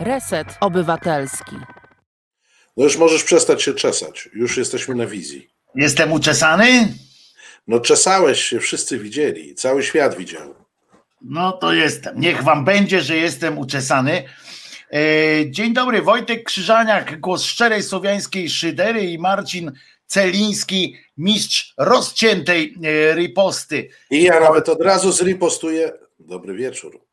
[0.00, 1.56] Reset Obywatelski.
[2.76, 4.28] No już możesz przestać się czesać.
[4.34, 5.48] Już jesteśmy na wizji.
[5.74, 6.94] Jestem uczesany?
[7.66, 9.54] No czesałeś się, wszyscy widzieli.
[9.54, 10.54] Cały świat widział.
[11.22, 12.20] No to jestem.
[12.20, 14.24] Niech wam będzie, że jestem uczesany.
[14.92, 15.00] E,
[15.50, 19.72] dzień dobry, Wojtek Krzyżaniak, głos szczerej słowiańskiej szydery i Marcin
[20.06, 23.88] Celiński, mistrz rozciętej e, riposty.
[24.10, 25.92] I ja nawet od razu zripostuję.
[26.18, 27.07] Dobry wieczór.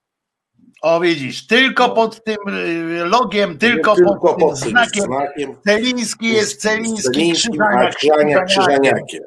[0.82, 5.04] O widzisz, tylko pod tym e, logiem, tylko, Tylko pod, pod tym znakiem.
[5.04, 5.56] znakiem.
[5.68, 9.24] Celiński jest Celiński, Celińskim, a Krzyżaniak, Krzyżaniak Krzyżaniakiem.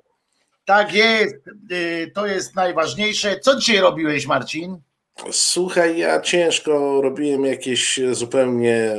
[0.65, 1.35] Tak jest,
[1.73, 3.41] y, to jest najważniejsze.
[3.41, 4.79] Co dzisiaj robiłeś, Marcin?
[5.31, 8.91] Słuchaj, ja ciężko robiłem jakieś zupełnie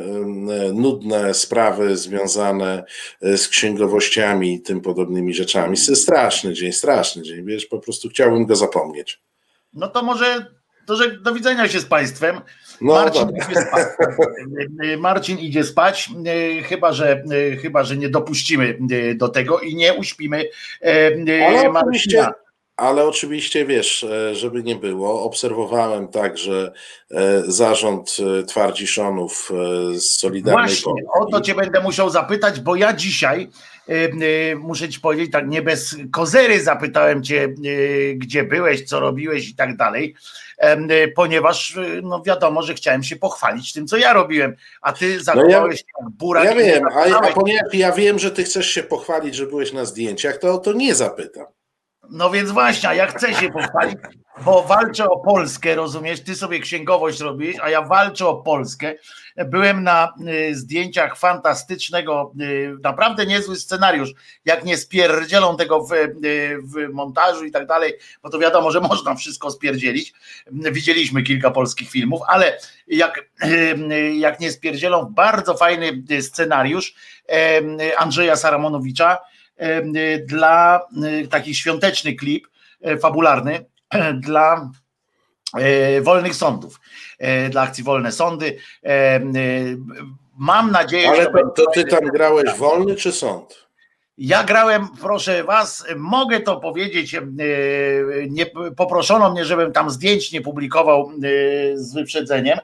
[0.73, 2.83] nudne sprawy związane
[3.21, 5.77] e, z księgowościami i tym podobnymi rzeczami.
[5.77, 9.21] Straszny dzień, straszny dzień, wiesz, po prostu chciałbym go zapomnieć.
[9.73, 10.45] No to może
[10.89, 12.41] to, że do widzenia się z Państwem.
[12.81, 13.87] No Marcin, idzie spać.
[14.97, 16.09] Marcin idzie spać,
[16.59, 20.45] y, chyba że, y, chyba, że nie dopuścimy y, do tego i nie uśpimy
[20.83, 21.79] Ale Marcina.
[21.79, 22.27] oczywiście,
[22.79, 26.71] ale oczywiście wiesz, e, żeby nie było, obserwowałem także
[27.11, 31.07] e, zarząd e, Twardziszonów e, z Solidarnej Właśnie, Polski.
[31.19, 33.49] o to cię będę musiał zapytać, bo ja dzisiaj
[34.57, 37.53] muszę ci powiedzieć, tak nie bez kozery zapytałem cię,
[38.15, 40.15] gdzie byłeś, co robiłeś i tak dalej,
[41.15, 45.79] ponieważ y, no wiadomo, że chciałem się pochwalić tym, co ja robiłem, a ty zachowałeś
[45.79, 46.45] się jak burak.
[46.45, 49.85] Ja wiem, a, a ponieważ ja wiem, że ty chcesz się pochwalić, że byłeś na
[49.85, 51.45] zdjęciach, to to nie zapytam.
[52.09, 53.97] No więc właśnie, a ja chcę się pochwalić,
[54.45, 56.21] bo walczę o Polskę, rozumiesz?
[56.21, 58.95] Ty sobie księgowość robisz, a ja walczę o Polskę.
[59.45, 60.13] Byłem na
[60.49, 64.09] y, zdjęciach fantastycznego, y, naprawdę niezły scenariusz.
[64.45, 68.81] Jak nie spierdzielą tego w, y, w montażu i tak dalej, bo to wiadomo, że
[68.89, 70.13] można wszystko spierdzielić.
[70.51, 73.29] Widzieliśmy kilka polskich filmów, ale jak,
[74.13, 76.95] jak nie spierdzielą, bardzo fajny scenariusz
[77.97, 79.17] Andrzeja Saramonowicza,
[80.25, 80.81] dla
[81.29, 82.47] taki świąteczny klip
[83.01, 83.65] fabularny
[84.13, 84.69] dla
[85.97, 86.79] y, wolnych sądów,
[87.45, 88.57] y, dla akcji Wolne Sądy.
[88.85, 88.89] Y,
[90.37, 93.69] Mam nadzieję, Ale że to, to ty tam grałeś wolny czy sąd?
[94.19, 97.21] ja grałem, proszę was, mogę to powiedzieć, e,
[98.29, 98.45] nie,
[98.77, 102.59] poproszono mnie, żebym tam zdjęć nie publikował e, z wyprzedzeniem,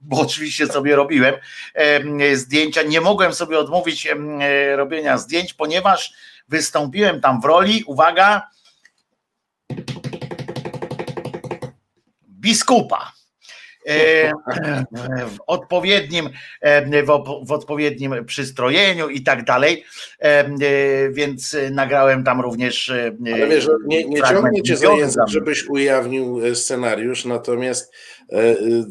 [0.00, 1.34] bo oczywiście sobie robiłem
[1.74, 2.82] e, zdjęcia.
[2.82, 6.12] Nie mogłem sobie odmówić e, robienia zdjęć, ponieważ
[6.48, 8.42] wystąpiłem tam w roli, uwaga,
[12.48, 13.12] biskupa.
[13.86, 14.32] E,
[15.28, 17.02] w odpowiednim, e,
[17.46, 19.84] w, odpowiednim przystrojeniu i tak dalej.
[20.18, 20.48] E,
[21.10, 22.92] Więc nagrałem tam również.
[23.34, 27.92] Ale wiesz, nie, nie ciągnie cię za język, żebyś ujawnił scenariusz, natomiast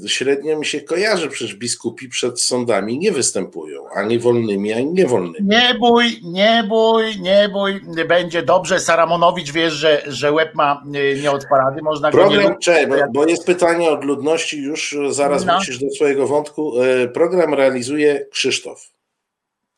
[0.07, 5.37] średnio mi się kojarzy, przecież biskupi przed sądami nie występują, ani wolnymi, ani niewolnymi.
[5.47, 8.79] Nie bój, nie bój, nie bój, będzie dobrze.
[8.79, 12.65] Saramonowicz wiesz, że, że łeb ma e, nie od parady, można go nie Program, lubić.
[12.65, 15.55] czekaj, bo, jest pytanie od ludności, już e, zaraz No.
[15.55, 16.81] wrócisz do swojego wątku.
[16.81, 18.96] E, Program realizuje Krzysztof.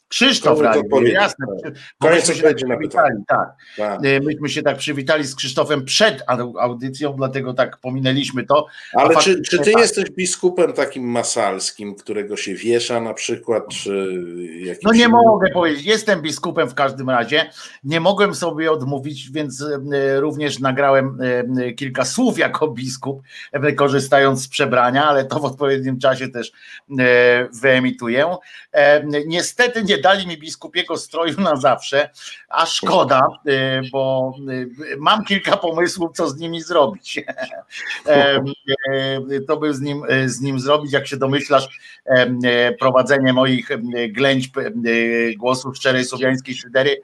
[0.10, 1.14] Krzysztof odpowiedzi.
[1.14, 1.46] jasne.
[1.64, 1.74] Tak.
[2.02, 3.50] Bo Koniec myśmy się tak przywitali, tak.
[3.78, 4.00] Tak.
[4.06, 8.66] E, Myśmy się tak przywitali z Krzysztofem przed au- audycją, dlatego tak pominęliśmy to.
[8.94, 9.82] Ale czy, faktycznie czy ty tak.
[9.82, 14.08] jesteś biskupem takim masalskim, którego się wiesza na przykład, czy
[14.60, 14.84] jakimś...
[14.84, 17.50] No nie mogę powiedzieć, jestem biskupem w każdym razie.
[17.84, 19.62] Nie mogłem sobie odmówić, więc
[19.94, 21.18] e, również nagrałem
[21.58, 23.22] e, kilka słów jako biskup,
[23.52, 26.52] e, korzystając z przebrania, ale to w odpowiednim czasie też
[27.62, 28.36] wyemituję.
[28.72, 32.10] E, Niestety nie dali mi biskupiego stroju na zawsze,
[32.50, 34.34] a szkoda, e, bo
[34.94, 37.20] e, mam kilka pomysłów, co z nimi zrobić.
[38.08, 38.44] E,
[39.48, 41.80] To by z nim, z nim zrobić, jak się domyślasz,
[42.80, 43.70] prowadzenie moich
[44.10, 44.58] ględźb
[45.38, 47.02] głosu szczerej słowiańskiej szydery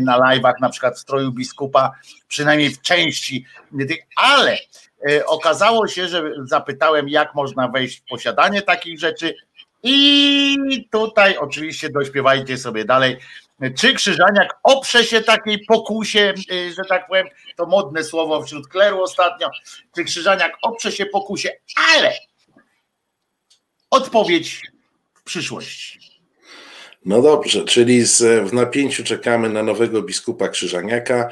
[0.00, 1.92] na live'ach, na przykład w stroju biskupa,
[2.28, 3.44] przynajmniej w części
[3.88, 4.58] tych, ale
[5.26, 9.34] okazało się, że zapytałem, jak można wejść w posiadanie takich rzeczy
[9.86, 13.16] i tutaj oczywiście dośpiewajcie sobie dalej.
[13.78, 19.02] Czy Krzyżaniak oprze się takiej pokusie, y, że tak powiem, to modne słowo wśród kleru
[19.02, 19.50] ostatnio,
[19.94, 21.50] czy Krzyżaniak oprze się pokusie,
[21.94, 22.12] ale
[23.90, 24.62] odpowiedź
[25.14, 26.15] w przyszłości.
[27.06, 31.28] No dobrze, czyli z, w napięciu czekamy na nowego biskupa Krzyżaniaka.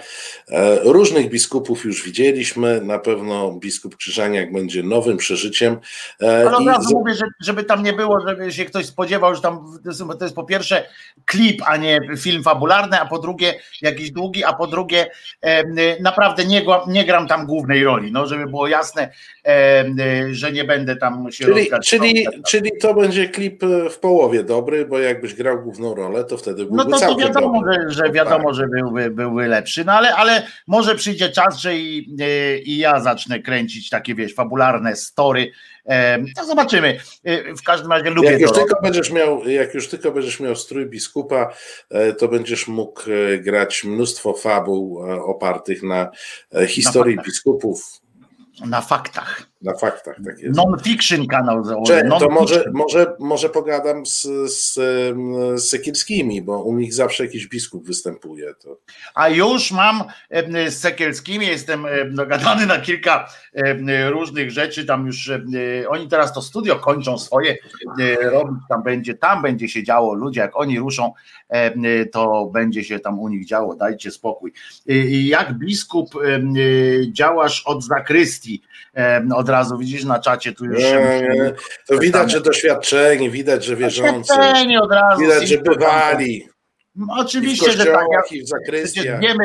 [0.49, 5.77] E, różnych biskupów już widzieliśmy, na pewno biskup Krzyżaniak będzie nowym przeżyciem.
[6.23, 6.95] E, Ale od razu i...
[6.95, 10.25] mówię, że, żeby tam nie było, żeby się ktoś spodziewał, że tam to jest, to
[10.25, 10.87] jest po pierwsze
[11.25, 15.07] klip, a nie film fabularny, a po drugie jakiś długi, a po drugie
[15.41, 15.63] e,
[16.01, 19.13] naprawdę nie, nie gram tam głównej roli, no żeby było jasne,
[19.47, 19.85] e,
[20.31, 24.99] że nie będę tam się czyli, czyli, czyli to będzie klip w połowie dobry, bo
[24.99, 28.55] jakbyś grał główną rolę, to wtedy byłby No to, to wiadomo, że, że, wiadomo, tak.
[28.55, 33.01] że byłby, byłby lepszy, no ale, ale może przyjdzie czas, że i, e, i ja
[33.01, 35.51] zacznę kręcić takie, wiesz, fabularne story,
[36.37, 37.01] no zobaczymy.
[37.25, 38.57] E, w każdym razie lubię jak już to.
[38.57, 41.55] Tylko będziesz miał, jak już tylko będziesz miał strój biskupa,
[41.91, 43.03] e, to będziesz mógł
[43.41, 44.99] grać mnóstwo fabuł
[45.31, 46.11] opartych na
[46.67, 48.01] historii na biskupów.
[48.67, 49.54] Na faktach.
[49.65, 50.57] Na faktach, tak jest.
[50.57, 52.09] Non-fiction kanał założę.
[52.19, 54.75] to może, może, może pogadam z, z,
[55.55, 58.55] z Sekielskimi, bo u nich zawsze jakiś biskup występuje.
[58.55, 58.79] To.
[59.15, 60.05] A już mam
[60.69, 63.29] z Sekielskimi, jestem dogadany na kilka
[64.11, 65.31] różnych rzeczy, tam już
[65.89, 67.57] oni teraz to studio kończą swoje
[68.21, 71.13] robić, tam będzie, tam będzie się działo, ludzie jak oni ruszą,
[72.13, 74.53] to będzie się tam u nich działo, dajcie spokój.
[75.11, 76.15] Jak biskup
[77.13, 78.63] działasz od zakrystii,
[79.35, 80.79] od razu widzisz na czacie tu już.
[80.79, 80.93] Nie,
[81.35, 81.53] nie.
[81.87, 84.33] To widać, że doświadczeni, widać, że wierzący.
[84.83, 85.21] Od razu.
[85.21, 86.49] Widać, że bywali.
[87.09, 88.33] Oczywiście, że tak.
[88.33, 89.45] I w przecież wiemy,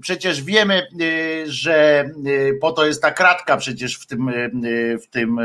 [0.00, 5.06] przecież wiemy, y, że y, po to jest ta kratka przecież w tym, y, w
[5.06, 5.38] tym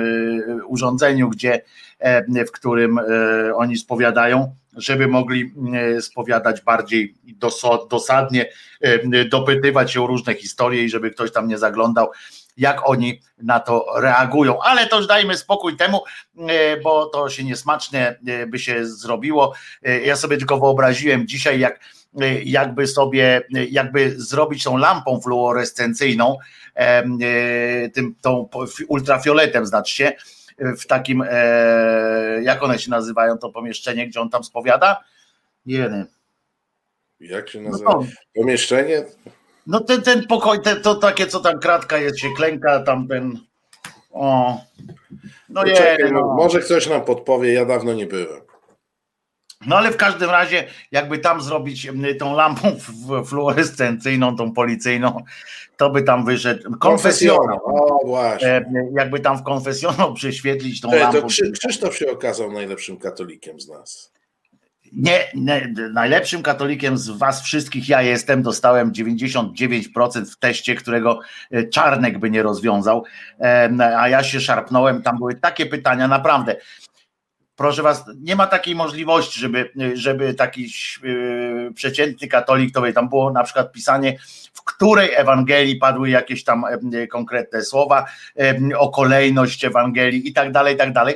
[0.68, 1.62] urządzeniu, gdzie,
[2.48, 3.00] w którym
[3.56, 5.54] oni spowiadają, żeby mogli
[6.02, 7.16] spowiadać bardziej
[7.90, 8.50] dosadnie,
[9.30, 12.12] dopytywać się o różne historie i żeby ktoś tam nie zaglądał
[12.60, 14.62] jak oni na to reagują.
[14.62, 16.04] Ale to już dajmy spokój temu,
[16.38, 19.54] e, bo to się niesmaczne e, by się zrobiło.
[19.84, 21.80] E, ja sobie tylko wyobraziłem dzisiaj, jak
[22.44, 26.38] jakby sobie, jakby zrobić tą lampą fluorescencyjną,
[27.94, 28.50] tym, tą
[28.88, 30.12] ultrafioletem, znaczy się,
[30.58, 31.24] w takim,
[32.42, 35.04] jak one się nazywają, to pomieszczenie, gdzie on tam spowiada?
[35.66, 36.06] Jeden.
[37.20, 37.92] Jak się no nazywa?
[37.92, 38.06] No
[38.36, 39.04] Pomieszczenie?
[39.68, 43.40] No ten, ten pokój, te, to takie, co tam kratka jest, się klęka, tam ten.
[44.12, 44.58] O.
[45.50, 46.34] No je, no.
[46.38, 48.42] Może ktoś nam podpowie, ja dawno nie byłem.
[49.68, 51.88] No ale w każdym razie, jakby tam zrobić
[52.20, 52.78] tą lampą
[53.26, 55.24] fluorescencyjną, tą policyjną,
[55.78, 57.60] to by tam wyszedł konfesjonał.
[57.64, 58.48] O, właśnie.
[58.48, 61.22] E, jakby tam w konfesjonał przyświetlić tą lampą.
[61.22, 61.28] To
[61.60, 64.12] Krzysztof się okazał najlepszym katolikiem z nas
[64.94, 71.20] nie, nie, najlepszym katolikiem z was wszystkich ja jestem, dostałem 99% w teście, którego
[71.52, 73.04] e, Czarnek by nie rozwiązał,
[73.98, 76.56] a ja się szarpnąłem, tam były takie pytania, naprawdę.
[77.56, 80.68] Proszę was, nie ma takiej możliwości, żeby, żeby taki
[81.04, 84.18] yy, przeciętny katolik, to by tam było na przykład pisanie,
[84.54, 86.64] w której Ewangelii padły jakieś tam
[87.12, 88.06] konkretne słowa,
[88.78, 91.16] o kolejność Ewangelii i tak dalej, i tak dalej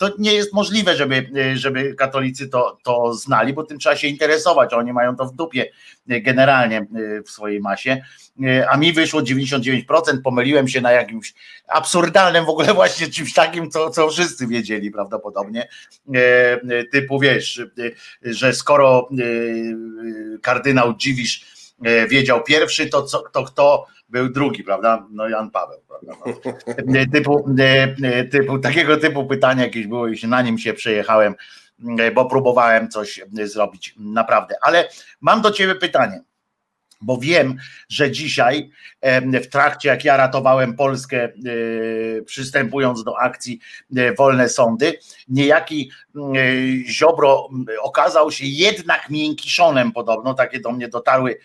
[0.00, 4.74] to nie jest możliwe, żeby, żeby katolicy to, to znali, bo tym trzeba się interesować.
[4.74, 5.70] Oni mają to w dupie
[6.08, 6.86] e, generalnie e,
[7.22, 8.02] w swojej masie.
[8.44, 9.82] E, a mi wyszło 99%,
[10.24, 11.34] pomyliłem się na jakimś
[11.68, 15.68] absurdalnym w ogóle właśnie czymś takim, co, co wszyscy wiedzieli prawdopodobnie.
[16.92, 17.62] Typu wiesz,
[18.22, 19.08] że skoro
[20.42, 21.59] kardynał Dziwisz
[22.08, 25.06] wiedział pierwszy, to, co, to kto był drugi, prawda?
[25.10, 26.12] No Jan Paweł, prawda?
[26.86, 27.04] No.
[27.12, 27.54] Typu,
[28.30, 31.34] typu, takiego typu pytania jakieś było i na nim się przejechałem,
[32.14, 34.54] bo próbowałem coś zrobić naprawdę.
[34.62, 34.88] Ale
[35.20, 36.22] mam do ciebie pytanie
[37.00, 37.56] bo wiem,
[37.88, 38.70] że dzisiaj
[39.42, 41.32] w trakcie, jak ja ratowałem Polskę, e,
[42.22, 43.60] przystępując do akcji
[43.96, 44.98] e, Wolne Sądy,
[45.28, 46.20] niejaki e,
[46.86, 47.48] Ziobro
[47.82, 51.38] okazał się jednak miękkiszonem podobno, takie do mnie dotarły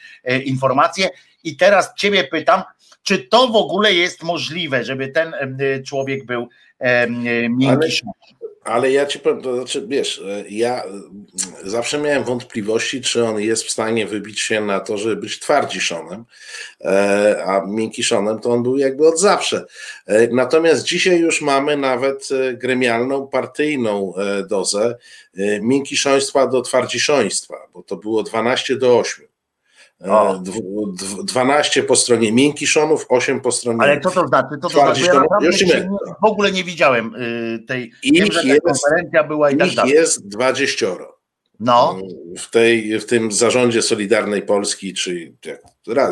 [0.46, 1.10] informacje
[1.44, 2.64] i teraz ciebie pytam,
[3.04, 5.36] czy to w ogóle jest możliwe, żeby ten
[5.88, 6.50] człowiek był
[7.50, 8.14] miękkiszonem?
[8.66, 10.90] Ale ja ci powiem, to znaczy, wiesz, e, ja e,
[11.64, 16.26] zawsze miałem wątpliwości, czy on jest w stanie wybić się na to, żeby być twardiszonem,
[16.82, 19.66] e, a miękkiszonem to on był jakby od zawsze.
[20.32, 24.14] Natomiast dzisiaj już mamy nawet gremialną, partyjną
[24.50, 24.98] dozę
[25.62, 29.35] miękkiszoństwa do twardziszoństwa, bo to było 12 do 8.
[30.04, 30.42] O.
[31.24, 33.82] 12 po stronie miękkiszonów, 8 po stronie.
[33.82, 34.58] Ale co to znaczy?
[34.62, 35.90] To, to znaczy ja nie,
[36.22, 37.92] w ogóle nie widziałem y, tej.
[38.04, 39.94] Ich wiem, jest, konferencja była i tak dalej.
[39.94, 40.86] jest 20.
[41.60, 42.00] No.
[42.38, 45.62] W, tej, w tym zarządzie Solidarnej Polski, czy jak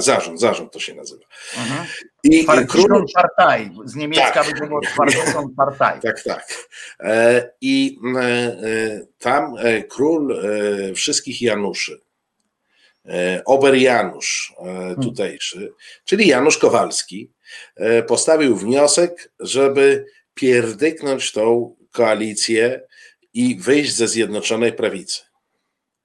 [0.02, 1.24] Zarząd, zarząd to się nazywa.
[1.58, 1.88] Mhm.
[2.24, 4.60] I król Partei, z niemiecka tak.
[4.60, 4.82] by było
[5.58, 6.02] Partei.
[6.02, 6.68] Tak, tak.
[7.00, 7.98] E, I
[9.20, 9.56] tam
[9.90, 10.42] król
[10.96, 12.02] wszystkich Januszy,
[13.46, 14.96] Ober Janusz hmm.
[14.96, 15.74] tutejszy,
[16.06, 17.32] czyli Janusz Kowalski,
[18.08, 22.82] postawił wniosek, żeby pierdyknąć tą koalicję
[23.34, 25.22] i wyjść ze Zjednoczonej Prawicy.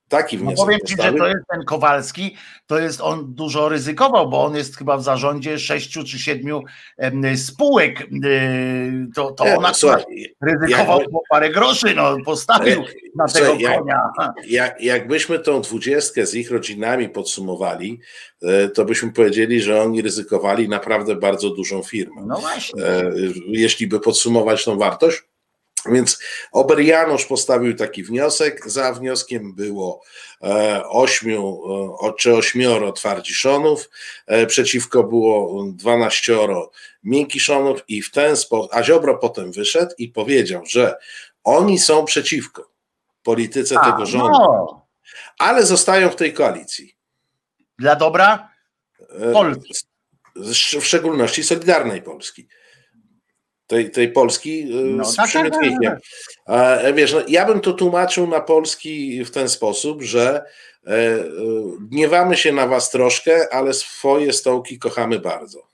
[0.08, 0.58] Taki no wniosek.
[0.58, 2.36] No powiem ci, że to jest ten Kowalski,
[2.66, 6.62] to jest on dużo ryzykował, bo on jest chyba w zarządzie sześciu czy siedmiu
[7.36, 8.00] spółek.
[8.24, 9.64] Y, to, to on
[10.42, 14.00] ryzykował jak, po parę groszy, no postawił jak, na tego słuchaj, konia.
[14.46, 18.00] Jak, jakbyśmy tą dwudziestkę z ich rodzinami podsumowali,
[18.42, 22.22] e, to byśmy powiedzieli, że oni ryzykowali naprawdę bardzo dużą firmę.
[22.26, 22.84] No właśnie.
[22.84, 23.12] E,
[23.46, 25.27] jeśli by podsumować tą wartość,
[25.86, 26.18] więc
[26.52, 28.70] Ober Janusz postawił taki wniosek.
[28.70, 30.02] Za wnioskiem było
[30.42, 31.60] e, ośmiu
[32.02, 33.90] e, czy ośmioro twardziszonów,
[34.26, 36.70] e, przeciwko było dwanaścioro
[37.02, 40.96] miękiszonów i w ten sposób, a Ziobro potem wyszedł i powiedział, że
[41.44, 42.70] oni są przeciwko
[43.22, 44.86] polityce a, tego rządu, no.
[45.38, 46.96] ale zostają w tej koalicji.
[47.78, 48.48] Dla dobra
[49.32, 49.74] Polski.
[50.36, 52.48] W szczególności Solidarnej Polski
[53.68, 55.60] tej, tej Polski y, no, z tak, tak, tak,
[56.46, 56.94] tak.
[56.94, 60.42] Wiesz, no, ja bym to tłumaczył na Polski w ten sposób, że
[60.86, 61.24] e, e,
[61.80, 65.68] gniewamy się na was troszkę, ale swoje stołki kochamy bardzo.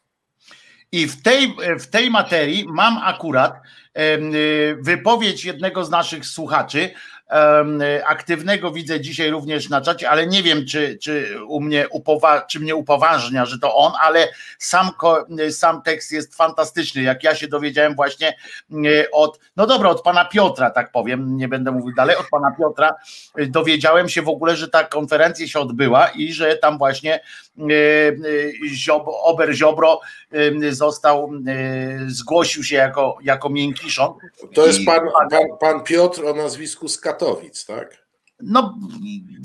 [0.93, 3.55] I w tej, w tej materii mam akurat
[3.99, 6.91] y, wypowiedź jednego z naszych słuchaczy,
[8.07, 12.61] aktywnego widzę dzisiaj również na czacie, ale nie wiem, czy, czy, u mnie upowa- czy
[12.61, 14.91] mnie upoważnia, że to on, ale sam,
[15.51, 17.03] sam tekst jest fantastyczny.
[17.03, 18.37] Jak ja się dowiedziałem właśnie
[19.13, 22.95] od, no dobra, od pana Piotra, tak powiem, nie będę mówił dalej, od pana Piotra
[23.39, 27.21] y, dowiedziałem się w ogóle, że ta konferencja się odbyła i że tam właśnie
[27.59, 30.01] y, y, Ziob, Ober Ziobro
[30.71, 31.31] został,
[32.07, 34.15] zgłosił się jako, jako miękiszon.
[34.55, 35.01] To jest pan,
[35.31, 37.24] pan, pan Piotr o nazwisku Skatowy.
[37.25, 38.05] Katowic, tak?
[38.41, 38.79] No,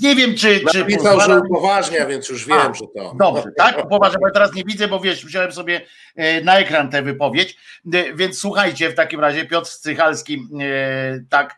[0.02, 0.60] nie wiem, czy.
[0.72, 1.24] czy Napisał, pozwala...
[1.24, 3.14] że upoważnia, więc już wiem, A, że to.
[3.18, 3.84] Dobrze, tak?
[3.84, 5.80] Upoważnia, bo ja teraz nie widzę, bo wiesz, wziąłem sobie
[6.16, 7.56] e, na ekran tę wypowiedź.
[7.92, 11.56] E, więc słuchajcie, w takim razie Piotr Strychalski e, tak,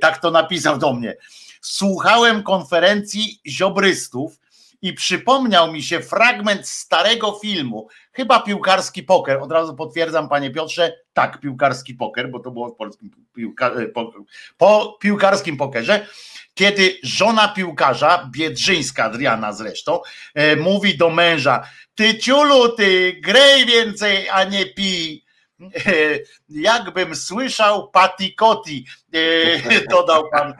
[0.00, 1.16] tak to napisał do mnie.
[1.60, 4.41] Słuchałem konferencji ziobrystów
[4.82, 9.38] i przypomniał mi się fragment starego filmu, chyba piłkarski poker.
[9.38, 13.86] Od razu potwierdzam, panie Piotrze, tak, piłkarski poker, bo to było w polskim piłka, e,
[13.86, 14.12] po,
[14.56, 16.06] po piłkarskim pokerze
[16.54, 20.00] kiedy żona piłkarza, Biedrzyńska Adriana zresztą,
[20.34, 25.24] e, mówi do męża, ty ciulu, ty grej więcej, a nie pij.
[25.62, 25.92] E,
[26.48, 29.18] jakbym słyszał patikoti, e,
[29.90, 30.54] dodał pan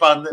[0.00, 0.24] pan.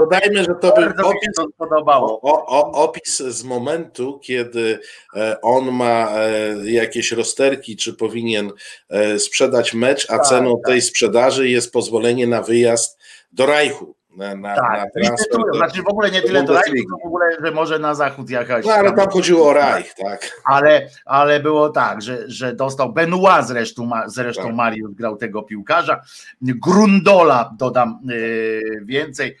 [0.00, 2.20] Dodajmy, że to był opis, podobało.
[2.20, 4.78] O, o, opis z momentu, kiedy
[5.16, 8.52] e, on ma e, jakieś rozterki, czy powinien
[8.88, 10.72] e, sprzedać mecz, a tak, ceną tak.
[10.72, 12.98] tej sprzedaży jest pozwolenie na wyjazd
[13.32, 15.38] do Rajchu na, na, tak, na transfer.
[15.52, 18.66] Do, znaczy w ogóle nie tyle do Reich, w ogóle, że może na zachód jakaś.
[18.66, 20.40] No ale tam chodziło o Reich, tak.
[20.44, 24.54] Ale, ale było tak, że, że dostał Benoit zresztą, zresztą tak.
[24.54, 26.00] Mariusz grał tego piłkarza,
[26.42, 29.36] Grundola dodam yy, więcej,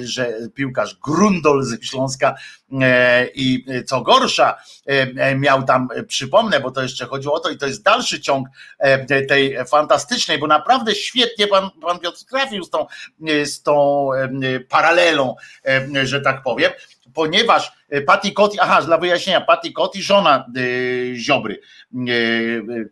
[0.00, 2.34] że piłkarz Grundol z Śląska
[2.80, 4.56] e, i co gorsza
[4.86, 8.48] e, miał tam, przypomnę, bo to jeszcze chodziło o to i to jest dalszy ciąg
[9.28, 12.86] tej fantastycznej, bo naprawdę świetnie pan, pan Piotr trafił z tą,
[13.44, 14.08] z tą
[14.68, 15.36] paralelą,
[16.02, 16.72] że tak powiem,
[17.14, 17.72] ponieważ
[18.06, 20.46] Patty Kotti, aha, dla wyjaśnienia, Patty Kotti, żona
[21.14, 21.60] Ziobry,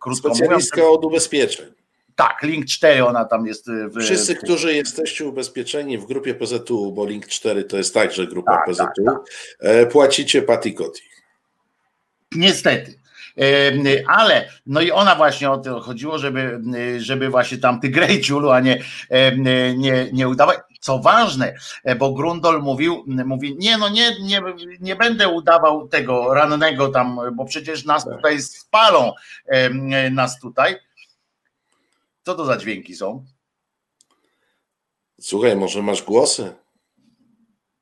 [0.01, 0.99] krótko Specjalistka mówiąc.
[0.99, 1.84] od ubezpieczeń.
[2.17, 3.71] Tak, Link 4 ona tam jest.
[3.71, 4.01] W...
[4.01, 8.67] Wszyscy, którzy jesteście ubezpieczeni w grupie PZU, bo Link 4 to jest także grupa tak,
[8.67, 9.19] PZU, tak, tak.
[9.61, 11.03] E, płacicie patikoti.
[12.33, 13.05] Niestety.
[14.09, 16.61] Ale no i ona właśnie o to chodziło, żeby,
[16.99, 18.79] żeby właśnie tam ty grejciulu, a nie,
[19.77, 20.59] nie, nie udawać.
[20.81, 21.55] Co ważne,
[21.85, 24.43] e, bo Grundol mówił, mówi, nie no nie, nie,
[24.81, 28.17] nie będę udawał tego rannego tam, bo przecież nas tak.
[28.17, 29.13] tutaj spalą,
[30.11, 30.77] nas tutaj
[32.25, 33.25] co to za dźwięki są?
[35.21, 36.53] Słuchaj, może masz głosy?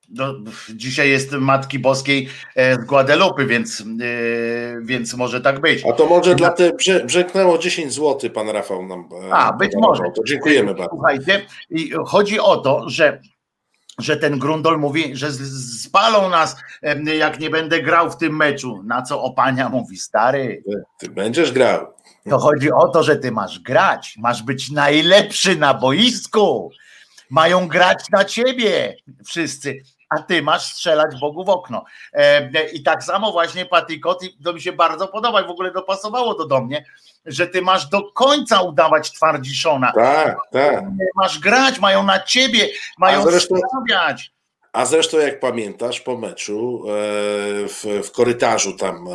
[0.09, 0.35] No,
[0.75, 3.85] dzisiaj jest Matki Boskiej e, z więc, e,
[4.83, 5.85] więc może tak być.
[5.87, 6.73] A to może dla te
[7.05, 9.09] brzęknęło 10 zł, pan Rafał nam.
[9.29, 10.03] E, A, być może.
[10.17, 10.91] To dziękujemy bardzo.
[10.91, 13.21] Słuchajcie, i chodzi o to, że
[13.99, 15.33] że ten Grundol mówi, że
[15.83, 16.57] spalą nas,
[17.19, 18.83] jak nie będę grał w tym meczu.
[18.85, 20.63] Na co opania mówi, stary.
[20.67, 21.87] Ty, ty będziesz grał.
[22.31, 26.71] To chodzi o to, że ty masz grać, masz być najlepszy na boisku.
[27.31, 31.85] Mają grać na ciebie wszyscy, a ty masz strzelać Bogu w okno.
[32.13, 36.35] E, I tak samo właśnie Patikot, to mi się bardzo podoba i w ogóle dopasowało
[36.35, 36.85] to do mnie,
[37.27, 39.93] że ty masz do końca udawać twardziszona.
[39.93, 40.85] Tak, tak.
[41.17, 44.33] Masz grać, mają na ciebie, mają zresztą- stawiać.
[44.73, 46.91] A zresztą, jak pamiętasz, po meczu e,
[47.69, 49.09] w, w korytarzu tam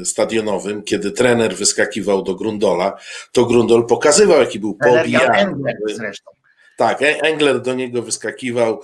[0.00, 2.98] e, stadionowym, kiedy trener wyskakiwał do Grundola,
[3.32, 4.74] to Grundol pokazywał, jaki był
[5.86, 6.30] zresztą.
[6.76, 8.80] Tak, E- Engler do niego wyskakiwał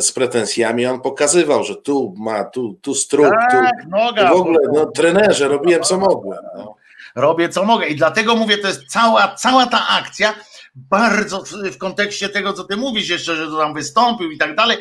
[0.00, 3.22] z pretensjami, on pokazywał, że tu ma, tu, tu tu,
[3.62, 4.30] Tak, noga.
[4.30, 6.38] tu w ogóle, no trenerze, robiłem co mogłem.
[6.56, 6.74] No.
[7.16, 7.86] robię co mogę.
[7.86, 10.34] I dlatego mówię, to jest cała, cała ta akcja,
[10.74, 14.56] bardzo w, w kontekście tego, co ty mówisz jeszcze, że to tam wystąpił i tak
[14.56, 14.78] dalej.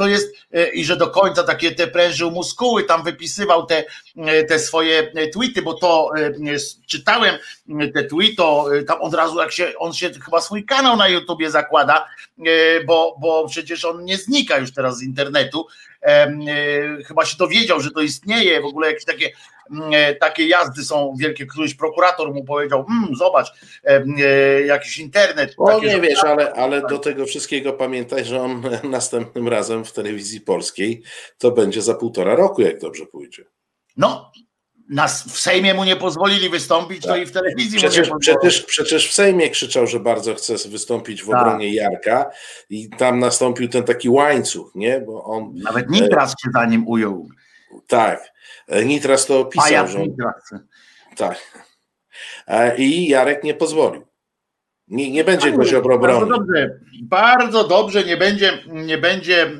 [0.00, 3.84] To jest e, i że do końca takie te prężył muskuły, tam wypisywał te,
[4.16, 6.10] e, te swoje e, tweety, bo to
[6.86, 7.34] czytałem
[7.94, 11.08] te tweety, to e, tam od razu jak się, on się chyba swój kanał na
[11.08, 12.08] YouTubie zakłada,
[12.86, 15.66] bo, bo przecież on nie znika już teraz z internetu.
[17.06, 19.30] Chyba się dowiedział, że to istnieje, w ogóle jakieś takie
[20.20, 23.48] takie jazdy są wielkie, któryś prokurator mu powiedział, mm, zobacz,
[23.84, 25.54] e, e, jakiś internet.
[25.58, 30.40] O nie wiesz, ale, ale do tego wszystkiego pamiętaj, że on następnym razem w telewizji
[30.40, 31.02] polskiej
[31.38, 33.44] to będzie za półtora roku, jak dobrze pójdzie.
[33.96, 34.32] No,
[34.90, 37.90] nas w Sejmie mu nie pozwolili wystąpić, to i w telewizji Tak.
[37.90, 41.40] Przecież, przecież, przecież w Sejmie krzyczał, że bardzo chce wystąpić w Tak.
[41.40, 42.30] obronie Jarka
[42.70, 45.00] i tam nastąpił ten taki łańcuch, nie?
[45.00, 47.28] Bo on, Nawet Nitras się za nim ujął.
[47.86, 48.32] tak,
[48.84, 50.16] Nitras to opisał, że on,
[51.16, 51.38] tak.
[52.46, 54.06] E, I Jarek nie pozwolił.
[54.88, 56.36] Nie, nie będzie go Ziobro Bardzo bronił.
[56.36, 59.50] dobrze, bardzo dobrze, nie będzie, nie będzie e,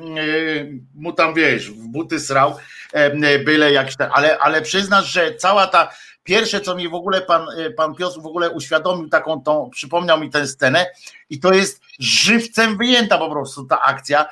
[0.95, 2.57] mu tam, wiesz, w buty srał,
[2.93, 5.93] e, byle jakiś ten, ale, ale przyznasz, że cała ta,
[6.25, 10.31] pierwsze co mi w ogóle pan, pan Piotr w ogóle uświadomił taką tą, przypomniał mi
[10.31, 10.87] tę scenę
[11.31, 14.26] i to jest żywcem wyjęta po prostu ta akcja,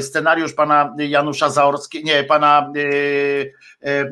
[0.00, 2.80] scenariusz pana Janusza Zaorskiego, nie, pana e,
[3.88, 4.10] e, e,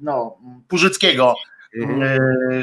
[0.00, 1.34] no, Purzyckiego,
[1.76, 2.18] Mhm.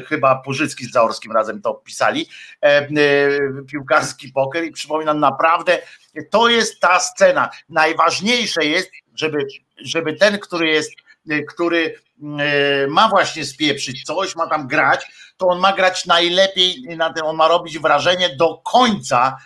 [0.05, 2.29] Chyba Purzycki z Zaorskim razem to pisali,
[2.61, 2.87] e,
[3.67, 5.79] piłkarski poker i przypominam naprawdę,
[6.29, 7.49] to jest ta scena.
[7.69, 9.45] Najważniejsze jest, żeby,
[9.77, 10.91] żeby ten, który jest,
[11.47, 11.95] który
[12.87, 17.35] ma właśnie spieprzyć coś, ma tam grać, to on ma grać najlepiej, na tym, on
[17.35, 19.37] ma robić wrażenie do końca,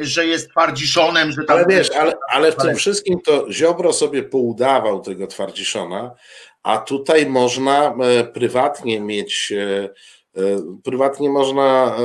[0.00, 4.22] że jest twardziszonem, że tam Ale wiesz, ale, ale w tym wszystkim to Ziobro sobie
[4.22, 6.14] poudawał tego twardziszona,
[6.62, 9.88] a tutaj można e, prywatnie mieć, e,
[10.36, 10.40] e,
[10.84, 11.96] prywatnie można,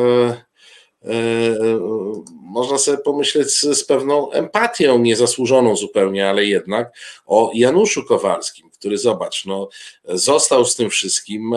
[2.41, 6.91] można sobie pomyśleć z, z pewną empatią, niezasłużoną zupełnie, ale jednak
[7.25, 9.69] o Januszu Kowalskim, który zobacz, no,
[10.05, 11.55] został z tym wszystkim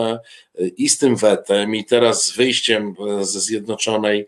[0.77, 4.27] i z tym wetem, i teraz z wyjściem ze Zjednoczonej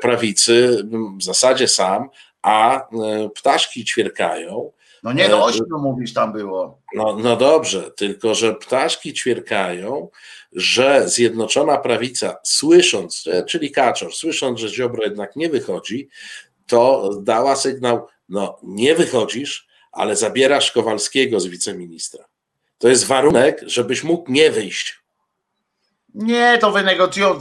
[0.00, 0.84] Prawicy,
[1.18, 2.08] w zasadzie sam,
[2.42, 4.72] a e, ptaszki ćwierkają.
[5.02, 6.80] no nie do ośmiu mówisz tam było.
[6.94, 10.08] No, no dobrze, tylko że ptaszki ćwierkają,
[10.52, 16.08] że Zjednoczona Prawica, słysząc, e, czyli Kaczor, słysząc, że Ziobro jednak nie wychodzi,
[16.66, 22.24] to dała sygnał, no nie wychodzisz, ale zabierasz Kowalskiego z wiceministra.
[22.78, 25.03] To jest warunek, żebyś mógł nie wyjść.
[26.14, 27.34] Nie, to wynegocjują,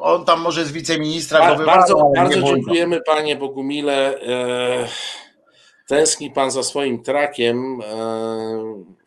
[0.00, 4.20] on tam może z wiceministra go bardzo bardzo dziękujemy panie Bogumile.
[4.20, 4.86] E,
[5.86, 7.80] tęskni pan za swoim trakiem.
[7.80, 7.96] E,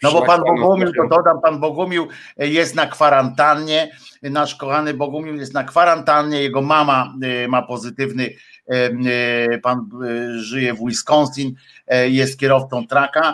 [0.04, 3.92] No bo pan Bogumił, to dodam, pan Bogumił jest na kwarantannie,
[4.24, 8.30] nasz kochany Bogumił jest na kwarantannie, jego mama e, ma pozytywny,
[8.72, 8.74] e,
[9.54, 11.56] e, pan e, żyje w Wisconsin,
[11.88, 13.34] e, jest kierowcą traka, e,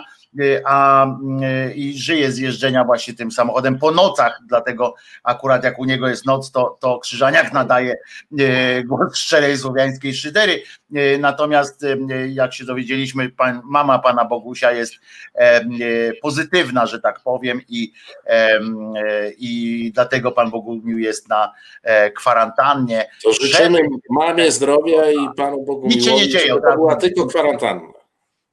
[0.64, 1.06] a
[1.42, 6.08] e, i żyje z jeżdżenia właśnie tym samochodem po nocach, dlatego akurat jak u niego
[6.08, 7.96] jest noc, to, to Krzyżaniak nadaje
[8.38, 10.62] e, głos szczerej słowiańskiej szydery,
[11.18, 11.84] natomiast
[12.28, 14.94] jak się dowiedzieliśmy, pan, mama pana Bogusia jest
[16.22, 17.92] pozytywna, że tak powiem, i,
[19.38, 23.08] i dlatego pan Bogumił jest na e, kwarantannie.
[23.24, 23.78] To życzymy
[24.10, 26.76] mamie zdrowia i panu Bogu Nic się nie dzieje, To razu.
[26.76, 27.95] była tylko kwarantanna.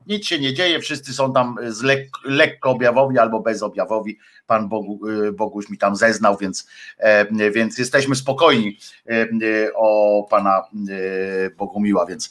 [0.08, 4.18] Nic się nie dzieje, wszyscy są tam z lek, lekko objawowi albo bezobjawowi.
[4.48, 8.78] Pan Bogu, e, Boguś mi tam zeznał, więc, e, więc jesteśmy spokojni
[9.10, 9.28] e, e,
[9.76, 12.30] o pana e, Bogumiła, więc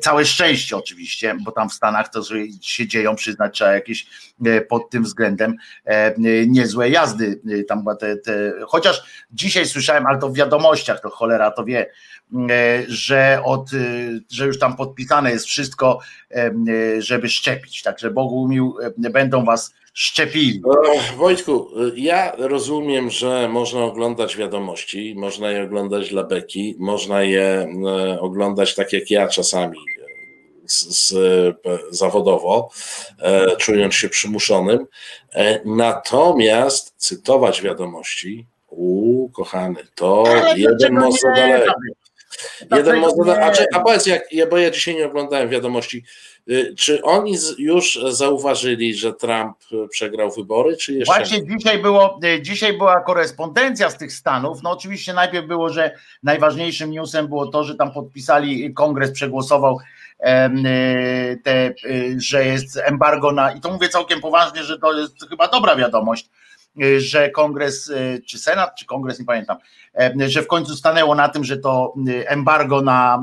[0.00, 4.06] całe szczęście oczywiście, bo tam w Stanach to że się dzieją, przyznać trzeba jakieś
[4.46, 6.14] e, pod tym względem e,
[6.46, 7.40] niezłe jazdy.
[7.60, 11.90] e, Tam te, te, chociaż dzisiaj słyszałem, ale to w wiadomościach, to cholera to wie,
[12.50, 13.76] e, że, od, e,
[14.32, 15.98] że już tam podpisane jest wszystko,
[16.30, 16.50] e,
[17.14, 17.82] żeby szczepić.
[17.82, 20.62] Także Bogumił e, będą was szczepili.
[20.94, 27.68] Ech, Wojtku, ja rozumiem, że można oglądać wiadomości, można je oglądać dla beki, można je
[27.86, 29.78] e, oglądać tak jak ja czasami.
[30.66, 31.14] z, z,
[31.90, 32.70] zawodowo,
[33.58, 34.86] czując się przymuszonym.
[35.64, 41.72] Natomiast cytować wiadomości, u kochany, to Ale jeden za daleko.
[42.76, 43.62] Jeden most za daleko.
[43.72, 46.04] A, a powiedz, jak, bo ja dzisiaj nie oglądałem wiadomości,
[46.50, 49.56] Y, czy oni już zauważyli, że Trump
[49.90, 51.56] przegrał wybory, czy jeszcze Właśnie nie?
[51.56, 54.62] dzisiaj, było, y, dzisiaj była korespondencja z tych Stanów.
[54.62, 61.40] No oczywiście najpierw było, że najważniejszym newsem było to, że tam podpisali, kongres przegłosował y,
[61.42, 61.74] te,
[62.16, 66.30] że jest embargo na, i to mówię całkiem poważnie, że to jest chyba dobra wiadomość,
[66.98, 67.92] że kongres,
[68.26, 69.56] czy senat, czy kongres, nie pamiętam,
[70.26, 71.94] że w końcu stanęło na tym, że to
[72.26, 73.22] embargo na,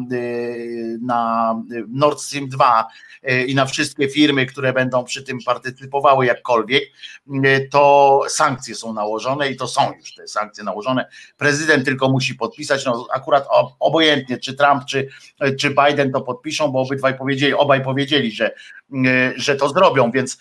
[1.02, 1.56] na
[1.88, 2.88] Nord Stream 2
[3.24, 6.84] E, i na wszystkie firmy, które będą przy tym partycypowały jakkolwiek,
[7.44, 11.06] e, to sankcje są nałożone i to są już te sankcje nałożone.
[11.38, 13.48] Prezydent tylko musi podpisać, no akurat
[13.80, 15.08] obojętnie, czy Trump, czy,
[15.60, 18.52] czy Biden to podpiszą, bo obydwaj powiedzieli, obaj powiedzieli, że,
[19.06, 20.38] e, że to zrobią, więc,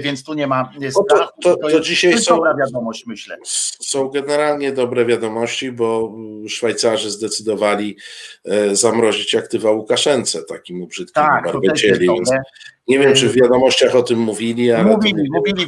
[0.00, 1.32] więc tu nie ma strachu.
[1.42, 3.36] To, to, to, to dzisiaj są, dobra wiadomość, myślę.
[3.80, 6.16] Są generalnie dobre wiadomości, bo
[6.48, 7.96] Szwajcarzy zdecydowali
[8.72, 12.08] zamrozić aktywa Łukaszence, takim brzydkim tak, Barbecieli
[12.88, 14.84] nie wiem, czy w wiadomościach o tym mówili, ale.
[14.84, 15.66] Mówili, mówili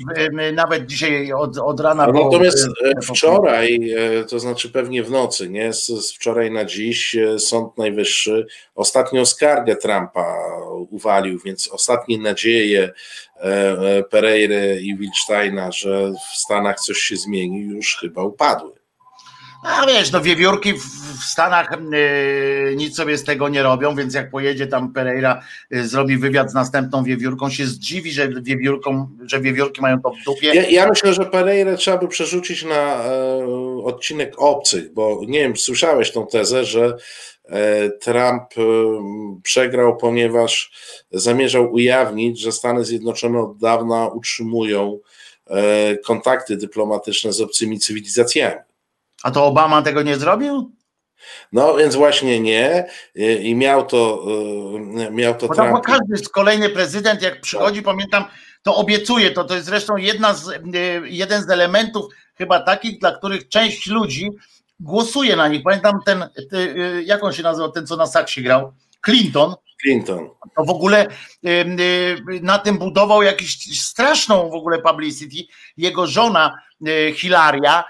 [0.52, 2.06] nawet dzisiaj od, od rana.
[2.06, 5.72] No, natomiast e, wczoraj, e, to znaczy pewnie w nocy, nie?
[5.72, 10.36] Z, z wczoraj na dziś e, Sąd Najwyższy ostatnią skargę Trumpa
[10.90, 12.90] uwalił, więc ostatnie nadzieje
[14.10, 18.79] Pereiry i Wilsteina, że w Stanach coś się zmieni, już chyba upadły.
[19.62, 24.30] A wiesz, no wiewiórki w, Stanach yy, nic sobie z tego nie robią, więc jak
[24.30, 29.80] pojedzie tam Pereira, yy, zrobi wywiad z następną wiewiórką, się zdziwi, że, wiewiórką, że wiewiórki
[29.80, 30.54] mają to w dupie.
[30.54, 33.44] Ja, ja myślę, że Pereira trzeba by przerzucić na e,
[33.84, 36.96] odcinek obcych, bo nie wiem, słyszałeś tą tezę, że
[37.48, 38.62] e, Trump e,
[39.42, 40.72] przegrał, ponieważ
[41.12, 44.98] zamierzał ujawnić, że Stany Zjednoczone od dawna utrzymują
[45.46, 48.69] e, kontakty dyplomatyczne z obcymi cywilizacjami.
[49.22, 50.72] A to Obama tego nie zrobił?
[51.52, 52.86] No więc właśnie nie
[53.40, 54.24] i miał to
[55.08, 55.84] y, miał to Bo Trump.
[55.84, 58.24] każdy kolejny prezydent jak przychodzi, pamiętam,
[58.62, 60.58] to obiecuje to, to jest zresztą jedna z, y,
[61.04, 62.04] jeden z elementów
[62.34, 64.30] chyba takich, dla których część ludzi
[64.80, 65.62] głosuje na nich.
[65.62, 68.72] Pamiętam ten, y, jak on się nazywał, ten co na saksie grał,
[69.04, 69.54] Clinton.
[69.82, 70.30] Clinton.
[70.56, 71.06] To w ogóle
[72.42, 75.52] na tym budował jakąś straszną w ogóle publicity.
[75.76, 76.54] Jego żona
[77.14, 77.84] Hilaria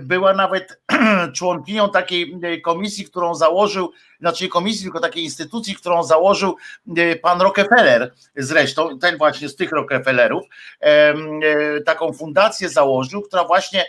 [0.00, 0.80] była nawet
[1.36, 6.56] członkinią takiej e, komisji, którą założył, znaczy komisji, tylko takiej instytucji, którą założył
[6.96, 10.44] e, pan Rockefeller zresztą, ten właśnie z tych Rockefellerów,
[10.80, 11.14] e,
[11.86, 13.84] taką fundację założył, która właśnie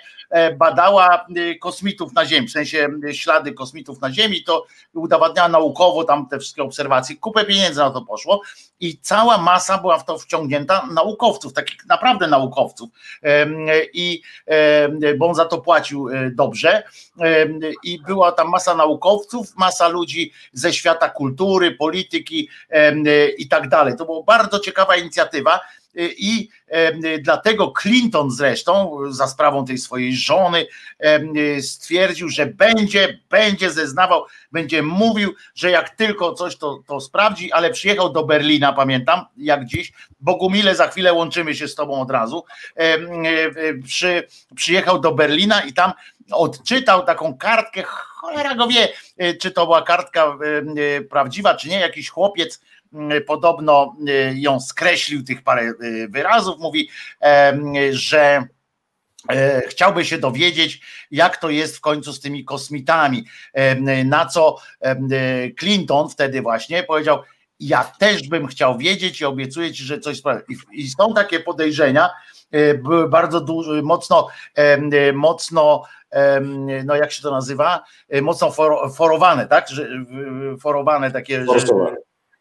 [0.57, 1.25] badała
[1.61, 6.63] kosmitów na Ziemi, w sensie ślady kosmitów na Ziemi, to udowadniała naukowo tam te wszystkie
[6.63, 8.41] obserwacje, kupę pieniędzy na to poszło
[8.79, 12.89] i cała masa była w to wciągnięta naukowców, takich naprawdę naukowców
[13.93, 14.21] i
[15.17, 16.83] bo on za to płacił dobrze
[17.83, 22.49] i była tam masa naukowców, masa ludzi ze świata kultury, polityki
[23.37, 23.95] i tak dalej.
[23.97, 25.59] To była bardzo ciekawa inicjatywa.
[26.17, 26.49] I
[27.21, 30.67] dlatego Clinton zresztą za sprawą tej swojej żony
[31.61, 37.69] stwierdził, że będzie, będzie zeznawał, będzie mówił, że jak tylko coś to, to sprawdzi, ale
[37.69, 39.93] przyjechał do Berlina, pamiętam, jak dziś.
[40.19, 42.43] Bogumile, za chwilę łączymy się z tobą od razu.
[43.85, 45.93] Przy, przyjechał do Berlina i tam
[46.31, 47.83] odczytał taką kartkę,
[48.27, 52.61] cholera go wie, e, czy to była kartka e, e, prawdziwa, czy nie, jakiś chłopiec
[53.27, 53.95] podobno
[54.33, 55.73] ją skreślił, tych parę
[56.09, 56.89] wyrazów, mówi,
[57.91, 58.43] że
[59.67, 63.25] chciałby się dowiedzieć, jak to jest w końcu z tymi kosmitami.
[64.05, 64.55] Na co
[65.59, 67.19] Clinton wtedy właśnie powiedział,
[67.59, 70.41] ja też bym chciał wiedzieć i obiecuję ci, że coś sprawi.
[70.73, 72.09] I są takie podejrzenia,
[72.83, 73.45] były bardzo
[73.83, 74.27] mocno,
[75.13, 75.83] mocno
[76.85, 79.67] no jak się to nazywa, e, mocno for, forowane, tak?
[80.61, 81.95] Forowane takie, forsowane.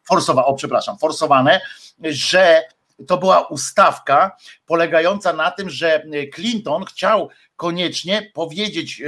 [0.09, 1.61] Forsowa, o przepraszam, forsowane,
[2.03, 2.62] że
[3.07, 6.03] to była ustawka polegająca na tym, że
[6.35, 9.03] Clinton chciał koniecznie powiedzieć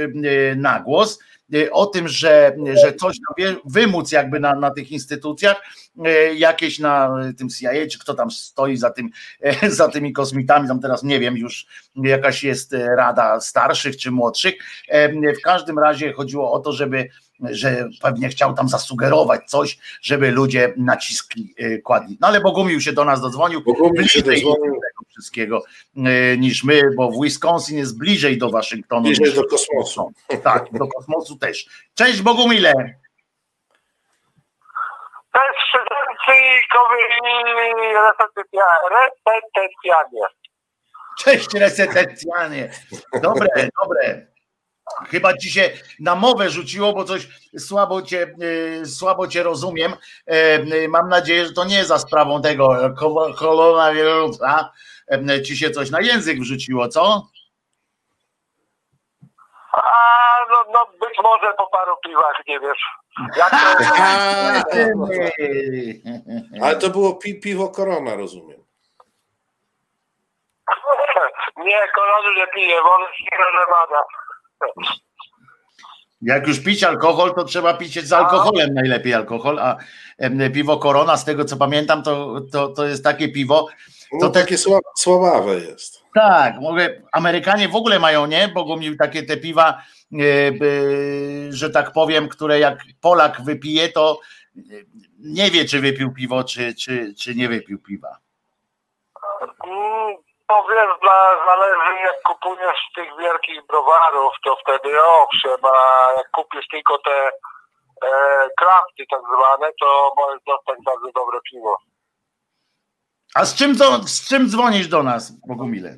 [0.55, 1.19] na głos,
[1.53, 3.17] Y, o tym, że, że coś
[3.65, 5.88] wymóc jakby na, na tych instytucjach, y,
[6.35, 9.09] jakieś na tym CIA, czy kto tam stoi za, tym,
[9.79, 14.55] za tymi kosmitami, tam teraz nie wiem, już jakaś jest rada starszych czy młodszych.
[15.39, 17.09] W każdym razie chodziło o to, żeby
[17.43, 22.17] że pewnie chciał tam zasugerować coś, żeby ludzie naciski kładli.
[22.21, 24.73] No ale Bogumił się do nas dodzwonił, Bogumił się dozwonił.
[24.73, 25.63] tego wszystkiego
[26.37, 29.03] niż my, bo w Wisconsin jest bliżej do Waszyngtonu.
[29.03, 29.35] Bliżej niż...
[29.35, 30.11] do kosmosu.
[30.43, 31.67] Tak, do kosmosu też.
[31.95, 32.98] Cześć Bogumile.
[36.29, 36.73] Cześć,
[37.93, 38.79] resetecjanie.
[41.17, 42.69] Cześć resetecjanie.
[43.21, 43.47] Dobre,
[43.81, 44.27] dobre.
[45.09, 48.27] Chyba ci się na mowę rzuciło, bo coś słabo cię,
[48.81, 49.93] y, słabo cię rozumiem.
[50.31, 52.77] Y, mam nadzieję, że to nie za sprawą tego
[53.39, 54.71] koronawirusa
[55.45, 57.27] ci się coś na język wrzuciło, co?
[59.71, 59.81] A,
[60.49, 62.81] no, no być może po paru piwach, nie wiesz.
[63.37, 63.57] Jak to...
[66.65, 68.59] Ale to było pi piwo korona, rozumiem.
[71.57, 74.03] Nie, korony nie piję, wolę Sierra Nevada.
[76.21, 79.77] Jak już pić alkohol, to trzeba pić z alkoholem najlepiej alkohol, a
[80.53, 83.67] piwo Korona, z tego co pamiętam, to, to, to jest takie piwo.
[84.11, 84.73] To no, takie te...
[84.97, 86.03] słabawe jest.
[86.15, 88.47] Tak, mogę, Amerykanie w ogóle mają, nie?
[88.47, 89.83] Bogumił takie te piwa,
[91.49, 94.19] że tak powiem, które jak Polak wypije, to
[95.19, 98.17] nie wie, czy wypił piwo, czy, czy, czy nie wypił piwa.
[100.47, 106.67] To wiesz, dla, zależy jak kupujesz tych wielkich browarów, to wtedy owszem, a jak kupisz
[106.67, 107.31] tylko te
[108.03, 108.09] e,
[108.57, 111.77] krafty tak zwane, to możesz dostać bardzo dobre piwo.
[113.35, 115.89] A z czym, to, z czym dzwonisz do nas, Bogumile?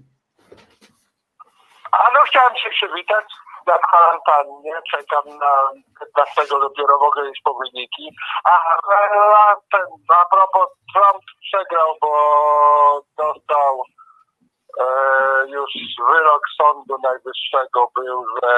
[1.91, 3.25] A no chciałem się przywitać
[3.67, 5.71] na kwarantannie, czekam na
[6.15, 8.09] 15 dopiero mogę iść po wyniki.
[8.43, 8.51] A,
[9.33, 12.11] a, ten, a propos Trump przegrał, bo
[13.17, 13.83] dostał
[14.79, 14.85] e,
[15.47, 15.71] już
[16.07, 18.49] wyrok Sądu Najwyższego był, że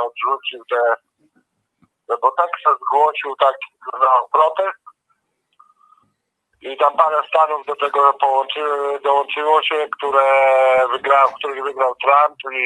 [0.00, 0.94] odrzucił te,
[2.08, 3.56] no bo tak się zgłosił tak
[3.92, 4.82] no, protest
[6.62, 8.60] i tam parę stanów do tego połączy,
[9.04, 10.22] dołączyło się, które
[10.92, 12.64] wygrał, których wygrał Trump i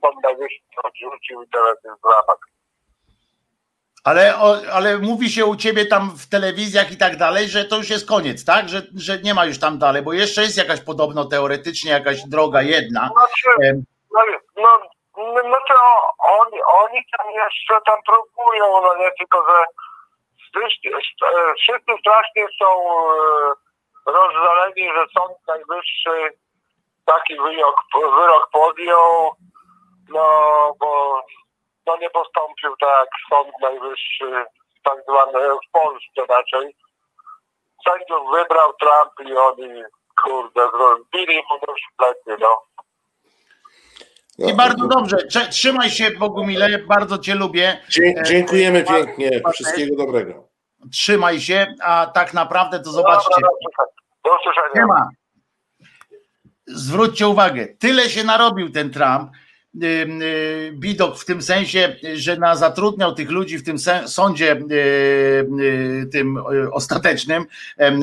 [0.00, 2.38] Sąd Najwyższy odrzucił i teraz jest dramat.
[4.04, 4.34] Ale,
[4.72, 8.08] ale mówi się u ciebie tam w telewizjach i tak dalej, że to już jest
[8.08, 8.68] koniec, tak?
[8.68, 12.62] Że, że nie ma już tam dalej, bo jeszcze jest jakaś podobno teoretycznie jakaś droga
[12.62, 13.10] jedna.
[13.12, 13.82] Znaczy,
[14.14, 14.20] no,
[14.56, 14.68] no,
[15.16, 15.74] no, no to
[16.18, 19.64] oni, oni tam jeszcze tam próbują, no nie tylko, że
[21.60, 22.68] wszyscy strasznie są
[23.02, 23.52] e,
[24.06, 26.38] rozżaleni, że Sąd Najwyższy
[27.06, 29.32] taki wyrok, wyrok podjął,
[30.08, 30.24] no
[30.80, 31.22] bo
[31.86, 34.44] no nie postąpił tak Sąd Najwyższy,
[34.84, 36.76] tak zwany w Polsce raczej.
[37.84, 39.82] Sędziów wybrał Trump i oni,
[40.22, 42.62] kurde, zrobili mu dość plecy, no.
[44.38, 45.16] I bardzo dobrze.
[45.50, 47.76] Trzymaj się, Bogumile, bardzo Cię lubię.
[48.24, 49.30] Dziękujemy pięknie.
[49.52, 50.48] Wszystkiego dobrego.
[50.92, 53.34] Trzymaj się, a tak naprawdę to zobaczcie.
[54.24, 54.86] Do usłyszenia.
[56.66, 59.30] Zwróćcie uwagę, tyle się narobił ten Trump
[60.72, 63.76] Bidok w tym sensie, że na zatrudniał tych ludzi w tym
[64.06, 64.74] sądzie y,
[65.60, 66.38] y, tym
[66.72, 67.46] ostatecznym,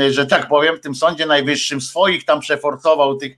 [0.09, 3.37] że tak powiem, w tym sądzie najwyższym swoich tam przeforcował tych,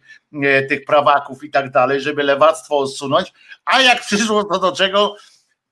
[0.69, 3.33] tych prawaków i tak dalej, żeby lewactwo odsunąć,
[3.65, 5.15] a jak przyszło to do czego,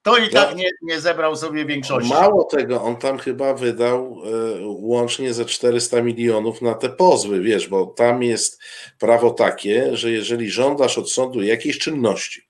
[0.06, 2.10] to i tak nie, nie zebrał sobie większości.
[2.10, 4.30] Mało tego, on tam chyba wydał e,
[4.66, 8.60] łącznie ze 400 milionów na te pozwy, wiesz, bo tam jest
[9.00, 12.42] prawo takie, że jeżeli żądasz od sądu jakiejś czynności,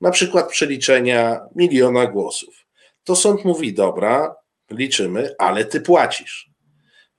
[0.00, 2.54] na przykład przeliczenia miliona głosów.
[3.04, 4.36] To sąd mówi: Dobra,
[4.70, 6.50] liczymy, ale ty płacisz.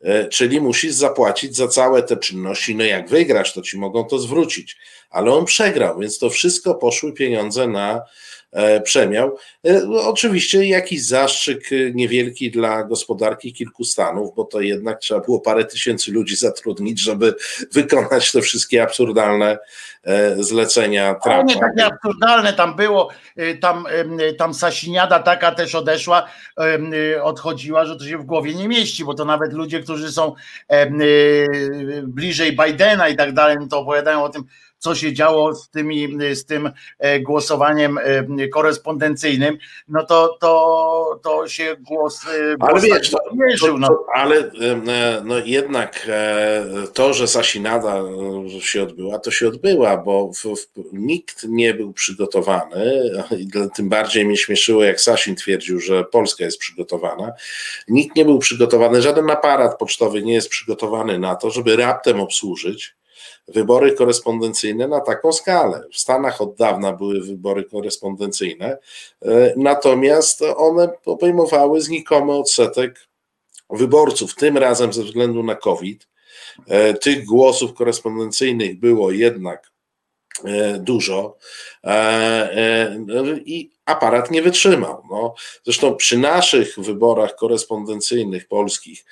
[0.02, 2.76] E, czyli musisz zapłacić za całe te czynności.
[2.76, 4.78] No jak wygrasz, to ci mogą to zwrócić.
[5.10, 8.02] Ale on przegrał, więc to wszystko poszły pieniądze na
[8.84, 9.38] przemiał.
[9.68, 15.40] E, oczywiście jakiś zastrzyk e, niewielki dla gospodarki kilku stanów, bo to jednak trzeba było
[15.40, 17.36] parę tysięcy ludzi zatrudnić, żeby
[17.74, 19.58] wykonać te wszystkie absurdalne
[20.38, 21.44] zlecenia Trumpa.
[21.44, 23.10] Nie takie absurdalne tam było,
[23.62, 23.86] tam,
[24.38, 26.28] tam Sasiniada taka też odeszła,
[27.22, 30.34] odchodziła, że to się w głowie nie mieści, bo to nawet ludzie, którzy są
[32.04, 34.44] bliżej Bidena i tak dalej, no to opowiadają o tym,
[34.78, 41.48] co się działo z, tymi, z tym e, głosowaniem e, korespondencyjnym, no to, to, to
[41.48, 42.26] się głos.
[42.26, 44.06] E, ale wiesz, to, mierzył, no.
[44.14, 44.52] Ale
[45.24, 46.08] no jednak
[46.94, 48.02] to, że Sasinada
[48.60, 53.12] się odbyła, to się odbyła, bo w, w, nikt nie był przygotowany,
[53.76, 57.32] tym bardziej mnie śmieszyło, jak Sasin twierdził, że Polska jest przygotowana.
[57.88, 62.98] Nikt nie był przygotowany, żaden aparat pocztowy nie jest przygotowany na to, żeby raptem obsłużyć
[63.48, 65.84] wybory korespondencyjne na taką skalę.
[65.92, 68.78] W Stanach od dawna były wybory korespondencyjne,
[69.22, 73.08] e, natomiast one obejmowały znikomy odsetek
[73.70, 74.36] wyborców.
[74.36, 76.08] Tym razem ze względu na COVID,
[76.68, 79.72] e, tych głosów korespondencyjnych było jednak
[80.80, 81.38] dużo
[83.46, 85.04] i aparat nie wytrzymał.
[85.10, 89.06] No, zresztą przy naszych wyborach korespondencyjnych polskich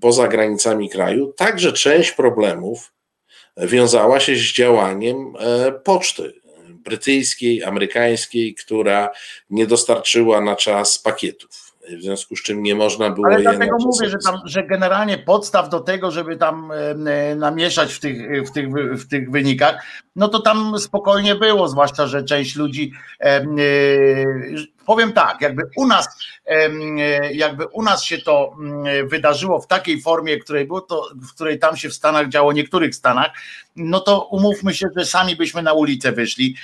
[0.00, 2.93] poza granicami kraju także część problemów
[3.56, 5.34] wiązała się z działaniem
[5.84, 9.10] poczty brytyjskiej, amerykańskiej, która
[9.50, 14.08] nie dostarczyła na czas pakietów w związku z czym nie można było Ale dlatego mówię,
[14.08, 18.68] że, tam, że generalnie podstaw do tego, żeby tam e, namieszać w tych, w, tych,
[18.72, 19.84] w tych wynikach,
[20.16, 23.46] no to tam spokojnie było, zwłaszcza, że część ludzi e, e,
[24.86, 26.08] powiem tak, jakby u nas,
[27.32, 31.58] jakby u nas się to mm, wydarzyło w takiej formie, której było to, w której
[31.58, 33.30] tam się w Stanach działo, niektórych Stanach,
[33.76, 36.56] no to umówmy się, że sami byśmy na ulicę wyszli,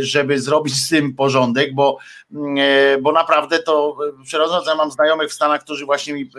[0.00, 1.98] żeby zrobić z tym porządek, bo,
[2.34, 6.30] mm, e, bo naprawdę to przerażające, ja mam znajomych w Stanach, którzy właśnie mi,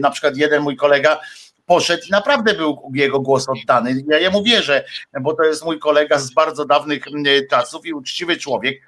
[0.00, 1.20] na przykład jeden mój kolega,
[1.66, 4.04] poszedł i naprawdę był jego głos oddany.
[4.08, 4.84] Ja jemu wierzę,
[5.20, 7.04] bo to jest mój kolega z bardzo dawnych
[7.50, 8.80] czasów i uczciwy człowiek.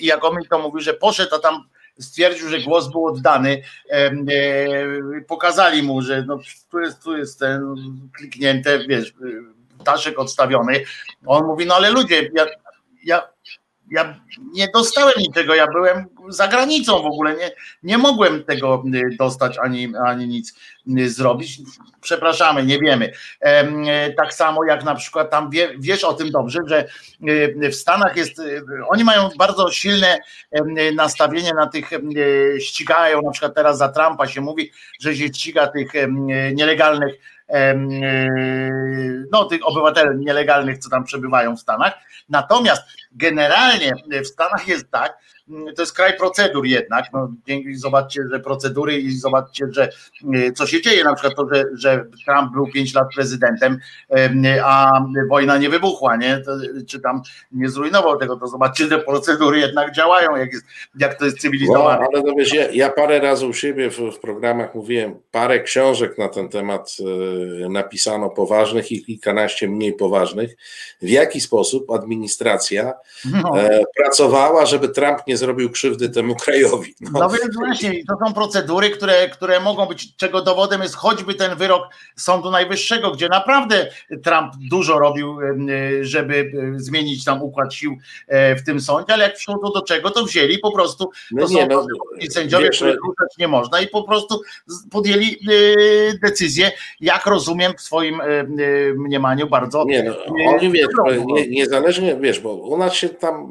[0.00, 1.64] I jak on mi to mówił, że poszedł, a tam
[1.98, 3.62] stwierdził, że głos był oddany.
[5.28, 6.38] Pokazali mu, że no,
[6.70, 7.74] tu, jest, tu jest ten
[8.16, 9.12] kliknięte, wiesz,
[9.86, 10.84] ptaszek odstawiony.
[11.26, 12.46] On mówi, no ale ludzie, ja,
[13.04, 13.22] ja
[13.90, 14.20] ja
[14.52, 17.50] nie dostałem niczego, ja byłem za granicą w ogóle, nie,
[17.82, 20.54] nie mogłem tego y, dostać ani, ani nic
[20.98, 21.58] y, zrobić.
[22.00, 23.06] Przepraszamy, nie wiemy.
[23.06, 26.88] Y, tak samo jak na przykład tam wie, wiesz o tym dobrze, że
[27.70, 28.42] w Stanach jest,
[28.88, 30.18] oni mają bardzo silne
[30.94, 31.90] nastawienie na tych,
[32.60, 34.70] ścigają, na przykład teraz za Trumpa się mówi,
[35.00, 35.92] że się ściga tych
[36.54, 37.14] nielegalnych
[39.32, 41.94] no, tych obywateli nielegalnych, co tam przebywają w Stanach.
[42.28, 42.82] Natomiast
[43.12, 47.04] generalnie w Stanach jest tak, to jest kraj procedur jednak.
[47.12, 47.32] No,
[47.74, 49.88] zobaczcie, że procedury i zobaczcie, że
[50.34, 53.78] e, co się dzieje, na przykład to, że, że Trump był pięć lat prezydentem,
[54.64, 56.38] a wojna nie wybuchła, nie?
[56.38, 56.52] To,
[56.88, 60.64] czy tam nie zrujnował tego, to zobaczcie, że procedury jednak działają, jak, jest,
[60.98, 62.00] jak to jest cywilizowane.
[62.00, 65.60] No, ale no wiesz, ja, ja, parę razy u siebie w, w, programach mówiłem, parę
[65.60, 66.96] książek na ten temat
[67.70, 70.56] napisano poważnych i kilkanaście mniej poważnych.
[71.02, 72.92] W jaki sposób administracja
[73.24, 73.60] no.
[73.60, 76.94] e, pracowała, żeby Trump nie zrobił krzywdy temu krajowi.
[77.00, 81.34] No, no więc właśnie, to są procedury, które, które mogą być, czego dowodem jest choćby
[81.34, 81.82] ten wyrok
[82.16, 83.90] Sądu Najwyższego, gdzie naprawdę
[84.24, 85.38] Trump dużo robił,
[86.00, 87.96] żeby zmienić tam układ sił
[88.28, 91.48] e, w tym sądzie, ale jak przyszło do czego, to wzięli po prostu, to no
[91.48, 91.86] nie, są no,
[92.30, 94.40] sędziowie, których ruszać nie można i po prostu
[94.90, 98.26] podjęli e, decyzję, jak rozumiem w swoim e,
[98.94, 99.84] mniemaniu bardzo.
[99.84, 100.14] Nie, no,
[100.48, 100.86] oni wiesz,
[101.26, 103.50] nie, niezależnie, wiesz, bo u nas się tam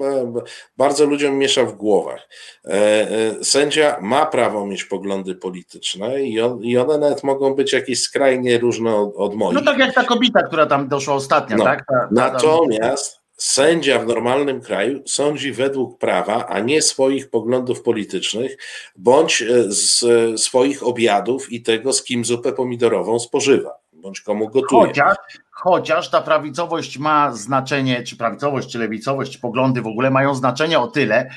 [0.78, 2.29] bardzo ludziom miesza w głowach.
[2.65, 7.73] E, e, sędzia ma prawo mieć poglądy polityczne i, on, i one nawet mogą być
[7.73, 9.55] jakieś skrajnie różne od, od moich.
[9.55, 11.85] No tak jak ta kobieta, która tam doszła ostatnio, no, tak?
[11.85, 18.57] Ta, ta, natomiast sędzia w normalnym kraju sądzi według prawa, a nie swoich poglądów politycznych,
[18.95, 20.05] bądź e, z
[20.41, 24.88] swoich obiadów i tego, z kim zupę pomidorową spożywa, bądź komu gotuje.
[24.88, 25.17] Chociaż,
[25.65, 30.80] chociaż ta prawicowość ma znaczenie, czy prawicowość, czy lewicowość, czy poglądy w ogóle mają znaczenie
[30.80, 31.30] o tyle,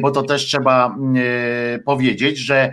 [0.00, 0.96] bo to też trzeba
[1.74, 2.72] e, powiedzieć, że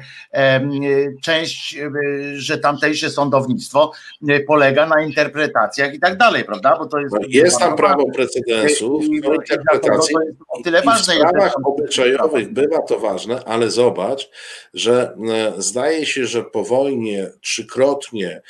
[1.22, 1.90] część, e,
[2.36, 3.92] że tamtejsze sądownictwo
[4.30, 6.76] e, polega na interpretacjach i tak dalej, prawda?
[6.80, 10.16] Bo to jest, jest tam prawo precedensu, interpretacji.
[10.48, 14.30] O tyle ważne w sprawach obyczajowych bywa to ważne, ale zobacz,
[14.74, 15.16] że
[15.58, 18.42] zdaje się, że po wojnie trzykrotnie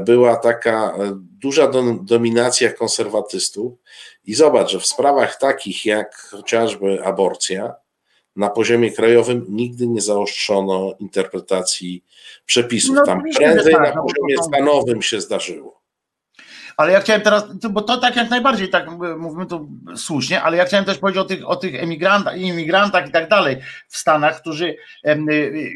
[0.00, 1.70] była taka duża
[2.02, 3.72] dominacja konserwatystów
[4.24, 7.74] i zobacz, że w sprawach takich jak chociażby aborcja,
[8.36, 12.04] na poziomie krajowym nigdy nie zaostrzono interpretacji
[12.46, 12.96] przepisów.
[12.96, 15.85] No, Tam prędzej tak, na no poziomie stanowym się zdarzyło.
[16.76, 18.86] Ale ja chciałem teraz, bo to tak jak najbardziej, tak
[19.18, 23.10] mówimy tu słusznie, ale ja chciałem też powiedzieć o tych, o tych emigrantach, imigrantach i
[23.10, 23.56] tak dalej
[23.88, 25.70] w Stanach, którzy y, y,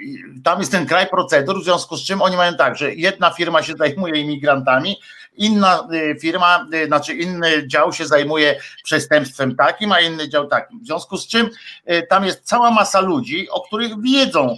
[0.45, 3.63] tam jest ten kraj procedur, w związku z czym oni mają tak, że jedna firma
[3.63, 5.01] się zajmuje imigrantami,
[5.37, 10.81] inna y, firma, znaczy inny dział się zajmuje przestępstwem takim, a inny dział takim.
[10.81, 11.51] W związku z czym
[12.09, 14.57] tam jest cała masa ludzi, o których wiedzą,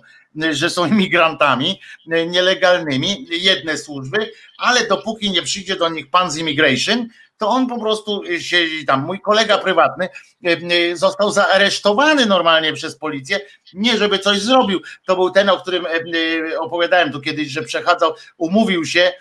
[0.51, 7.09] że są imigrantami nielegalnymi, jedne służby, ale dopóki nie przyjdzie do nich pan z immigration,
[7.43, 9.07] to on po prostu siedzi tam.
[9.07, 10.09] Mój kolega prywatny
[10.45, 13.41] e, e, został zaaresztowany normalnie przez policję,
[13.75, 14.81] nie żeby coś zrobił.
[15.07, 19.13] To był ten, o którym e, opowiadałem tu kiedyś, że przechadzał, umówił się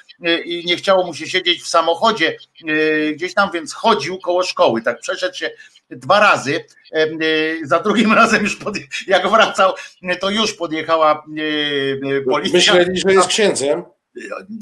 [0.45, 2.38] i nie chciało mu się siedzieć w samochodzie
[3.13, 4.82] gdzieś tam, więc chodził koło szkoły.
[4.82, 5.52] Tak przeszedł się
[5.92, 6.66] dwa razy.
[7.64, 8.76] Za drugim razem już pod,
[9.08, 9.74] jak wracał,
[10.20, 11.24] to już podjechała
[12.30, 12.74] policja.
[12.74, 13.84] Myśleli, że jest księdzem.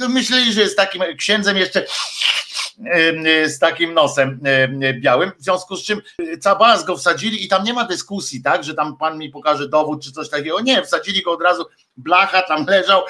[0.10, 1.86] Myśleli, że jest takim księdzem jeszcze
[3.46, 4.40] z takim nosem
[5.02, 6.02] białym, w związku z czym
[6.44, 10.04] Cabas go wsadzili i tam nie ma dyskusji, tak, że tam pan mi pokaże dowód
[10.04, 11.66] czy coś takiego, nie, wsadzili go od razu,
[11.98, 13.04] blacha tam leżał,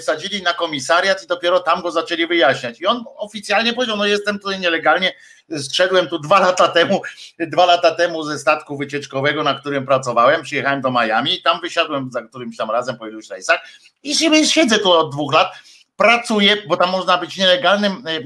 [0.00, 2.80] wsadzili na komisariat i dopiero tam go zaczęli wyjaśniać.
[2.80, 5.12] I on oficjalnie powiedział, no jestem tutaj nielegalnie,
[5.58, 7.02] zszedłem tu dwa lata temu,
[7.52, 12.22] dwa lata temu ze statku wycieczkowego, na którym pracowałem, przyjechałem do Miami tam wysiadłem za
[12.22, 13.60] którymś tam razem po iluś rejsach
[14.02, 14.14] i
[14.46, 15.52] siedzę tu od dwóch lat,
[15.96, 18.18] pracuję, bo tam można być nielegalnym e, e,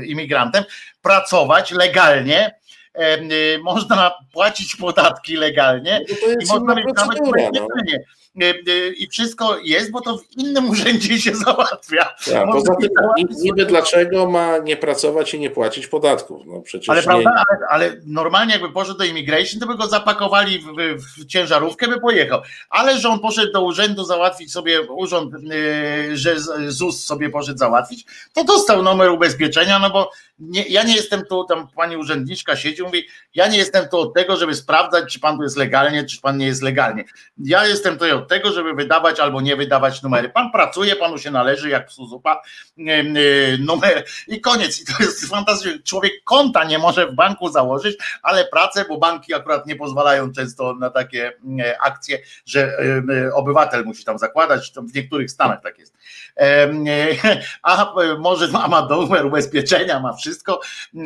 [0.00, 0.64] e, imigrantem,
[1.02, 2.54] pracować legalnie,
[3.62, 7.32] można płacić podatki legalnie No i można mieć nawet no.
[8.36, 8.92] Ubezpieczenie.
[8.96, 12.14] I wszystko jest, bo to w innym urzędzie się załatwia.
[12.26, 16.42] Ja, Można poza tym niby dlaczego ma nie pracować i nie płacić podatków?
[16.46, 19.86] No przecież Ale nie, prawda, ale, ale normalnie jakby poszedł do immigration, to by go
[19.86, 22.42] zapakowali w, w, ciężarówkę, by pojechał.
[22.70, 26.36] Ale że on poszedł do urzędu załatwić sobie, urząd, yy, że
[26.68, 31.44] ZUS sobie poszedł załatwić, to dostał numer ubezpieczenia, no bo nie, ja nie jestem tu,
[31.44, 35.36] tam pani urzędniczka siedzi, mówi, ja nie jestem tu od tego, żeby sprawdzać, czy pan
[35.36, 37.04] tu jest legalnie, czy pan nie jest legalnie.
[37.38, 40.28] Ja jestem tutaj od tego, żeby wydawać albo nie wydawać numery.
[40.28, 42.42] Pan pracuje, panu się należy, jak psu zupa,
[42.76, 44.80] yy, yy, numer i koniec.
[44.80, 45.82] I to jest fantastyczne.
[45.82, 50.74] Człowiek konta nie może w banku założyć, ale pracę, bo banki akurat nie pozwalają często
[50.74, 55.95] na takie e, akcje, że e, obywatel musi tam zakładać, w niektórych stanach tak jest.
[57.62, 60.60] A może ma, numer ubezpieczenia, ma wszystko,
[60.94, 61.02] e,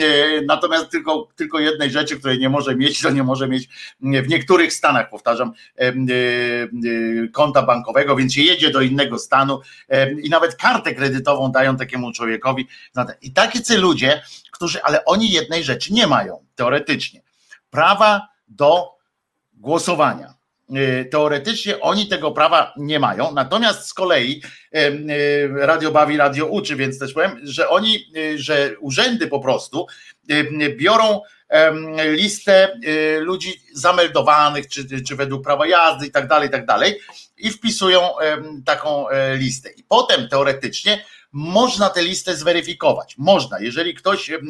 [0.46, 3.68] natomiast tylko, tylko jednej rzeczy, której nie może mieć, to nie może mieć
[4.00, 5.92] w niektórych stanach, powtarzam, e, e,
[7.32, 9.60] konta bankowego, więc się jedzie do innego stanu
[10.22, 12.68] i nawet kartę kredytową dają takiemu człowiekowi.
[13.22, 17.22] I tacy ludzie, którzy, ale oni jednej rzeczy nie mają, teoretycznie.
[17.70, 18.98] Prawa do
[19.52, 20.39] głosowania.
[20.76, 24.42] Y, Teoretycznie oni tego prawa nie mają, natomiast z kolei
[24.72, 29.40] em, y, radio bawi, radio uczy, więc też powiem, że oni, y, że urzędy po
[29.40, 29.86] prostu
[30.76, 31.20] biorą
[32.04, 37.00] listę y, ludzi zameldowanych, czy, czy według prawa jazdy i tak dalej, i tak dalej,
[37.38, 38.00] i wpisują
[38.64, 39.70] taką e, listę.
[39.70, 43.14] I potem teoretycznie można tę listę zweryfikować.
[43.18, 44.40] Można, jeżeli ktoś, y,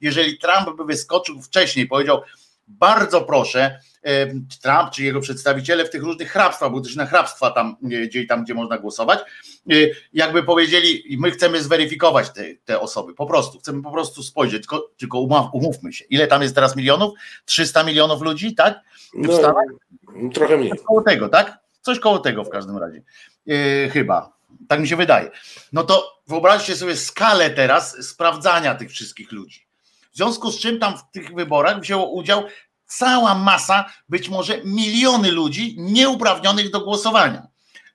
[0.00, 2.22] jeżeli Trump by wyskoczył wcześniej, powiedział,
[2.68, 3.80] bardzo proszę,
[4.62, 8.26] Trump czy jego przedstawiciele w tych różnych hrabstwach, bo też na hrabstwa tam, e, gdzie,
[8.26, 9.74] tam, gdzie można głosować, e,
[10.12, 14.90] jakby powiedzieli, my chcemy zweryfikować te, te osoby, po prostu, chcemy po prostu spojrzeć, tylko,
[14.96, 17.14] tylko umów, umówmy się, ile tam jest teraz milionów?
[17.44, 18.80] 300 milionów ludzi, tak?
[19.14, 19.64] W no, Stanach?
[20.34, 20.70] trochę mniej.
[20.70, 21.58] Coś koło tego, tak?
[21.80, 23.02] Coś koło tego w każdym razie.
[23.46, 24.34] Yy, chyba.
[24.68, 25.30] Tak mi się wydaje.
[25.72, 29.66] No to wyobraźcie sobie skalę teraz sprawdzania tych wszystkich ludzi.
[30.12, 32.42] W związku z czym tam w tych wyborach wzięło udział
[32.98, 37.46] cała masa, być może miliony ludzi nieuprawnionych do głosowania.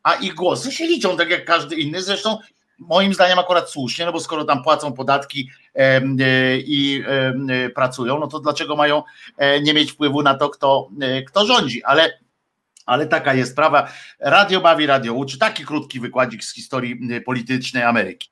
[0.03, 2.01] A ich głosy się liczą, tak jak każdy inny.
[2.01, 2.37] Zresztą
[2.79, 6.01] moim zdaniem akurat słusznie, no bo skoro tam płacą podatki e,
[6.57, 9.03] i e, pracują, no to dlaczego mają
[9.37, 10.89] e, nie mieć wpływu na to, kto,
[11.27, 11.83] kto rządzi?
[11.83, 12.19] Ale
[12.85, 13.91] ale taka jest sprawa.
[14.19, 15.37] Radio bawi, radio uczy.
[15.37, 18.29] Taki krótki wykładzik z historii politycznej Ameryki.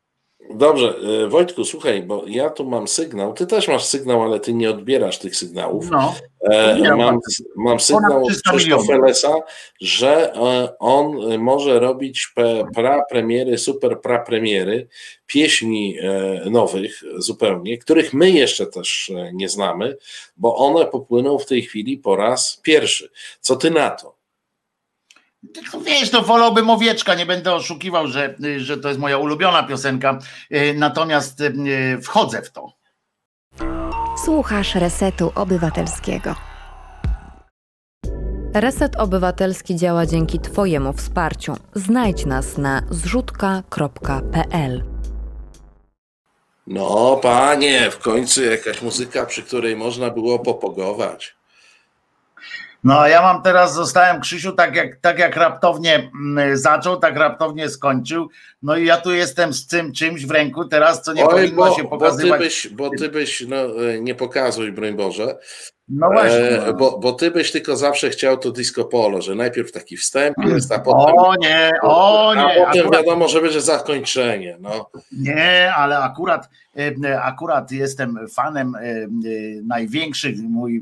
[0.49, 3.33] Dobrze, e, Wojtku, słuchaj, bo ja tu mam sygnał.
[3.33, 5.89] Ty też masz sygnał, ale ty nie odbierasz tych sygnałów.
[5.91, 7.19] No, E, mam,
[7.55, 8.97] mam- sygnał od 300 Krzysztofa.
[8.97, 9.35] Lesa,
[9.81, 12.33] że e, on e, może robić
[12.75, 14.87] prapremiery, super prapremiery,
[15.25, 15.97] pieśni
[16.45, 19.97] nowych zupełnie, których my jeszcze też nie znamy,
[20.37, 23.09] bo one popłyną w tej chwili po raz pierwszy.
[23.41, 24.16] Co ty na to?
[25.53, 30.19] Tylko wiesz, to wolałbym owieczka, nie będę oszukiwał, że, że to jest moja ulubiona piosenka,
[30.51, 31.53] y, natomiast y,
[32.01, 32.77] wchodzę w to.
[34.25, 36.35] Słuchasz Resetu Obywatelskiego.
[38.53, 41.55] Reset Obywatelski działa dzięki Twojemu wsparciu.
[41.75, 44.83] Znajdź nas na zrzutka.pl.
[46.67, 51.36] No, panie, w końcu jakaś muzyka, przy której można było popogować.
[52.83, 57.69] No ja mam teraz, zostałem Krzysiu, tak jak, tak jak raptownie mm, zaczął, tak raptownie
[57.69, 58.29] skończył.
[58.61, 61.55] No i ja tu jestem z tym czymś w ręku teraz, co nie Oj, powinno
[61.65, 62.39] bo, się bo ty pokazywać.
[62.41, 63.57] byś, bo ty byś no,
[63.89, 65.37] e, nie pokazuj, broń Boże,
[65.89, 66.61] No właśnie.
[66.63, 70.35] e, bo, bo ty byś tylko zawsze chciał to disco polo, że najpierw taki wstęp
[70.45, 72.65] jest, a potem, O nie, o a nie.
[72.65, 74.57] potem akurat- wiadomo, że będzie zakończenie.
[74.59, 74.89] No.
[75.11, 76.49] Nie, ale akurat,
[77.03, 79.07] e, akurat jestem fanem e, e,
[79.63, 80.81] największych, mój, e,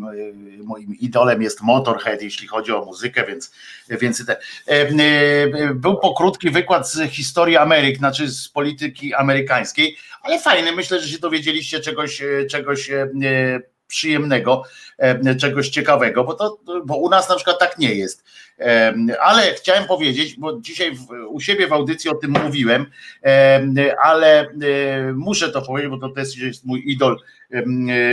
[0.64, 3.52] moim idolem jest Motorhead, jeśli chodzi o muzykę, więc,
[3.90, 4.34] więc te,
[4.68, 10.72] e, e, był po krótki wykład z historii Ameryk, znaczy z polityki amerykańskiej, ale fajny,
[10.72, 13.10] myślę, że się dowiedzieliście czegoś, e, czegoś e,
[13.88, 14.64] przyjemnego,
[15.40, 18.24] czegoś ciekawego, bo, to, bo u nas na przykład tak nie jest.
[19.22, 20.98] Ale chciałem powiedzieć, bo dzisiaj
[21.28, 22.86] u siebie w audycji o tym mówiłem,
[24.04, 24.50] ale
[25.14, 27.20] muszę to powiedzieć, bo to też jest mój idol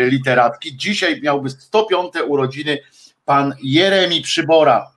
[0.06, 0.76] literacki.
[0.76, 2.78] Dzisiaj miałby 105 urodziny
[3.24, 4.92] pan Jeremi Przybora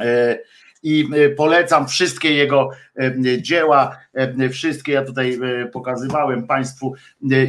[0.00, 0.38] e,
[0.86, 3.12] i e, polecam wszystkie jego e,
[3.42, 3.98] dzieła,
[4.52, 5.38] wszystkie ja tutaj
[5.72, 6.94] pokazywałem Państwu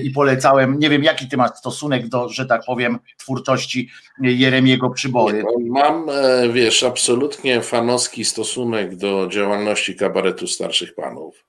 [0.04, 0.80] i polecałem.
[0.80, 3.90] Nie wiem, jaki ty masz stosunek do, że tak powiem, twórczości
[4.22, 5.44] Jeremiego Przybory.
[5.66, 6.08] Mam,
[6.54, 11.46] wiesz, absolutnie fanowski stosunek do działalności kabaretu starszych panów.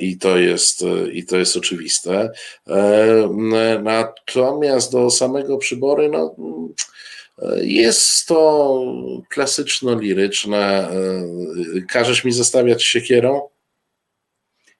[0.00, 2.30] I to jest, i to jest oczywiste.
[3.82, 6.34] Natomiast do samego przybory, no
[7.62, 8.82] jest to
[9.28, 10.88] klasyczno-liryczne.
[11.88, 13.48] Każesz mi zostawiać siekierą?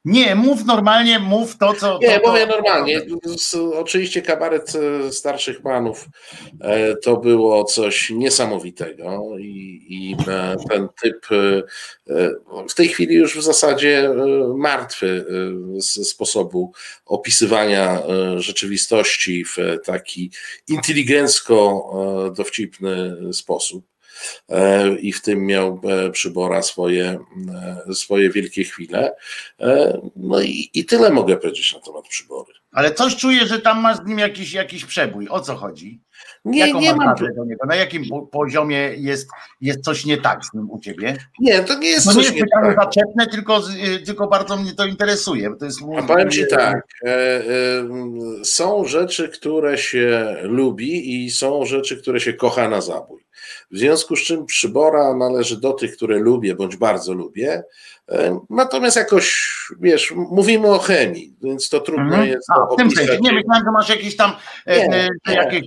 [0.04, 1.98] Nie, mów normalnie, mów to, co.
[2.02, 3.00] Nie, to, mówię normalnie.
[3.74, 6.08] Oczywiście kabaret e, starszych panów
[6.60, 11.26] e, to było coś niesamowitego i, i e, ten typ
[12.68, 14.10] w tej chwili już w zasadzie
[14.56, 15.24] martwy
[15.78, 16.72] z sposobu
[17.06, 18.02] opisywania
[18.36, 20.30] rzeczywistości w taki
[20.68, 23.89] inteligencko-dowcipny sposób.
[24.48, 27.18] E, i w tym miał e, przybora swoje,
[27.88, 29.14] e, swoje wielkie chwile.
[30.16, 32.52] No i, i tyle mogę powiedzieć na temat przybory.
[32.72, 35.28] Ale coś czuję, że tam masz z nim jakiś, jakiś przebój.
[35.28, 36.00] O co chodzi?
[36.44, 37.14] Nie, Jaką nie mam.
[37.36, 37.66] Do niego?
[37.66, 39.28] Na jakim poziomie jest,
[39.60, 41.16] jest coś nie tak z nim u ciebie?
[41.40, 42.84] Nie, to nie jest to coś nie jest pytanie tak.
[42.84, 43.62] zaczepne, tylko,
[44.06, 45.56] tylko bardzo mnie to interesuje.
[45.58, 47.44] To jest A powiem ci tak, e, e,
[48.44, 53.20] są rzeczy, które się lubi i są rzeczy, które się kocha na zabój.
[53.70, 57.62] W związku z czym przybora należy do tych, które lubię bądź bardzo lubię.
[58.10, 59.50] E, natomiast jakoś,
[59.80, 62.28] wiesz, mówimy o chemii, więc to trudno mhm.
[62.28, 62.50] jest.
[62.50, 63.18] A, w tym sensie.
[63.20, 64.32] Nie myślałem, że masz jakiś tam,
[64.66, 65.62] e, nie, e, jakieś,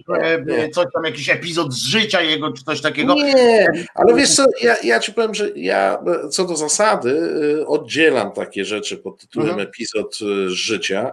[0.45, 3.13] nie, coś tam, jakiś epizod z życia jego, czy coś takiego.
[3.13, 7.31] Nie, ale wiesz co, ja, ja ci powiem, że ja co do zasady
[7.67, 9.67] oddzielam takie rzeczy pod tytułem mhm.
[9.67, 11.11] epizod z życia,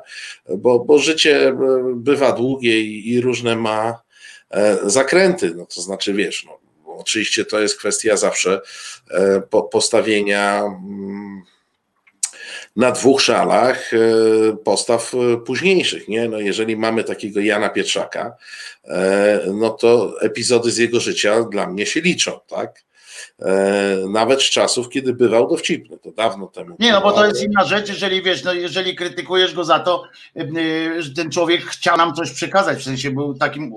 [0.57, 1.57] bo, bo życie
[1.95, 4.03] bywa długie i, i różne ma
[4.83, 6.60] zakręty, no to znaczy, wiesz, no,
[7.01, 8.61] Oczywiście to jest kwestia zawsze
[9.11, 9.43] e,
[9.73, 11.43] postawienia mm,
[12.77, 13.99] na dwóch szalach e,
[14.65, 16.09] postaw e, późniejszych.
[16.09, 16.29] Nie?
[16.29, 18.37] No jeżeli mamy takiego Jana Pietrzaka,
[19.55, 22.85] no to epizody z jego życia dla mnie się liczą, tak?
[23.43, 26.77] E, nawet z czasów, kiedy bywał dowcipny, to dawno temu.
[26.79, 30.03] Nie, no bo to jest inna rzecz, jeżeli wiesz, no jeżeli krytykujesz go za to,
[30.37, 33.73] e, że ten człowiek chciał nam coś przekazać, w sensie był takim,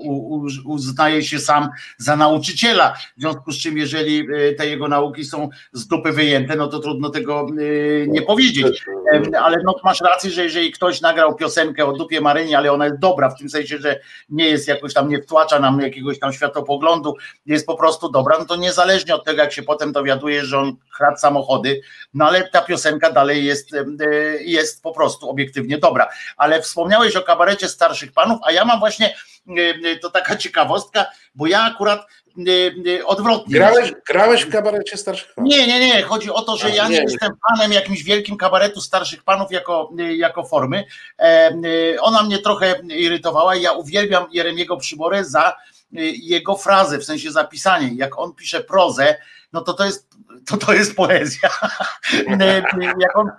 [0.64, 1.68] uznaje się sam
[1.98, 6.56] za nauczyciela, w związku z czym jeżeli e, te jego nauki są z dupy wyjęte,
[6.56, 7.46] no to trudno tego
[8.06, 8.84] nie powiedzieć,
[9.42, 12.98] ale no masz rację, że jeżeli ktoś nagrał piosenkę o dupie Maryni, ale ona jest
[12.98, 17.14] dobra, w tym sensie, że nie jest jakoś tam, nie wtłacza nam jakiegoś tam światopoglądu,
[17.46, 20.76] jest po prostu dobra, no to niezależnie od tego, jak się potem dowiaduje, że on
[20.96, 21.80] kradł samochody,
[22.14, 23.84] no ale ta piosenka dalej jest, e,
[24.40, 26.08] jest po prostu obiektywnie dobra.
[26.36, 29.16] Ale wspomniałeś o kabarecie starszych panów, a ja mam właśnie,
[29.84, 32.06] e, to taka ciekawostka, bo ja akurat
[32.98, 33.54] e, odwrotnie.
[33.54, 35.50] Grałeś, grałeś w kabarecie starszych panów?
[35.50, 36.02] Nie, nie, nie.
[36.02, 40.44] Chodzi o to, że ja nie, jestem panem jakimś wielkim kabaretu starszych panów jako, jako
[40.44, 40.84] formy.
[42.00, 43.56] Ona mnie trochę irytowała.
[43.56, 45.56] Ja uwielbiam Jeremiego Przyborę za
[46.22, 47.90] jego frazę, w sensie zapisanie.
[47.94, 49.16] Jak on pisze prozę,
[49.52, 50.08] no to to jest,
[50.46, 51.50] to, to jest poezja.
[53.00, 53.30] jak, on,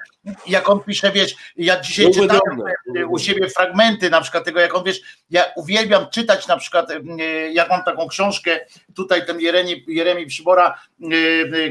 [0.48, 2.62] jak on pisze, wiesz, ja dzisiaj czytałem
[3.10, 6.90] u siebie fragmenty na przykład tego, jak on, wiesz, ja uwielbiam czytać na przykład,
[7.54, 8.60] jak mam taką książkę,
[8.96, 10.80] tutaj ten Jeremi, Jeremi Przybora,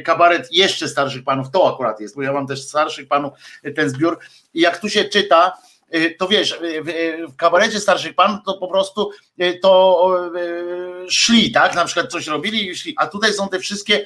[0.05, 3.32] kabaret jeszcze starszych panów, to akurat jest, bo ja mam też starszych panów,
[3.76, 4.18] ten zbiór
[4.55, 5.64] i jak tu się czyta, Y,
[6.18, 9.11] to wiesz, y, y, w kabarecie starszych panów to po prostu
[9.62, 10.11] to
[11.09, 11.74] szli, tak?
[11.74, 12.95] Na przykład coś robili i szli.
[12.99, 14.05] A tutaj są te wszystkie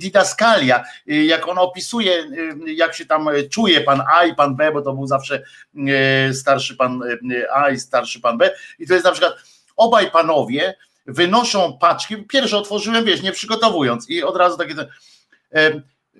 [0.00, 2.30] didaskalia, jak on opisuje,
[2.66, 5.42] jak się tam czuje pan A i pan B, bo to był zawsze
[6.32, 7.00] starszy pan
[7.52, 8.50] A i starszy pan B.
[8.78, 9.34] I to jest na przykład
[9.76, 10.74] obaj panowie
[11.06, 12.16] wynoszą paczki.
[12.16, 14.74] Pierwsze otworzyłem, wiesz, nie przygotowując, i od razu takie.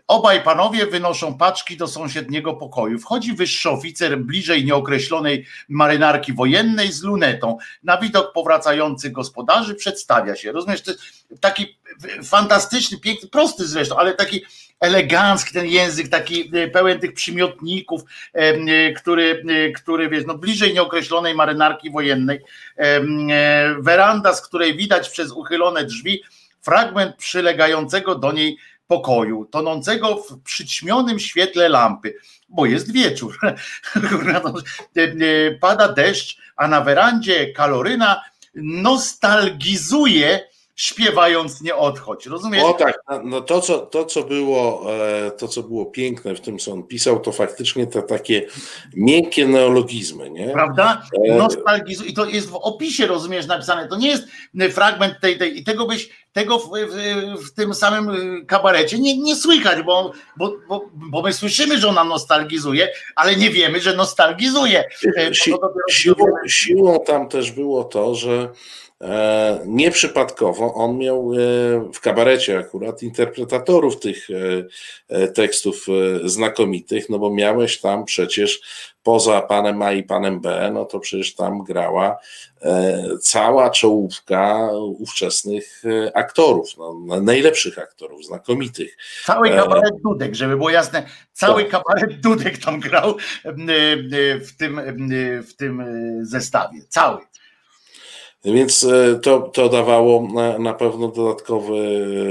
[0.07, 2.99] Obaj panowie wynoszą paczki do sąsiedniego pokoju.
[2.99, 7.59] Wchodzi wyższy oficer bliżej nieokreślonej marynarki wojennej z lunetą.
[7.83, 10.53] Na widok powracających gospodarzy przedstawia się.
[10.53, 10.93] Rozumiesz, to
[11.41, 11.79] taki
[12.25, 14.45] fantastyczny, piękny, prosty zresztą, ale taki
[14.81, 20.75] elegancki ten język, taki e, pełen tych przymiotników, e, który, e, który wiesz, no bliżej
[20.75, 22.41] nieokreślonej marynarki wojennej.
[23.79, 26.23] Weranda, z której widać przez uchylone drzwi
[26.63, 32.15] fragment przylegającego do niej pokoju, tonącego w przyćmionym świetle lampy,
[32.49, 33.39] bo jest wieczór.
[35.61, 38.23] Pada deszcz, a na werandzie kaloryna
[38.55, 42.63] nostalgizuje śpiewając nie odchodź, rozumiesz?
[42.63, 44.87] O tak, no, no to, co, to, co było,
[45.27, 48.47] e, to, co było piękne w tym, co on pisał, to faktycznie te takie
[48.95, 50.49] miękkie neologizmy, nie?
[50.49, 51.03] Prawda?
[51.29, 52.11] E, Nostalgizuje.
[52.11, 53.89] I to jest w opisie, rozumiesz, napisane.
[53.89, 54.25] To nie jest
[54.71, 59.19] fragment tej, tej i tego byś, tego w, w, w tym samym y, kabarecie nie,
[59.19, 63.97] nie słychać, bo, bo, bo, bo my słyszymy, że ona nostalgizuje, ale nie wiemy, że
[63.97, 64.85] nostalgizuje.
[65.33, 68.53] Si, dopiero siłą, siłą tam też było to, że
[69.67, 71.37] nieprzypadkowo on miał e,
[71.93, 74.35] w kabarecie akurat interpretatorów tych e,
[75.09, 75.87] e, tekstów
[76.25, 78.61] e, znakomitych, no bo miałeś tam przecież
[79.03, 82.19] poza panem A i panem B, no to przecież tam grała
[82.63, 88.97] e, cała czołówka ówczesnych e, aktorów, no, najlepszych aktorów, znakomitych.
[89.25, 91.71] Cały E, kabaret Dudek, żeby było jasne, cały Tak.
[91.71, 93.17] kabaret Dudek tam grał
[94.41, 94.81] w tym,
[95.47, 95.85] w tym
[96.23, 96.83] zestawie.
[96.89, 97.19] Cały.
[98.45, 101.79] Więc e, to, to dawało na, na pewno dodatkowy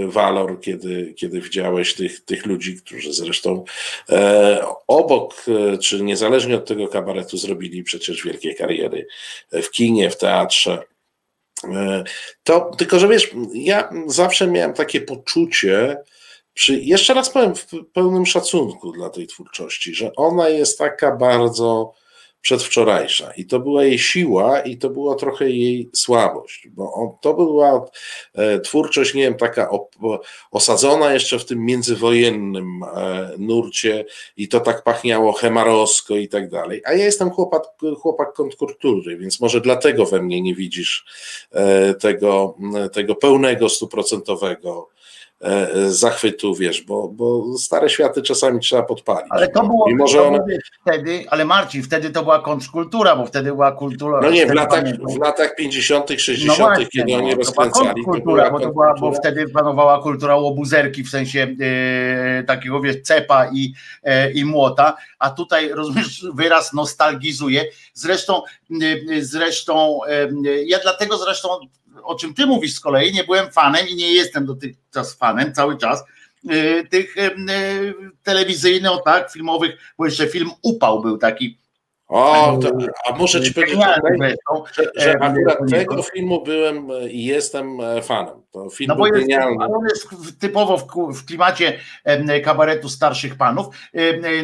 [0.08, 3.64] walor, kiedy, kiedy widziałeś tych, tych ludzi, którzy zresztą
[4.10, 9.08] e, obok, e, czy niezależnie od tego kabaretu, zrobili przecież wielkie kariery
[9.52, 10.84] w kinie, w teatrze.
[11.64, 12.04] E,
[12.44, 15.98] to tylko, że wiesz, ja zawsze miałem takie poczucie,
[16.54, 21.94] przy, jeszcze raz powiem, w pełnym szacunku dla tej twórczości, że ona jest taka bardzo
[22.44, 23.32] przedwczorajsza.
[23.32, 27.86] I to była jej siła i to była trochę jej słabość, bo on, to była
[28.36, 29.70] e, twórczość, nie wiem, taka
[30.52, 34.06] osadzona jeszcze w tym międzywojennym e, nurcie
[34.38, 37.64] i to tak pachniało hemarowsko i tak dalej, a ja jestem chłopak,
[38.00, 41.06] chłopak kontrkultury, więc może dlatego we mnie nie widzisz
[41.52, 42.58] e, tego,
[42.94, 44.93] tego pełnego, stuprocentowego
[45.88, 49.28] zachwytu, wiesz, bo, bo stare światy czasami trzeba podpalić.
[49.30, 50.46] Ale to było Mimo, że one,
[50.82, 54.20] wtedy, ale Marcin, wtedy to była kontrkultura, bo wtedy była kultura.
[54.22, 57.94] no nie, w latach, w latach 50., 60., No właśnie, kiedy oni no, rozkręcali, to
[57.94, 61.56] kontrkultura, była bo, to była, bo wtedy panowała kultura łobuzerki w sensie
[62.40, 63.74] e, takiego wiesz, cepa i,
[64.04, 67.66] e, i młota, a tutaj rozumiesz, wyraz nostalgizuje.
[67.94, 68.42] Zresztą,
[68.72, 70.30] e, zresztą e,
[70.66, 71.50] ja dlatego zresztą,
[72.04, 75.78] o czym ty mówisz z kolei, nie byłem fanem i nie jestem dotychczas fanem cały
[75.78, 76.04] czas
[76.50, 77.32] e, tych e,
[78.24, 81.63] telewizyjnych, o tak, filmowych, bo jeszcze film Upał był taki
[82.14, 82.72] O, to,
[83.06, 84.64] a muszę ci powiedzieć, tutaj, zresztą.
[84.74, 88.34] że, że E, akurat tego filmu byłem e, i jestem e, fanem.
[88.52, 89.66] To film No bo jest, genialny.
[89.66, 90.08] on jest
[90.40, 91.80] typowo w, w klimacie
[92.44, 93.68] kabaretu starszych panów,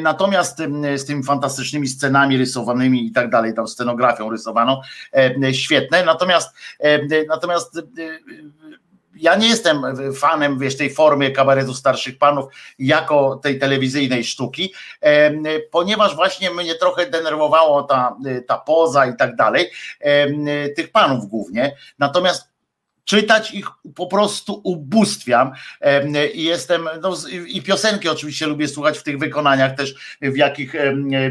[0.01, 0.57] natomiast
[0.95, 4.81] z tymi fantastycznymi scenami rysowanymi i tak dalej, tam scenografią rysowaną,
[5.51, 6.55] świetne, natomiast
[7.27, 7.81] natomiast
[9.19, 9.81] ja nie jestem
[10.15, 12.45] fanem wiesz, tej formy kabaretu starszych panów
[12.79, 14.73] jako tej telewizyjnej sztuki,
[15.71, 18.17] ponieważ właśnie mnie trochę denerwowało ta,
[18.47, 19.71] ta poza i tak dalej,
[20.75, 22.49] tych panów głównie, natomiast
[23.09, 25.51] czytać ich po prostu ubóstwiam.
[26.33, 30.73] I jestem, no, i piosenki oczywiście lubię słuchać w tych wykonaniach też, w jakich,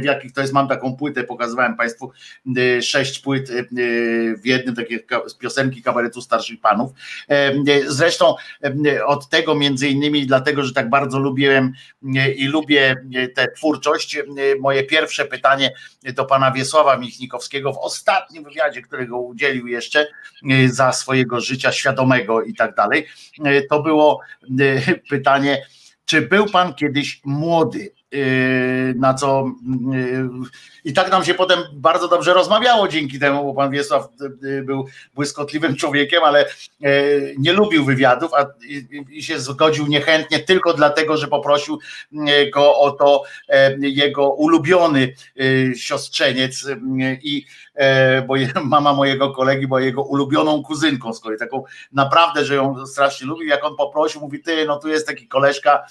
[0.00, 2.12] w jakich to jest, mam taką płytę, pokazywałem Państwu
[2.58, 3.66] y, sześć płyt y,
[4.42, 5.00] w jednym, takie
[5.38, 6.90] piosenki kabaretu starszych panów.
[7.68, 8.34] Y, Zresztą
[9.06, 11.72] od tego między innymi dlatego, że tak bardzo lubiłem
[12.36, 12.96] i lubię
[13.34, 14.18] tę twórczość,
[14.60, 15.72] moje pierwsze pytanie
[16.14, 20.06] do pana Wiesława Michnikowskiego w ostatnim wywiadzie, którego udzielił jeszcze
[20.66, 23.06] za swojego życia świadomego i tak dalej,
[23.46, 24.20] y, to było
[24.60, 25.62] y, pytanie,
[26.04, 27.90] czy był pan kiedyś młody?
[28.14, 29.52] Y, Na co
[30.84, 34.08] i tak nam się potem bardzo dobrze rozmawiało dzięki temu, bo pan Wiesław
[34.62, 36.46] był błyskotliwym człowiekiem, ale
[37.38, 38.46] nie lubił wywiadów a,
[39.10, 41.78] i, się zgodził niechętnie tylko dlatego, że poprosił
[42.54, 45.14] go o to e, jego ulubiony
[45.76, 46.66] siostrzeniec
[47.22, 47.67] i e,
[48.26, 52.86] bo je- mama mojego kolegi była jego ulubioną kuzynką z kolei, taką naprawdę, że ją
[52.86, 55.86] strasznie lubił, jak on poprosił, mówi ty, no tu jest taki koleżka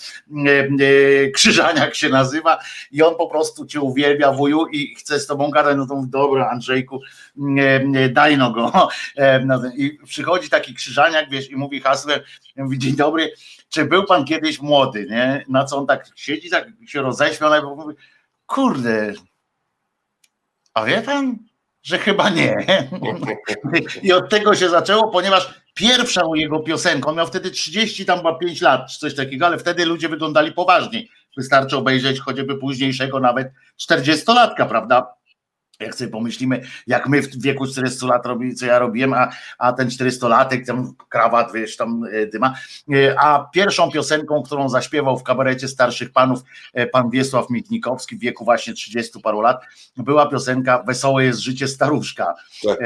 [0.48, 2.60] e, e, Krzyżaniak się nazywa
[2.92, 6.10] i on po prostu cię uwielbia wuju i chce z tobą gadać, no to mówi,
[6.10, 7.02] dobra Andrzejku
[7.58, 7.62] e,
[7.96, 8.72] e, daj no go.
[9.16, 12.20] E, no, i przychodzi taki Krzyżaniak, wiesz, i mówi hasłem,
[12.56, 13.34] mówi dzień dobry,
[13.70, 15.46] czy był pan kiedyś młody, nie?
[15.50, 17.96] Na co on tak siedzi, tak się roześmiał, ale mówi,
[18.46, 19.14] kurde,
[20.74, 21.38] a wie pan,
[21.88, 22.56] że chyba nie.
[24.04, 28.38] I od tego się zaczęło, ponieważ pierwszą jego piosenką, on miał wtedy 30, tam chyba
[28.38, 31.10] 5 lat, czy coś takiego, ale wtedy ludzie wyglądali poważniej.
[31.38, 35.14] Wystarczy obejrzeć choćby późniejszego nawet 40-latka, prawda?
[35.80, 39.74] Jak sobie pomyślimy, jak my w wieku 400 lat robili, co ja robiłem, a, a
[39.74, 42.54] ten 400-latek, tam krawat, wiesz, tam e, dyma.
[42.94, 46.40] E, a pierwszą piosenką, którą zaśpiewał w kabarecie starszych panów
[46.74, 49.62] e, pan Wiesław Mitnikowski w wieku właśnie 30 paru lat,
[49.98, 52.36] była piosenka Wesołe jest życie staruszka.
[52.64, 52.80] Tak.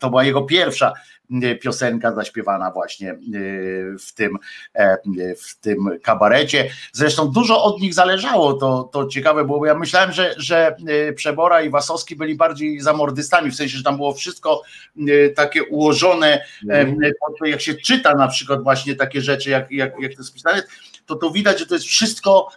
[0.00, 0.92] To była jego pierwsza
[1.60, 3.18] piosenka zaśpiewana właśnie
[4.06, 4.38] w tym,
[5.42, 6.70] w tym kabarecie.
[6.92, 10.76] Zresztą dużo od nich zależało, to, to ciekawe było, bo ja myślałem, że, że
[11.14, 11.70] Przebora i
[12.16, 14.62] Byli bardziej zamordystami, w sensie, że tam było wszystko
[15.34, 16.96] takie ułożone, mm.
[17.44, 20.62] jak się czyta na przykład właśnie takie rzeczy, jak, jak, jak to jest pisane,
[21.16, 22.48] to to widać, że to jest wszystko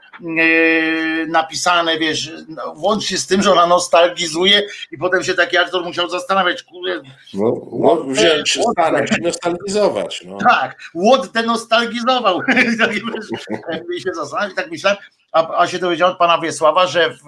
[1.28, 6.10] napisane, wiesz, no, łącznie z tym, że ona nostalgizuje i potem się taki aktor musiał
[6.10, 7.02] zastanawiać, kurde,
[7.34, 10.24] no, no, wziąć stanąć i nostalgizować.
[10.26, 10.38] No.
[10.38, 12.42] Tak, Łot denostalgizował.
[13.98, 14.98] I się zastanawiam, tak myślałem,
[15.32, 17.22] a, a się dowiedziałem od pana Wiesława, że w,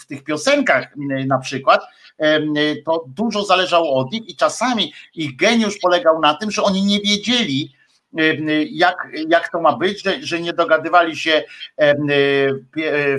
[0.00, 0.86] w tych piosenkach
[1.26, 1.82] na przykład
[2.84, 7.00] to dużo zależało od nich i czasami ich geniusz polegał na tym, że oni nie
[7.00, 7.72] wiedzieli,
[8.70, 11.44] jak, jak to ma być, że, że nie dogadywali się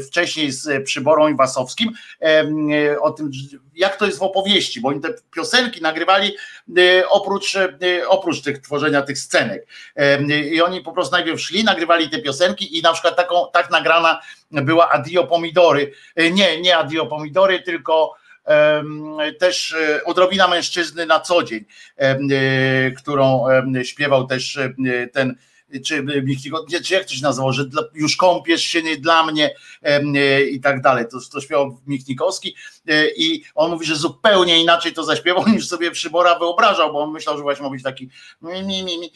[0.07, 1.91] wcześniej z Przyborą i Wasowskim
[3.01, 3.31] o tym,
[3.75, 6.35] jak to jest w opowieści, bo oni te piosenki nagrywali
[7.09, 7.57] oprócz,
[8.07, 9.67] oprócz tych tworzenia tych scenek.
[10.51, 14.21] I oni po prostu najpierw szli, nagrywali te piosenki i na przykład taką, tak nagrana
[14.51, 15.91] była Adio Pomidory.
[16.31, 18.15] Nie, nie Adio Pomidory, tylko
[19.39, 21.65] też e, odrobina mężczyzny na co dzień,
[21.97, 23.45] e, którą
[23.83, 24.73] śpiewał też e,
[25.07, 25.35] ten
[25.85, 26.05] czy,
[26.83, 29.55] czy jak to się nazywało, że już kąpiesz się nie dla mnie
[30.51, 31.05] i tak dalej.
[31.11, 32.55] To, to śpiewał Michnikowski
[33.17, 37.37] i on mówi, że zupełnie inaczej to zaśpiewał niż sobie Przybora wyobrażał, bo on myślał,
[37.37, 38.09] że właśnie ma być taki
[38.41, 39.11] mi, mi, mi,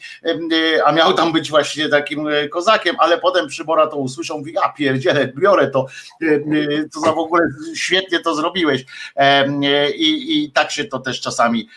[0.84, 5.32] a miał tam być właśnie takim kozakiem, ale potem Przybora to usłyszał, mówi, a pierdzielę,
[5.36, 5.86] biorę to,
[6.94, 7.42] to za w ogóle
[7.74, 8.84] świetnie to zrobiłeś.
[9.94, 11.68] I, i tak się to też czasami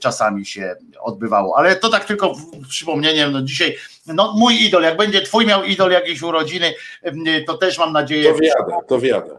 [0.00, 2.34] czasami się odbywało, ale to tak tylko
[2.68, 3.76] przypomnieniem, no dzisiaj
[4.06, 6.74] no mój idol, jak będzie twój miał idol jakieś urodziny,
[7.46, 8.32] to też mam nadzieję.
[8.32, 9.30] To wiadę, to wiadę.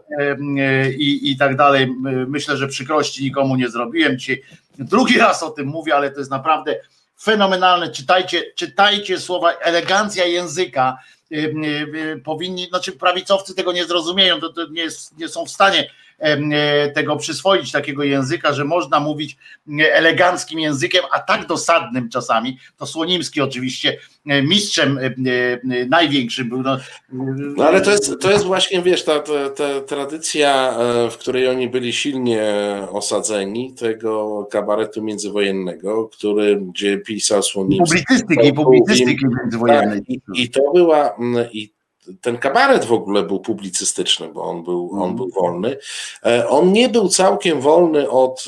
[0.98, 1.96] I, I tak dalej.
[2.28, 4.20] Myślę, że przykrości nikomu nie zrobiłem.
[4.20, 4.42] Dzisiaj
[4.80, 6.76] drugi raz o tym mówię, ale to jest naprawdę
[7.22, 7.90] fenomenalne.
[7.90, 10.98] Czytajcie, czytajcie słowa, elegancja języka.
[12.24, 14.88] Powinni, znaczy prawicowcy tego nie zrozumieją, to, to nie,
[15.18, 15.90] nie są w stanie
[16.96, 19.38] tego przyswoić, takiego języka, że można mówić
[19.92, 22.58] eleganckim językiem, a tak dosadnym czasami.
[22.78, 23.98] To Słonimski oczywiście
[24.28, 25.10] e, mistrzem e,
[25.90, 26.62] największym był.
[26.62, 26.78] No,
[27.58, 30.78] no ale to jest, to jest właśnie, wiesz, ta, ta, ta tradycja,
[31.12, 32.44] w której oni byli silnie
[32.92, 37.80] osadzeni, tego kabaretu międzywojennego, który, gdzie pisał Słonimski.
[37.80, 40.00] Publicystyki, publicystyki międzywojennej.
[40.00, 41.16] Tak, i, I to była,
[41.52, 41.74] i
[42.22, 45.16] ten kabaret w ogóle był publicystyczny, bo on był, on mhm.
[45.16, 45.78] był wolny.
[46.26, 48.46] E, on nie był całkiem wolny od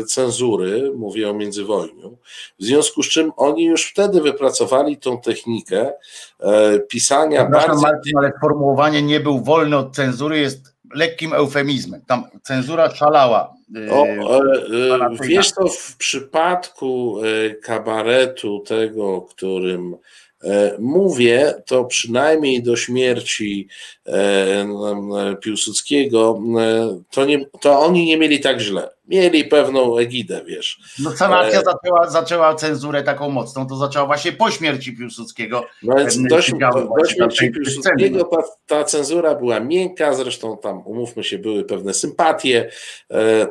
[0.00, 2.16] e, cenzury, mówię o międzywojniu,
[2.60, 5.92] w związku z czym oni już wtedy wypracowali tą technikę
[6.40, 7.82] e, pisania bardzo...
[7.82, 12.00] Marcin, ale sformułowanie nie był wolny od cenzury jest lekkim eufemizmem.
[12.06, 13.54] Tam cenzura szalała.
[13.90, 14.06] O,
[15.22, 17.20] wiesz to w przypadku
[17.62, 19.96] kabaretu tego, którym
[20.78, 23.68] mówię to przynajmniej do śmierci
[24.06, 28.90] e, Piłsudskiego, e, to, nie, to oni nie mieli tak źle.
[29.08, 30.80] Mieli pewną egidę, wiesz.
[30.98, 35.64] No sanacja zaczęła, zaczęła cenzurę taką mocną, to zaczęła właśnie po śmierci Piłsudskiego.
[35.82, 36.42] No więc do, do,
[37.08, 42.70] śmierci Piłsudskiego ta, ta, cenzura była miękka, zresztą tam, umówmy się, były pewne sympatie
[43.10, 43.48] e, e,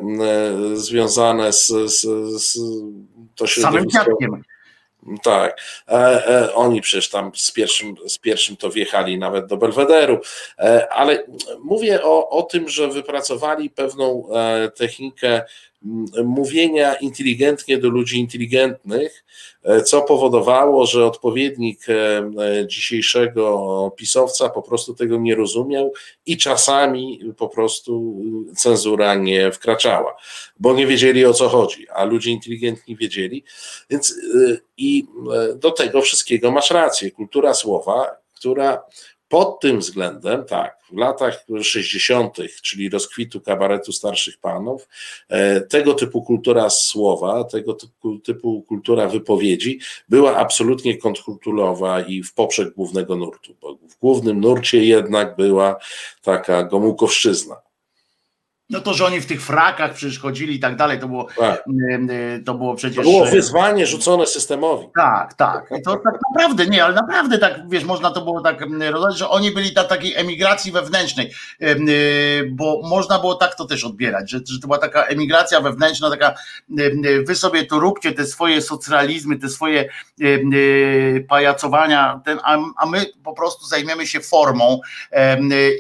[0.73, 2.01] związane z, z,
[2.41, 2.59] z
[3.35, 4.43] to Samym dziadkiem.
[5.23, 5.91] Tak, e,
[6.27, 10.21] e, oni przecież tam z pierwszym, z pierwszym to wjechali nawet do Belwederu,
[10.57, 11.23] e, ale
[11.59, 15.41] mówię o, o tym, że wypracowali pewną e, technikę
[16.23, 19.25] mówienia inteligentnie do ludzi inteligentnych,
[19.63, 25.93] e, co powodowało, że odpowiednik e, dzisiejszego pisowca po prostu tego nie rozumiał
[26.25, 28.21] i czasami po prostu
[28.55, 30.15] cenzura nie wkraczała,
[30.59, 33.43] bo nie wiedzieli o co chodzi, a ludzie inteligentni wiedzieli.
[33.89, 35.07] Więc e, i
[35.55, 37.11] do tego wszystkiego masz rację.
[37.11, 38.83] Kultura słowa, która
[39.27, 44.87] pod tym względem, tak, w latach 60., czyli rozkwitu kabaretu starszych panów,
[45.29, 47.77] e, tego typu kultura słowa, tego
[48.23, 49.79] typu kultura wypowiedzi
[50.09, 55.75] była absolutnie kontrkulturowa i w poprzek głównego nurtu, bo w głównym nurcie jednak była
[56.21, 57.68] taka gomułkowszczyzna.
[58.71, 61.63] No to, że oni w tych frakach przecież chodzili i tak dalej, to było, Tak.
[62.45, 62.95] to było przecież...
[62.95, 64.87] To było e, wyzwanie rzucone systemowi.
[64.95, 65.65] Tak, tak.
[65.79, 68.61] I to tak naprawdę nie, ale naprawdę tak, wiesz, można to było tak
[68.91, 73.83] rozumieć, że oni byli na takiej emigracji wewnętrznej, y, bo można było tak to też
[73.83, 76.33] odbierać, że, że to była taka emigracja wewnętrzna, taka
[76.79, 79.89] y, wy sobie tu róbcie te swoje socrealizmy, te swoje
[81.29, 84.79] pajacowania, ten, a, a my po prostu zajmiemy się formą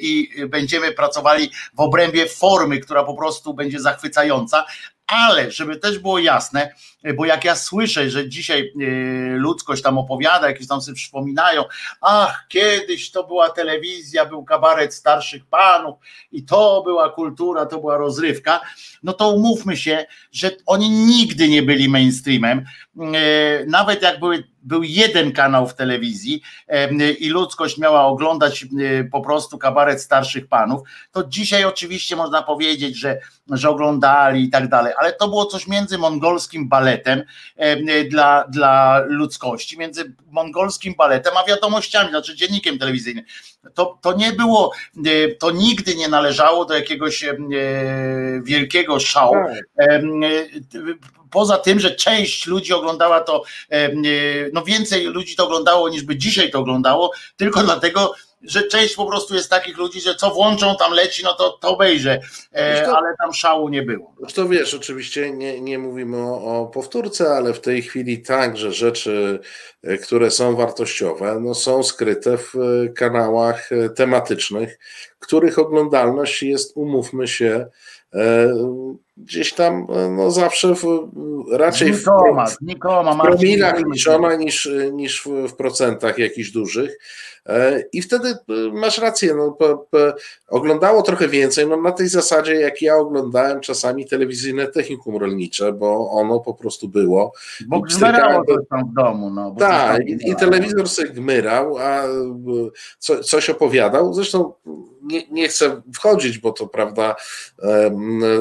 [0.01, 4.65] i będziemy pracowali w obrębie formy, która po prostu będzie zachwycająca,
[5.07, 6.73] ale żeby też było jasne,
[7.17, 8.89] bo jak ja słyszę, że dzisiaj e,
[9.37, 11.63] ludzkość tam opowiada, jakieś tam sobie przypominają,
[12.01, 15.95] ach, kiedyś to była telewizja, był kabaret starszych panów
[16.31, 18.61] i to była kultura, to była rozrywka,
[19.03, 22.65] no to umówmy się, że oni nigdy nie byli mainstreamem,
[22.99, 29.03] E, nawet jak były, był jeden kanał w telewizji e, i ludzkość miała oglądać e,
[29.03, 30.81] po prostu kabaret starszych panów,
[31.11, 33.19] to dzisiaj oczywiście można powiedzieć, że,
[33.51, 36.88] że oglądali i tak dalej, ale to było coś między mongolskim baletem
[37.55, 43.25] e, dla, dla ludzkości, między mongolskim baletem a wiadomościami, znaczy dziennikiem telewizyjnym.
[43.73, 44.71] To, to nie było,
[45.05, 47.37] e, to nigdy nie należało do jakiegoś e,
[48.43, 49.35] wielkiego szału.
[49.79, 50.01] E,
[51.31, 53.43] Poza tym, że część ludzi oglądała to,
[54.53, 58.13] no więcej ludzi to oglądało niż by dzisiaj to oglądało, tylko dlatego,
[58.43, 61.69] że część po prostu jest takich ludzi, że co włączą, tam leci, no to, to
[61.69, 62.19] obejrzę,
[62.51, 64.15] e, to- ale tam szału nie było.
[64.33, 69.39] To wiesz, oczywiście nie, nie mówimy o, o powtórce, ale w tej chwili także rzeczy,
[69.83, 74.79] e, które są wartościowe, no są skryte w e, kanałach e, tematycznych,
[75.19, 77.69] których oglądalność jest, umówmy się, e,
[79.17, 80.83] gdzieś tam e, no zawsze w,
[81.51, 86.99] raczej w, Znikoma, znikoma, w promilach liczona niż, niż w, w procentach jakichś dużych.
[87.45, 88.35] E, I wtedy e,
[88.73, 89.97] masz rację, no, po, po,
[90.47, 96.11] oglądało trochę więcej, no na tej zasadzie, jak ja oglądałem czasami telewizyjne technikum rolnicze, bo
[96.11, 97.33] ono po prostu było.
[97.67, 99.29] Bo pstrykałem- coś tam w domu.
[99.29, 102.09] No, Tak, i, i telewizor sobie gmyrał, a e,
[102.99, 104.13] co, coś opowiadał.
[104.13, 104.53] Zresztą
[105.01, 107.15] nie, nie chcę wchodzić, bo to prawda.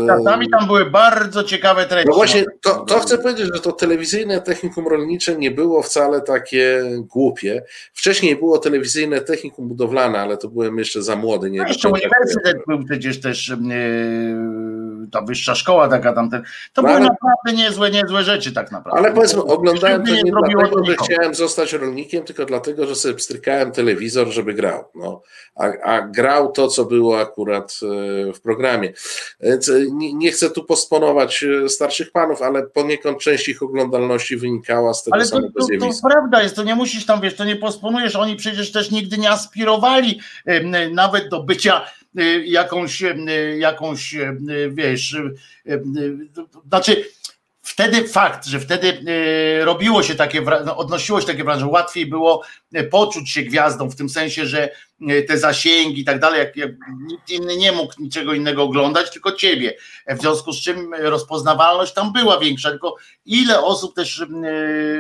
[0.07, 2.09] Czasami tam były bardzo ciekawe treści.
[2.09, 6.83] no właśnie, to, to chcę powiedzieć, że to telewizyjne technikum rolnicze nie było wcale takie
[7.01, 7.63] głupie.
[7.93, 11.51] Wcześniej było telewizyjne technikum budowlane, ale to byłem jeszcze za młody.
[11.51, 13.57] Nie No jeszcze uniwersytet był przecież też, yy,
[15.13, 16.43] ta wyższa szkoła taka tamten.
[16.73, 19.01] To No były ale- naprawdę niezłe, niezłe rzeczy tak naprawdę.
[19.01, 22.95] Ale powiedzmy, oglądałem to nie zrobiło dlatego, to że chciałem zostać rolnikiem, tylko dlatego, że
[22.95, 24.85] sobie pstrykałem telewizor, żeby grał.
[24.95, 25.23] No.
[25.57, 27.75] A, a grał to, co było akurat
[28.29, 28.93] e, w programie.
[29.41, 34.37] Więc e, nie, nie chcę tu postponować e, starszych panów, ale poniekąd część ich oglądalności
[34.37, 36.09] wynikała z tego Ale to, samego to, to zjawiska.
[36.09, 39.31] prawda jest, to nie musisz tam, wiesz, to nie posponujesz, oni przecież też nigdy nie
[39.31, 40.21] aspirowali
[40.93, 41.85] nawet do bycia
[42.45, 44.37] jakąś, y, jakąś, y,
[44.71, 45.35] wiesz, y,
[46.35, 47.05] to- znaczy
[47.63, 49.01] wtedy fakt, że wtedy
[49.65, 52.43] robiło się takie, no, odnosiło się takie wrażenie, że łatwiej było
[52.91, 54.69] poczuć się gwiazdą w tym sensie, że
[55.29, 56.71] te zasięgi i tak dalej, jak, jak
[57.07, 59.75] nikt inny nie mógł niczego innego oglądać, tylko ciebie.
[60.07, 62.97] W związku z czym rozpoznawalność tam była większa, tylko
[63.27, 64.25] ile osób też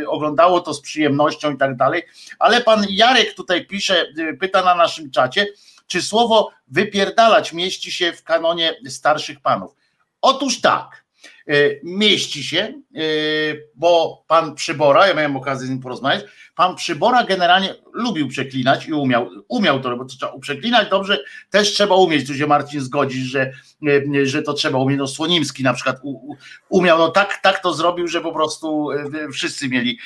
[0.07, 2.03] oglądało to z przyjemnością i tak dalej.
[2.39, 4.07] Ale pan Jarek tutaj pisze,
[4.41, 5.47] pyta na naszym czacie,
[5.89, 9.75] czy słowo wypierdalać mieści się w kanonie starszych panów.
[10.21, 10.98] Otóż tak,
[11.83, 16.25] mieści się, y, bo pan Przybora, ja miałem okazję z nim porozmawiać,
[16.55, 21.19] pan Przybora generalnie lubił przeklinać i umiał, umiał to, bo trzeba przeklinać dobrze,
[21.51, 23.53] też trzeba umieć, tu się Marcin zgodzisz, że,
[24.15, 25.97] y, że to trzeba umieć, no Słonimski na przykład
[26.69, 28.89] umiał, no tak, tak to zrobił, że po prostu
[29.33, 29.99] wszyscy mieli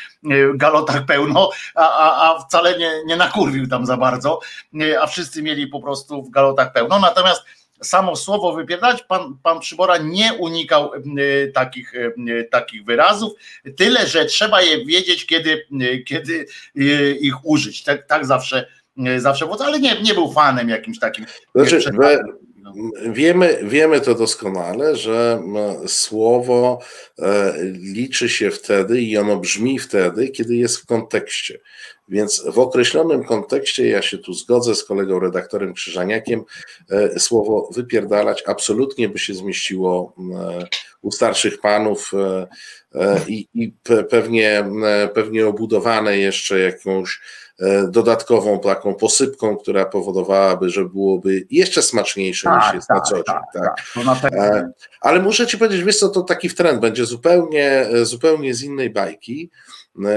[0.54, 4.40] galotach pełno, a, a, a wcale nie, nie nakurwił tam za bardzo,
[5.00, 7.42] a wszyscy mieli po prostu w galotach pełno, natomiast
[7.82, 13.32] samo słowo wypierdalać, pan, pan Przybora nie unikał y, takich, y, takich wyrazów,
[13.76, 18.66] tyle, że trzeba je wiedzieć, kiedy, y, kiedy y, ich użyć, tak, tak zawsze
[19.08, 21.26] y, zawsze było, ale nie, nie był fanem jakimś takim.
[21.54, 22.18] Znaczy, we,
[22.62, 22.72] no.
[23.12, 26.78] Wiemy, wiemy to doskonale, że m, słowo
[27.18, 31.58] e, liczy się wtedy i ono brzmi wtedy, kiedy jest w kontekście.
[32.12, 36.44] Więc w określonym kontekście, ja się tu zgodzę z kolegą redaktorem Krzyżaniakiem,
[36.90, 40.66] e, słowo wypierdalać absolutnie by się zmieściło e,
[41.02, 42.12] u starszych panów
[42.94, 44.64] e, i, i pe, pewnie,
[45.14, 47.20] pewnie obudowane jeszcze jakąś
[47.88, 53.24] dodatkową taką posypką, która powodowałaby, że byłoby jeszcze smaczniejsze niż jest na co dzień.
[53.24, 53.42] Tak,
[54.22, 54.44] pewno.
[54.44, 58.90] E, Ale muszę ci powiedzieć, wiesz co, to taki trend będzie zupełnie, zupełnie z innej
[58.90, 59.50] bajki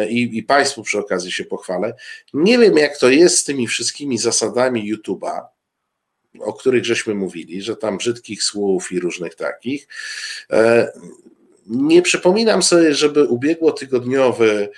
[0.10, 1.96] i, i Państwu przy okazji się pochwalę.
[2.34, 5.42] Nie wiem, jak to jest z tymi wszystkimi zasadami YouTube'a,
[6.40, 9.88] o których żeśmy mówili, że tam brzydkich słów i różnych takich.
[10.52, 10.92] E,
[11.68, 14.70] nie przypominam sobie, żeby ubiegłotygodniowy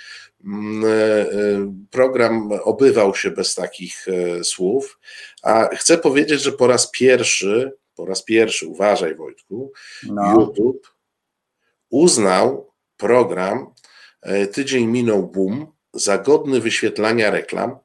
[0.46, 4.06] mm, program obywał się bez takich
[4.44, 5.00] słów,
[5.44, 9.72] a chcę powiedzieć, że po raz pierwszy, po raz pierwszy, uważaj Wojtku,
[10.04, 10.34] no.
[10.34, 10.88] YouTube
[11.90, 13.74] uznał program
[14.52, 17.78] Tydzień minął boom za godny wyświetlania reklam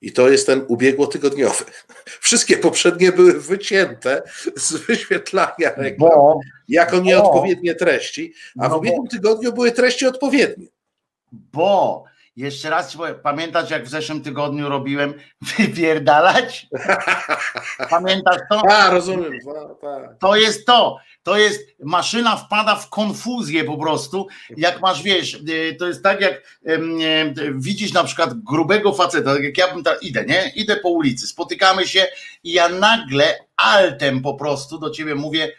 [0.00, 1.64] i to jest ten ubiegłotygodniowy.
[2.20, 4.22] Wszystkie poprzednie były wycięte
[4.56, 10.66] z wyświetlania reklam bo, jako nieodpowiednie treści, a no w ubiegłym tygodniu były treści odpowiednie.
[11.32, 12.04] Bo
[12.40, 15.14] jeszcze raz pamiętasz, jak w zeszłym tygodniu robiłem
[15.58, 16.66] wypierdalać?
[17.90, 18.62] Pamiętasz to?
[18.70, 19.32] A, rozumiem.
[19.80, 20.18] Tak.
[20.20, 20.96] To jest to.
[21.22, 24.28] To jest, maszyna wpada w konfuzję po prostu.
[24.56, 26.60] Jak masz, wiesz, y, to jest tak, jak
[27.54, 30.52] widzisz na przykład grubego faceta, tak jak ja bym tam idę, nie?
[30.56, 32.06] Idę po ulicy, spotykamy się
[32.44, 35.52] i ja nagle altem po prostu do ciebie mówię,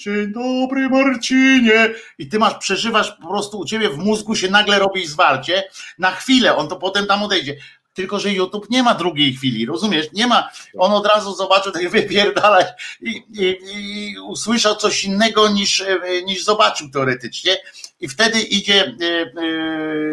[0.00, 1.88] Dzień dobry Marcinie.
[2.18, 5.64] I ty masz, przeżywasz po prostu u ciebie w mózgu się nagle robi zwarcie.
[5.98, 7.56] Na chwilę, on to potem tam odejdzie.
[7.94, 10.06] Tylko, że YouTube nie ma drugiej chwili, rozumiesz?
[10.12, 12.66] Nie ma, on od razu zobaczył tak wypierdalać
[13.00, 15.84] i, i, i usłyszał coś innego niż,
[16.24, 17.56] niż zobaczył teoretycznie
[18.00, 19.04] i wtedy idzie y,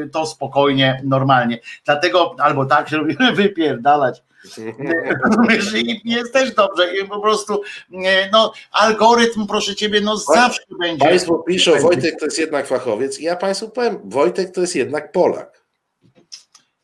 [0.03, 1.59] y, to spokojnie, normalnie.
[1.85, 4.21] Dlatego albo tak się robi wypierdalać
[5.25, 6.97] Rozumiesz, i jest też dobrze.
[6.97, 7.61] I po prostu
[8.31, 11.05] no, algorytm, proszę ciebie, no zawsze będzie.
[11.05, 13.19] Państwo piszą, Wojtek to jest jednak fachowiec.
[13.19, 15.56] I ja Państwu powiem, Wojtek to jest jednak Polak.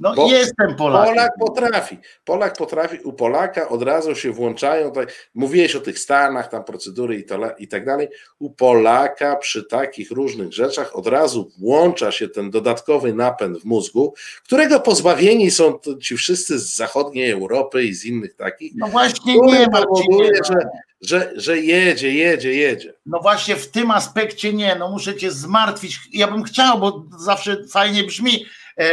[0.04, 1.16] No Bo jestem Polakiem.
[1.16, 1.97] Polak potrafi.
[2.26, 7.16] Polak potrafi, u Polaka od razu się włączają, tak, mówiłeś o tych Stanach, tam procedury
[7.16, 8.08] i, to, i tak dalej.
[8.39, 14.14] U Polaka przy takich różnych rzeczach od razu włącza się ten dodatkowy napęd w mózgu,
[14.43, 18.74] którego pozbawieni są ci wszyscy z zachodniej Europy i z innych takich.
[18.76, 20.70] No właśnie nie, powoduje, że,
[21.01, 22.93] że, że jedzie, jedzie, jedzie.
[23.06, 25.99] No właśnie w tym aspekcie nie, no muszę cię zmartwić.
[26.14, 28.45] Ja bym chciał, bo zawsze fajnie brzmi,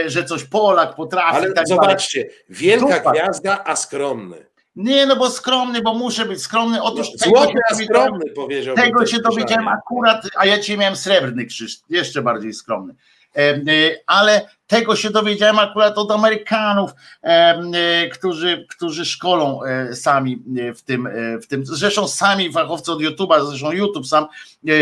[0.07, 1.37] że coś Polak potrafi.
[1.37, 2.37] Ale tak zobaczcie, dalej.
[2.49, 3.11] wielka Dupa.
[3.11, 4.47] gwiazda, a skromny.
[4.77, 6.83] Nie, no bo skromny, bo muszę być skromny.
[6.83, 8.77] Otóż no, złoty, a skromny powiedział.
[8.77, 12.95] Tego się dowiedziałem akurat, a ja dzisiaj miałem srebrny krzyż, jeszcze bardziej skromny.
[13.37, 13.61] E,
[14.07, 16.91] ale tego się dowiedziałem akurat od Amerykanów,
[17.23, 20.43] e, którzy, którzy szkolą e, sami
[20.77, 21.09] w tym,
[21.43, 21.67] w tym.
[21.67, 24.27] Zresztą sami fachowcy od YouTube'a, zresztą YouTube sam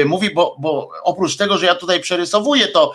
[0.07, 2.93] mówi, bo, bo oprócz tego, że ja tutaj przerysowuję to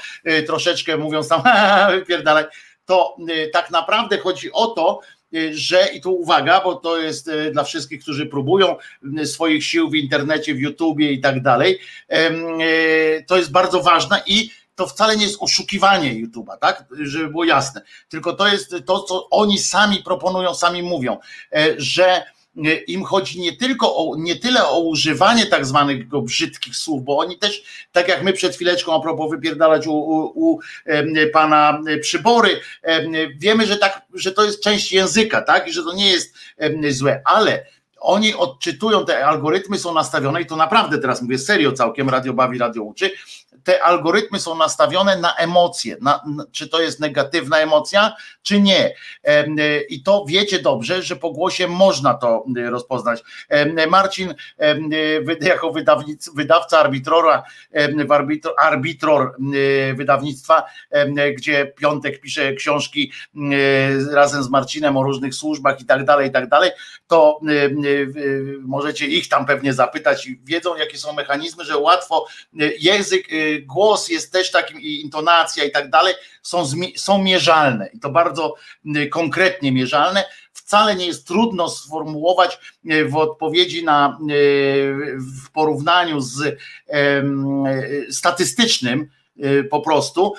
[0.47, 1.43] troszeczkę, mówiąc tam,
[1.99, 2.45] wypierdalaj,
[2.85, 3.15] to
[3.53, 4.99] tak naprawdę chodzi o to,
[5.51, 8.75] że i tu uwaga, bo to jest dla wszystkich, którzy próbują
[9.25, 11.79] swoich sił w internecie, w YouTubie i tak dalej,
[13.27, 16.85] to jest bardzo ważne i to wcale nie jest oszukiwanie YouTube'a, tak?
[17.01, 17.81] Żeby było jasne.
[18.09, 21.17] Tylko to jest to, co oni sami proponują, sami mówią,
[21.55, 22.23] e, że
[22.65, 27.17] e, im chodzi nie tylko o, nie tyle o używanie tak zwanych brzydkich słów, bo
[27.17, 30.59] oni też, tak jak my przed chwileczką a propos wypierdalać u, u, u
[31.33, 32.59] pana przybory,
[33.37, 35.67] wiemy, że tak, że to jest część języka, tak?
[35.67, 36.35] I że to nie jest
[36.89, 37.65] złe, ale
[38.03, 42.57] oni odczytują, te algorytmy są nastawione i to naprawdę teraz mówię serio całkiem, radio bawi,
[42.57, 43.11] radio uczy,
[43.63, 48.93] te algorytmy są nastawione na emocje, na, czy to jest negatywna emocja, czy nie.
[49.89, 53.23] I to wiecie dobrze, że po głosie można to rozpoznać.
[53.89, 54.33] Marcin,
[55.41, 55.73] jako
[56.35, 57.43] wydawca arbitrora,
[58.57, 59.35] arbitror
[59.95, 60.63] wydawnictwa,
[61.37, 63.11] gdzie Piątek pisze książki
[64.11, 66.71] razem z Marcinem o różnych służbach i tak dalej, i tak dalej,
[67.07, 67.39] to
[68.61, 72.27] możecie ich tam pewnie zapytać i wiedzą, jakie są mechanizmy, że łatwo
[72.79, 73.27] język
[73.65, 76.63] głos jest też takim i intonacja i tak dalej, są,
[76.95, 78.55] są mierzalne i to bardzo
[78.95, 80.23] y, konkretnie mierzalne.
[80.53, 82.59] Wcale nie jest trudno sformułować
[82.91, 84.33] y, w odpowiedzi na, y,
[85.45, 86.57] w porównaniu z
[88.09, 89.22] statystycznym, Y,
[89.69, 90.33] po prostu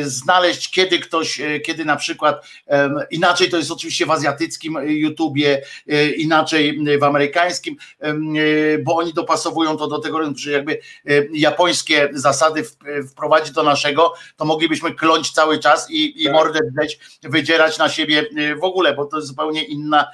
[0.00, 2.46] y, znaleźć, kiedy ktoś, y, kiedy na przykład
[3.10, 5.62] inaczej to jest oczywiście w azjatyckim YouTubie,
[6.16, 7.76] inaczej w amerykańskim,
[8.84, 10.78] bo oni dopasowują to do tego, że jakby
[11.32, 12.64] japońskie zasady
[13.10, 16.34] wprowadzić do naszego, to moglibyśmy kląć cały czas i, i tak.
[16.34, 16.60] mordę
[17.22, 18.26] wydzierać na siebie
[18.60, 20.10] w ogóle, bo to jest zupełnie inna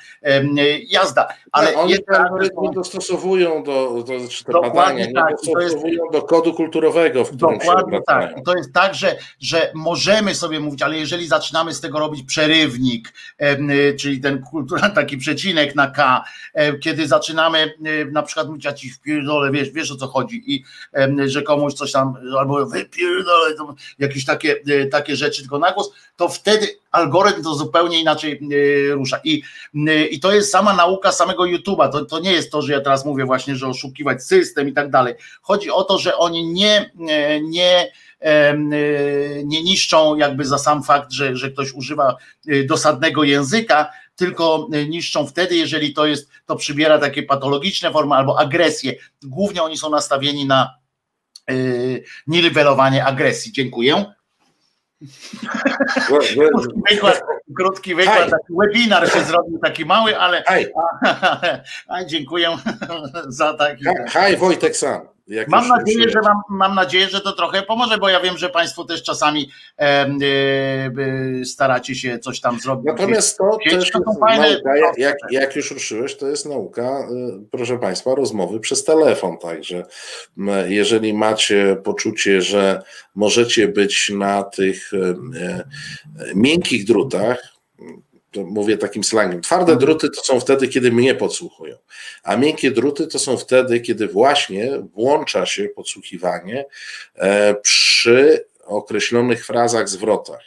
[0.88, 1.28] jazda.
[1.52, 6.54] Ale oni te algorytmy dostosowują do, do czy te badania, tak, dostosowują jest, do kodu
[6.54, 8.34] kulturowego, w którym dokładnie tak.
[8.44, 13.12] To jest tak, że, że możemy sobie mówić, ale jeżeli zaczynamy z tego robić przerywnik,
[13.42, 14.42] y, czyli ten
[14.94, 16.24] taki przecinek na K,
[16.82, 20.64] kiedy zaczynamy y, na przykład mówić, ja ci wpierdolę, wiesz, wiesz o co chodzi i
[21.26, 23.54] że komuś coś tam, albo wypierdolę,
[23.98, 28.40] jakieś takie, y, takie rzeczy tylko na głos, to wtedy algorytm to zupełnie inaczej
[28.90, 29.20] rusza.
[29.24, 29.42] I,
[30.10, 31.92] i to jest sama nauka samego YouTube'a.
[31.92, 34.90] To, to nie jest to, że ja teraz mówię właśnie, że oszukiwać system i tak
[34.90, 35.14] dalej.
[35.42, 36.90] Chodzi o to, że oni nie,
[37.42, 37.88] nie
[39.44, 42.16] nie niszczą jakby za sam fakt, że, że ktoś używa
[42.66, 48.94] dosadnego języka, tylko niszczą wtedy, jeżeli to jest, to przybiera takie patologiczne formy albo agresję.
[49.22, 50.74] Głównie oni są nastawieni na
[52.26, 53.52] niwelowanie agresji.
[53.52, 54.04] Dziękuję.
[56.06, 56.40] Krótki
[56.90, 57.22] wykład,
[57.56, 60.54] krótki wykład taki webinar się zrobił taki mały, ale a,
[61.94, 62.56] a, dziękuję
[63.28, 63.84] za taki.
[64.08, 65.17] Hej Wojtek Sam.
[65.48, 68.84] Mam nadzieję, że mam, mam nadzieję, że to trochę pomoże, bo ja wiem, że Państwo
[68.84, 72.86] też czasami e, e, staracie się coś tam zrobić.
[72.86, 77.06] Natomiast to też jest fajne, nauka, jak, jak już ruszyłeś, to jest nauka, e,
[77.50, 79.38] proszę Państwa, rozmowy przez telefon.
[79.38, 79.82] Także
[80.66, 82.82] jeżeli macie poczucie, że
[83.14, 85.64] możecie być na tych e,
[86.34, 87.57] miękkich drutach, to
[88.36, 89.40] mówię takim slangiem.
[89.40, 89.78] Twarde mhm.
[89.78, 91.76] druty to są wtedy, kiedy mnie podsłuchują,
[92.22, 96.64] a miękkie druty to są wtedy, kiedy właśnie włącza się podsłuchiwanie
[97.14, 100.40] e, przy określonych frazach, zwrotach.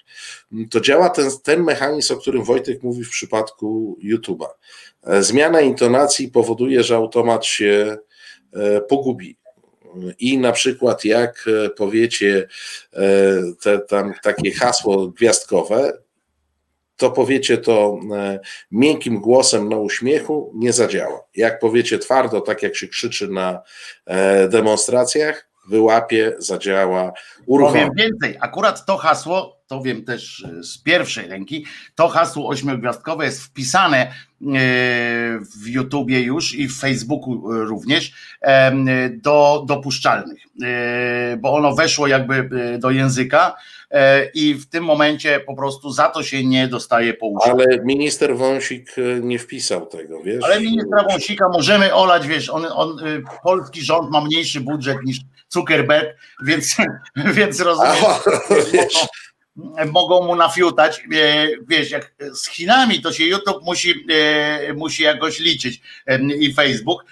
[0.71, 4.47] To działa ten, ten mechanizm, o którym Wojtek mówi w przypadku YouTube'a.
[5.03, 7.97] E, zmiana intonacji powoduje, że automat się
[8.53, 9.37] e, pogubi.
[10.19, 11.45] I na przykład, jak
[11.77, 12.47] powiecie
[13.61, 15.93] te, tam, takie hasło gwiazdkowe,
[17.01, 18.39] to powiecie to e,
[18.71, 21.23] miękkim głosem na uśmiechu, nie zadziała.
[21.35, 23.61] Jak powiecie twardo, tak jak się krzyczy na
[24.05, 27.11] e, demonstracjach, wyłapie, zadziała,
[27.45, 27.79] uruchomi.
[27.79, 31.65] Powiem więcej, akurat to hasło, to wiem też e, z pierwszej ręki,
[31.95, 34.13] to hasło ośmiogwiazdkowe jest wpisane
[35.61, 38.13] w YouTubie już i w Facebooku również
[39.11, 40.39] do dopuszczalnych,
[41.37, 42.49] bo ono weszło jakby
[42.79, 43.55] do języka
[43.91, 47.53] E, i w tym momencie po prostu za to się nie dostaje po uszach.
[47.53, 50.43] Ale minister Wąsik e, nie wpisał tego, wiesz?
[50.43, 55.17] Ale ministra Wąsika możemy olać, wiesz, on, on, e, polski rząd ma mniejszy budżet niż
[55.49, 56.75] Zuckerberg, więc,
[57.37, 58.03] więc rozumiesz,
[58.73, 59.07] wiesz.
[59.91, 61.03] Mogą mu nafiutać,
[61.67, 64.05] wiesz, jak z Chinami to się YouTube musi,
[64.75, 65.81] musi jakoś liczyć
[66.39, 67.05] i Facebook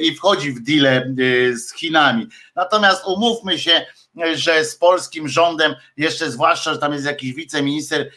[0.00, 1.04] i wchodzi w deal
[1.56, 2.26] z Chinami.
[2.56, 3.86] Natomiast umówmy się,
[4.34, 8.10] że z polskim rządem, jeszcze zwłaszcza, że tam jest jakiś wiceminister,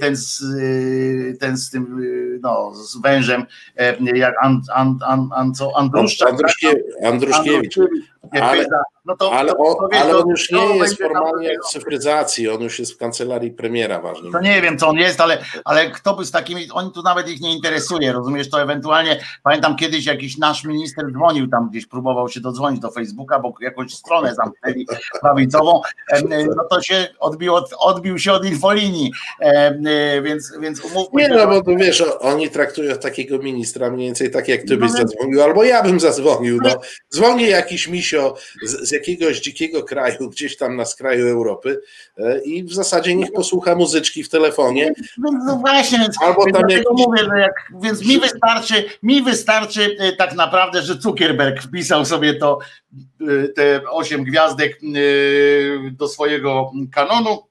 [0.00, 0.42] ten z,
[1.40, 2.00] ten z tym,
[2.42, 3.46] no, z wężem,
[4.14, 6.28] jak and, and, and, and, co, Andruszczak.
[6.28, 6.84] Andruszkiewicz.
[7.04, 7.78] Andruszkiewicz.
[8.40, 8.66] Ale,
[9.04, 12.78] no to, ale, on, to, ale on już nie jest formalnie w cyfryzacji, on już
[12.78, 14.32] jest w kancelarii premiera ważnym.
[14.32, 17.28] To nie wiem, co on jest, ale, ale kto by z takimi, oni tu nawet
[17.28, 22.28] ich nie interesuje, rozumiesz, to ewentualnie, pamiętam kiedyś jakiś nasz minister dzwonił tam gdzieś, próbował
[22.28, 24.86] się dodzwonić do Facebooka, bo jakąś stronę zamknęli
[25.20, 25.80] prawicową,
[26.56, 29.12] no to się odbił, odbił się od infolinii,
[30.22, 34.48] więc, więc umówmy Nie, no bo tu wiesz, oni traktują takiego ministra mniej więcej tak,
[34.48, 36.70] jak ty byś no zadzwonił, albo ja bym zadzwonił, no.
[37.14, 41.80] Dzwoni jakiś misio z, z jakiegoś dzikiego kraju, gdzieś tam na skraju Europy
[42.18, 44.92] e, i w zasadzie niech posłucha muzyczki w telefonie.
[45.18, 46.86] No, no właśnie, więc, Albo więc tam jakiś...
[46.98, 52.34] mówię, że jak, więc mi wystarczy, mi wystarczy e, tak naprawdę, że Zuckerberg wpisał sobie
[52.34, 52.58] to
[53.20, 54.78] e, te osiem gwiazdek
[55.92, 57.47] do swojego kanonu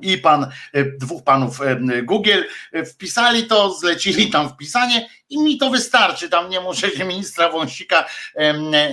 [0.00, 2.42] i pan, e, dwóch panów e, Google
[2.72, 7.48] e, wpisali to, zlecili tam wpisanie i mi to wystarczy, tam nie muszę się ministra
[7.48, 8.04] Wąsika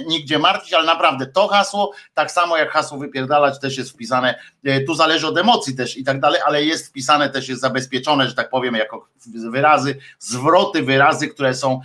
[0.08, 4.40] nigdzie martwić, ale naprawdę to hasło, tak samo jak hasło wypierdalać też jest wpisane,
[4.88, 8.36] tu zależy od emocji też i tak dalej, ale jest wpisane, też jest zabezpieczone, że
[8.36, 9.08] tak powiem, jako
[9.52, 11.82] wyrazy, zwroty, wyrazy, które są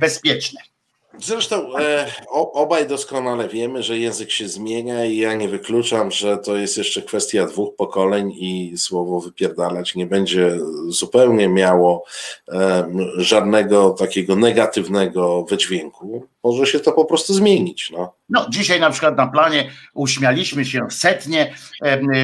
[0.00, 0.60] bezpieczne.
[1.18, 6.56] Zresztą e, obaj doskonale wiemy, że język się zmienia i ja nie wykluczam, że to
[6.56, 10.58] jest jeszcze kwestia dwóch pokoleń i słowo wypierdalać nie będzie
[10.88, 12.04] zupełnie miało
[12.48, 16.26] e, żadnego takiego negatywnego wydźwięku.
[16.44, 17.90] Może się to po prostu zmienić.
[17.90, 18.14] No.
[18.28, 21.54] No, dzisiaj na przykład na planie uśmialiśmy się setnie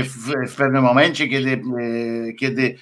[0.05, 2.79] w, w pewnym momencie, kiedy, e, kiedy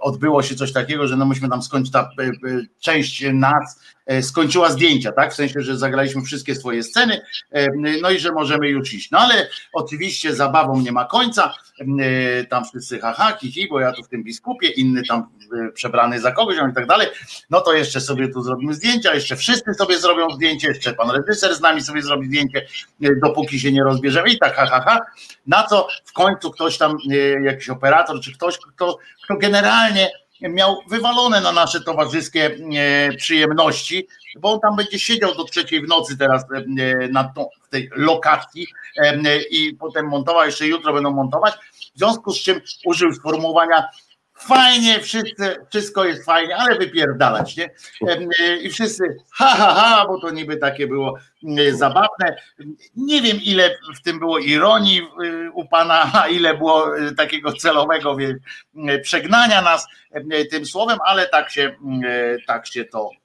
[0.00, 2.30] odbyło się coś takiego, że no myśmy tam skończyć, ta e, e,
[2.80, 3.80] część nas
[4.22, 5.32] skończyła zdjęcia, tak?
[5.32, 7.20] W sensie, że zagraliśmy wszystkie swoje sceny,
[8.02, 9.10] no i że możemy już iść.
[9.10, 11.54] No ale oczywiście zabawą nie ma końca.
[12.48, 15.26] Tam wszyscy haha, kichi, bo ja tu w tym biskupie, inny tam
[15.74, 17.08] przebrany za kogoś i tak dalej.
[17.50, 21.54] No to jeszcze sobie tu zrobimy zdjęcia, jeszcze wszyscy sobie zrobią zdjęcie, jeszcze pan reżyser
[21.54, 22.66] z nami sobie zrobi zdjęcie
[23.02, 25.00] e, dopóki się nie rozbierzemy i tak, ha, ha, ha.
[25.46, 28.98] Na co w końcu ktoś tam, e, jakiś operator, czy ktoś, kto,
[29.30, 30.10] kto generalnie
[30.40, 34.06] miał wywalone na nasze towarzyskie e, przyjemności,
[34.38, 36.44] bo on tam będzie siedział do trzeciej w nocy teraz
[37.10, 38.66] na tą, w tej lokacji
[39.50, 41.54] i potem montował, jeszcze jutro będą montować,
[41.94, 43.88] w związku z czym użył sformułowania
[44.40, 47.70] fajnie, wszyscy, wszystko jest fajnie, ale wypierdalać, nie?
[48.62, 51.18] I wszyscy ha, ha, ha, bo to niby takie było
[51.72, 52.36] zabawne.
[52.96, 55.02] Nie wiem, ile w tym było ironii
[55.54, 56.86] u pana, a ile było
[57.16, 58.16] takiego celowego
[59.02, 59.86] przegnania nas
[60.50, 61.76] tym słowem, ale tak się,
[62.46, 63.19] tak się to E,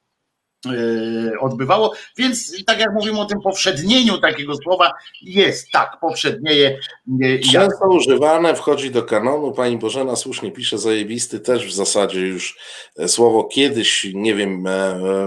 [1.40, 1.94] odbywało.
[2.18, 6.80] Więc tak jak mówimy o tym powszednieniu takiego słowa, jest tak, powszednieje.
[7.22, 9.52] E, Często używane, wchodzi do kanonu.
[9.52, 12.58] Pani Bożena słusznie pisze, zajebisty też w zasadzie już
[13.00, 14.64] e, słowo kiedyś, nie wiem,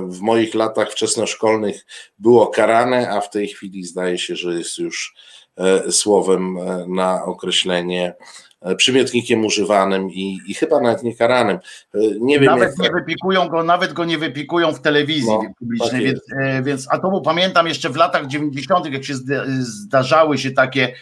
[0.09, 1.87] w moich latach wczesnoszkolnych
[2.19, 5.15] było karane, a w tej chwili zdaje się, że jest już
[5.91, 6.59] słowem
[6.89, 8.15] na określenie E,
[8.77, 11.59] przymiotnikiem używanym i, i chyba nawet nie karanym.
[11.95, 15.91] E, nie wiem, nawet nie wypikują go, nawet go nie wypikują w telewizji no, publicznej,
[15.91, 19.15] tak więc, e, więc a to pamiętam jeszcze w latach 90., jak się
[19.61, 20.93] zdarzały się takie,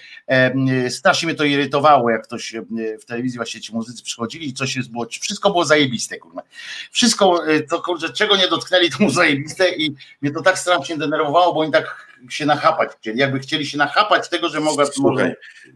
[0.89, 2.55] strasznie mnie to irytowało, jak ktoś
[3.01, 6.43] w telewizji właśnie ci muzycy przychodzili i coś jest było, wszystko było zajebiste, kurwa.
[6.91, 11.55] Wszystko, to kurczę, czego nie dotknęli, to było zajebiste i mnie to tak strasznie denerwowało,
[11.55, 14.87] bo oni tak się nachapać chcieli, jakby chcieli się nachapać tego, że mogę...
[14.87, 15.35] Słuchaj, może...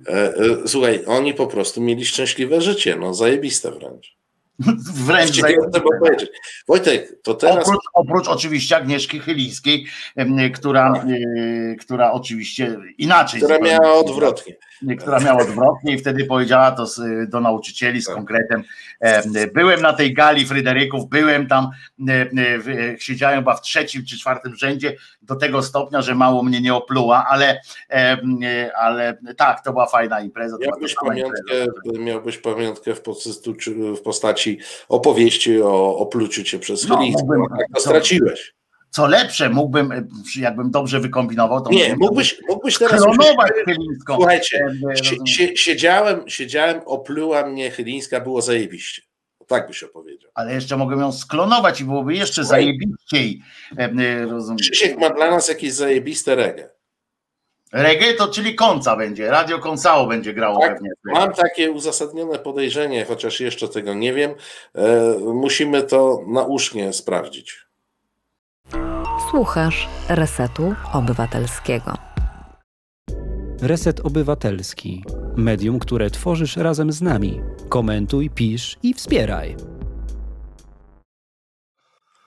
[0.09, 4.20] e, e, słuchaj, oni po prostu mieli szczęśliwe życie, no zajebiste wręcz.
[4.95, 5.81] Wręcz zajebiste.
[6.69, 7.69] Wojtek, to teraz...
[7.69, 9.87] Oprócz, oprócz oczywiście Agnieszki Chylińskiej,
[10.55, 13.41] która, e, która oczywiście inaczej...
[13.41, 14.57] Która miała odwrotnie
[14.99, 16.87] która miała odwrotnie i wtedy powiedziała to
[17.29, 18.15] do nauczycieli z tak.
[18.15, 18.63] konkretem.
[19.55, 21.71] Byłem na tej gali Fryderyków, byłem tam,
[22.99, 27.27] siedziałem chyba w trzecim czy czwartym rzędzie do tego stopnia, że mało mnie nie opluła,
[27.29, 27.61] ale,
[28.77, 30.57] ale tak, to była fajna impreza.
[30.61, 31.99] Miałbyś pamiątkę, impreza.
[31.99, 33.03] miałbyś pamiątkę w,
[33.97, 34.59] w postaci
[34.89, 36.99] opowieści o opluciu cię przez no,
[37.59, 38.60] tak to straciłeś
[38.91, 44.15] co lepsze, mógłbym, jakbym dobrze wykombinował, to nie, mógłbyś, mógłbyś teraz klonować Chylińską.
[44.15, 44.65] Słuchajcie,
[45.55, 49.03] siedziałem, siedziałem, opluła mnie Chylińska, było zajebiście.
[49.47, 50.31] Tak byś opowiedział.
[50.35, 52.63] Ale jeszcze mogę ją sklonować i byłoby jeszcze Słuchaj.
[52.63, 53.43] zajebiściej.
[54.29, 54.59] Rozumiem.
[54.59, 56.71] Krzysiek ma dla nas jakieś zajebiste reggae.
[57.73, 60.91] Reggae to czyli konca będzie, radio koncało będzie grało tak, pewnie.
[61.05, 64.35] Mam takie uzasadnione podejrzenie, chociaż jeszcze tego nie wiem.
[64.75, 67.70] E, musimy to nausznie sprawdzić.
[69.31, 71.95] Słuchasz Resetu Obywatelskiego.
[73.63, 75.05] Reset Obywatelski.
[75.37, 77.41] Medium, które tworzysz razem z nami.
[77.69, 79.57] Komentuj, pisz i wspieraj.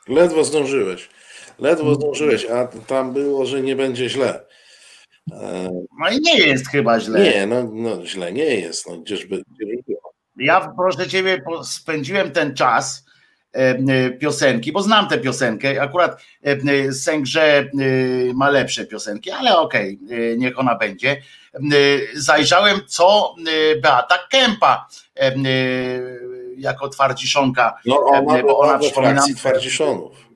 [0.08, 1.10] Ledwo zdążyłeś.
[1.60, 4.46] Ledwo zdążyłeś, a tam było, że nie będzie źle.
[5.32, 5.70] E,
[6.00, 7.24] no i nie jest chyba źle.
[7.24, 8.90] Nie, no, no źle nie jest.
[8.90, 10.14] No, gdzieżby, gdzieżby było.
[10.38, 13.03] Ja proszę ciebie, spędziłem ten czas
[14.20, 15.82] piosenki, bo znam tę piosenkę.
[15.82, 17.70] Akurat e, Sęgrze
[18.34, 21.22] ma lepsze piosenki, ale okej, okay, niech ona będzie.
[22.16, 23.36] Zajrzałem, co
[23.82, 24.88] Beata Kępa
[26.58, 27.80] jako twardziszonka.
[27.86, 30.33] No ona, bo ona przypominam, twardziszonów.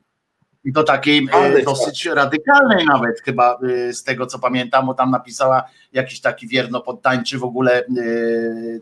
[0.64, 3.58] I to takiej e, dosyć radykalnej nawet chyba
[3.92, 7.84] z tego co pamiętam, bo tam napisała jakiś taki wierno podtańczy w ogóle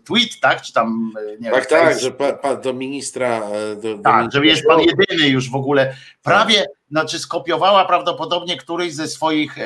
[0.05, 0.63] tweet, tak?
[0.63, 2.03] Czy tam nie Tak, wiem, tak, jest...
[2.03, 3.43] że pa, pa, do ministra.
[3.83, 5.95] Do, tak, do że jest pan jedyny już w ogóle.
[6.23, 6.69] Prawie, tak.
[6.91, 9.57] znaczy skopiowała prawdopodobnie któryś ze swoich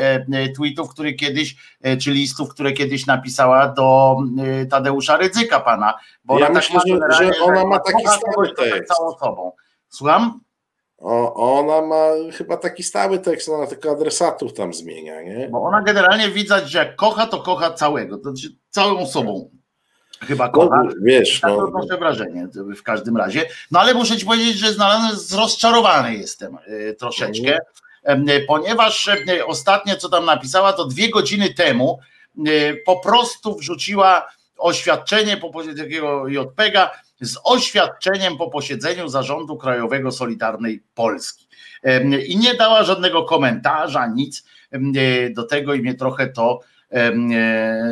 [0.56, 1.56] tweetów, który kiedyś,
[2.00, 4.16] czy listów, które kiedyś napisała do
[4.70, 5.94] Tadeusza Rydzyka pana.
[6.24, 8.94] Bo ja ona tak myślę, tak że, że ona ma taki stały tekst.
[8.96, 9.52] Całą sobą.
[9.88, 10.40] Słucham?
[11.00, 15.48] O, ona ma chyba taki stały tekst, ona tylko adresatów tam zmienia, nie?
[15.48, 19.50] Bo ona generalnie widać, że jak kocha, to kocha całego, to znaczy całą sobą
[20.20, 20.82] chyba no, kocha.
[20.82, 21.86] No, wiesz, tak no.
[21.90, 23.46] to wrażenie w każdym razie.
[23.70, 27.58] No ale muszę ci powiedzieć, że znalazłem, rozczarowany jestem y, troszeczkę,
[28.08, 31.98] y, ponieważ y, ostatnie, co tam napisała, to dwie godziny temu
[32.86, 34.26] po prostu wrzuciła
[34.60, 41.46] oświadczenie po takiego JPEGa, z oświadczeniem po posiedzeniu Zarządu Krajowego Solidarnej Polski.
[42.26, 44.44] I nie dała żadnego komentarza, nic
[45.30, 46.60] do tego i mnie trochę to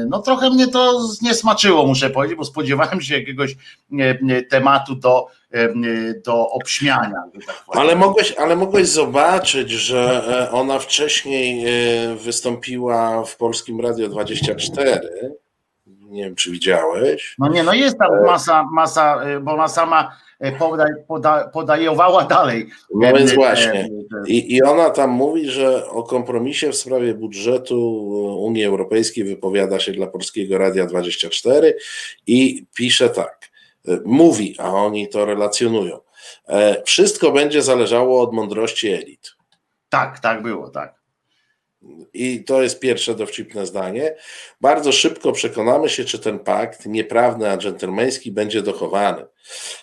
[0.09, 3.57] no trochę mnie to nie smaczyło, muszę powiedzieć, bo spodziewałem się jakiegoś
[4.51, 5.27] tematu do,
[6.25, 7.23] do obśmiania.
[7.47, 14.09] Tak ale, mogłeś, ale mogłeś zobaczyć, że e, ona wcześniej e, wystąpiła w Polskim Radio
[14.09, 15.01] 24
[16.09, 17.35] nie wiem, czy widziałeś.
[17.39, 22.69] No nie, no jest tam masa, masa bo ona sama e, poda, poda, podajowała dalej.
[22.95, 23.89] No więc właśnie.
[24.27, 28.09] I, I ona tam mówi, że o kompromisie w sprawie budżetu
[28.45, 31.77] Unii Europejskiej wypowiada się dla Polskiego Radia 24
[32.27, 33.51] i pisze tak.
[34.05, 35.99] Mówi, a oni to relacjonują.
[36.49, 39.35] E, wszystko będzie zależało od mądrości elit.
[39.89, 40.98] Tak, tak było, tak.
[42.15, 44.15] I to jest pierwsze dowcipne zdanie,
[44.61, 49.27] bardzo szybko przekonamy się, czy ten pakt nieprawny, a dżentelmeński będzie dochowany.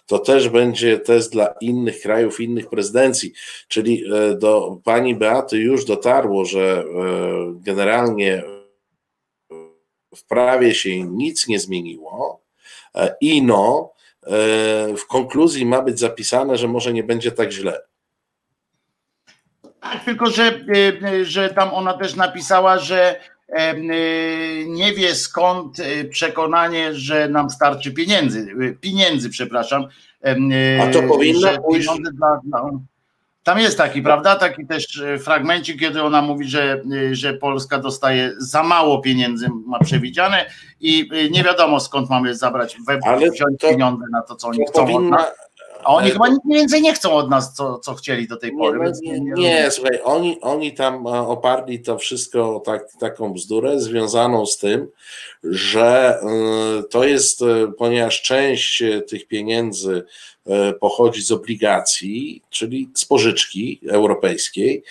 [0.05, 3.34] To też będzie test dla innych krajów, innych prezydencji.
[3.67, 6.85] Czyli e, do pani Beaty już dotarło, że e,
[7.55, 8.43] generalnie
[10.15, 12.41] w prawie się nic nie zmieniło.
[12.95, 13.95] E, Ino
[14.97, 17.81] w konkluzji ma być zapisane, że może nie będzie tak źle.
[19.91, 23.16] Tak, tylko że, y, y, że tam ona też napisała, że
[23.49, 23.53] y,
[24.68, 25.78] nie wie skąd
[26.10, 29.88] przekonanie, że nam starczy pieniędzy, pieniędzy, przepraszam.
[30.82, 31.90] A to powinno pójść.
[32.14, 32.70] Dla, dla,
[33.44, 34.36] tam jest taki, prawda?
[34.36, 36.82] Taki też fragmencik, kiedy ona mówi, że,
[37.12, 40.45] że Polska dostaje za mało pieniędzy, ma przewidziane
[40.80, 42.78] i nie wiadomo skąd mamy zabrać,
[43.34, 44.86] wziąć to, pieniądze na to, co oni chcą.
[44.86, 45.26] Powinna,
[45.86, 48.80] a oni chyba nic więcej nie chcą od nas, co, co chcieli do tej pory.
[48.84, 53.80] No nie, nie, nie, słuchaj, oni, oni tam e, oparli to wszystko tak, taką bzdurę
[53.80, 54.88] związaną z tym,
[55.44, 60.06] że e, to jest, e, ponieważ część tych pieniędzy
[60.80, 64.84] pochodzi z obligacji, czyli z pożyczki europejskiej,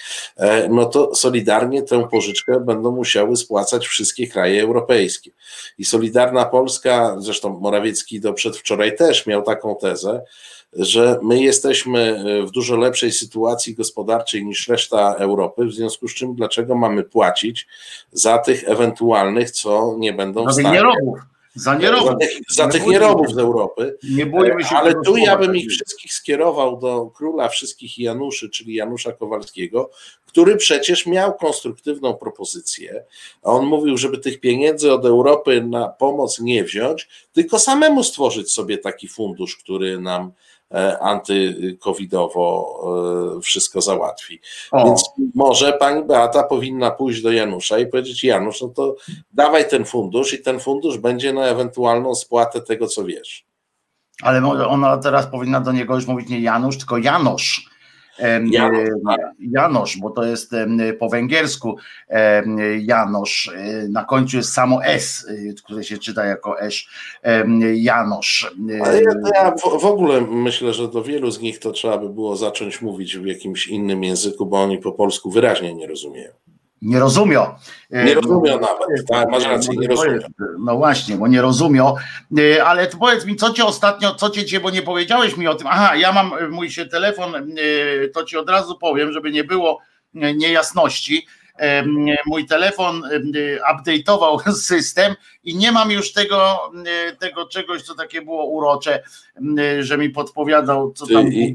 [0.71, 5.31] no to solidarnie tę pożyczkę będą musiały spłacać wszystkie kraje europejskie.
[5.79, 10.23] I Solidarna Polska, zresztą Morawiecki do przedwczoraj też miał taką tezę,
[10.77, 16.15] że my jesteśmy e, w dużo lepszej sytuacji gospodarczej niż reszta Europy, w związku z
[16.15, 17.67] czym dlaczego mamy płacić
[18.13, 20.69] za tych ewentualnych, co nie będą w stanie.
[20.69, 21.19] Za nierobów.
[21.57, 21.77] Za
[22.17, 23.99] tych, za tych nierobów z Europy.
[24.03, 28.75] Nie bójmy się Ale tu ja bym ich wszystkich skierował do króla wszystkich Januszy, czyli
[28.75, 29.91] Janusza Kowalskiego,
[30.27, 33.05] który przecież miał konstruktywną propozycję.
[33.43, 38.53] A on mówił, żeby tych pieniędzy od Europy na pomoc nie wziąć, tylko samemu stworzyć
[38.53, 40.53] sobie taki fundusz, który nam E,
[41.01, 42.81] antykowidowo
[43.37, 44.41] e, wszystko załatwi.
[44.73, 44.85] O.
[44.85, 48.97] Więc może pani Beata powinna pójść do Janusza i powiedzieć: Janusz, no to
[49.33, 53.45] dawaj ten fundusz i ten fundusz będzie na ewentualną spłatę tego, co wiesz.
[54.23, 57.74] Ale ona teraz powinna do niego już mówić nie Janusz, tylko Janosz
[59.39, 60.53] Janosz, bo to jest
[60.99, 61.77] po węgiersku
[62.81, 66.89] Janosz, e, na końcu jest samo S, e, które się czyta jako Esz,
[67.74, 68.55] Janosz.
[68.85, 72.36] Ale ja, ja w ogóle myślę, że do wielu z nich to trzeba by było
[72.36, 76.32] zacząć mówić w jakimś innym języku, bo oni po polsku wyraźnie nie rozumieją.
[76.85, 77.55] Nie rozumią.
[77.90, 80.19] Nie rozumią nawet, tak, masz rację, nie rozumią.
[80.59, 81.94] No właśnie, bo nie rozumią,
[82.39, 85.66] e, ale powiedz mi, co cię ostatnio, co cię, bo nie powiedziałeś mi o tym,
[85.70, 89.44] aha, ja mam e, mój się telefon, e, to ci od razu powiem, żeby nie
[89.44, 89.78] było
[90.15, 91.27] niejasności,
[92.26, 93.02] mój telefon
[93.72, 95.14] update'ował system
[95.44, 96.59] i nie mam już tego,
[97.18, 99.02] tego czegoś, co takie było urocze,
[99.81, 101.55] że mi podpowiadał, co tam I, i,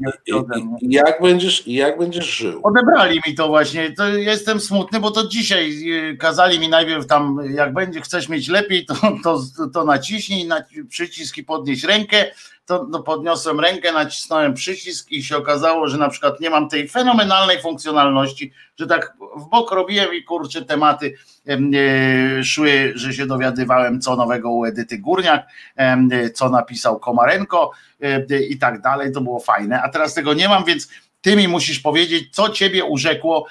[0.80, 2.60] i, jak będziesz Jak będziesz żył?
[2.62, 3.92] Odebrali mi to właśnie.
[3.92, 5.70] To jestem smutny, bo to dzisiaj
[6.12, 8.94] y, kazali mi najpierw tam, jak będzie chcesz mieć lepiej, to,
[9.24, 9.40] to,
[9.74, 12.26] to naciśnij na przycisk i podnieś rękę
[12.70, 16.88] to no, podniosłem rękę, nacisnąłem przycisk i się okazało, że na przykład nie mam tej
[16.88, 21.14] fenomenalnej funkcjonalności, że tak w bok robiłem i kurczę tematy
[21.48, 27.70] e, szły, że się dowiadywałem co nowego u Edyty Górniak, e, co napisał Komarenko
[28.00, 30.88] e, i tak dalej, to było fajne, a teraz tego nie mam, więc
[31.20, 33.46] ty mi musisz powiedzieć, co ciebie urzekło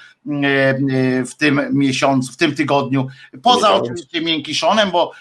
[1.26, 3.06] w tym miesiącu, w tym tygodniu,
[3.42, 5.12] poza oczywiście miękiszonem, bo,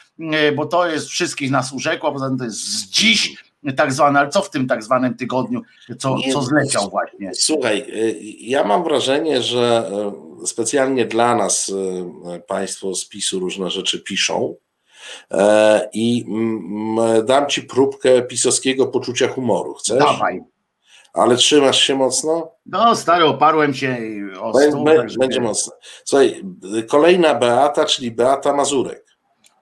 [0.55, 4.29] bo to jest wszystkich nas urzekło, poza tym to jest z dziś tak zwane, ale
[4.29, 5.61] co w tym tak zwanym tygodniu,
[5.99, 7.31] co, Nie, co zleciał właśnie?
[7.33, 9.91] Słuchaj, y, ja mam wrażenie, że
[10.43, 14.55] y, specjalnie dla nas y, Państwo z PiSu różne rzeczy piszą
[15.31, 16.25] e, i
[17.25, 19.73] dam Ci próbkę pisowskiego poczucia humoru.
[19.73, 19.99] Chcesz?
[19.99, 20.41] Dawaj.
[21.13, 22.51] Ale trzymasz się mocno?
[22.65, 23.97] No, stary, oparłem się
[24.41, 24.83] o stół.
[24.83, 25.73] Będzie, będzie mocno.
[26.05, 26.43] Słuchaj,
[26.87, 29.08] kolejna Beata, czyli Beata Mazurek.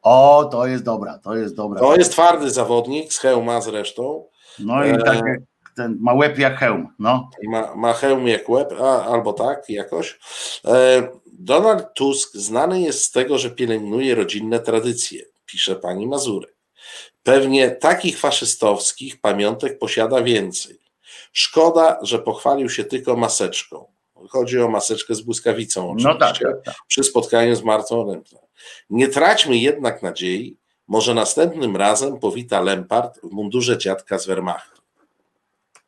[0.10, 1.80] O, to jest dobra, to jest dobra.
[1.80, 4.26] To jest twardy zawodnik, z hełma zresztą.
[4.60, 5.40] No i tak jak
[5.76, 7.30] ten ma łeb jak hełm, no.
[7.48, 10.20] Ma, ma hełm jak łeb, a, albo tak jakoś.
[10.66, 16.56] E, Donald Tusk znany jest z tego, że pielęgnuje rodzinne tradycje, pisze pani Mazurek.
[17.24, 20.80] Pewnie takich faszystowskich pamiątek posiada więcej.
[21.32, 23.97] Szkoda, że pochwalił się tylko maseczką.
[24.30, 26.76] Chodzi o maseczkę z błyskawicą oczywiście, no tak, tak, tak.
[26.88, 28.41] przy spotkaniu z Martą Rempler.
[28.89, 30.57] Nie traćmy jednak nadziei,
[30.88, 34.81] może następnym razem powita Lempart w mundurze dziadka z Wehrmachtu.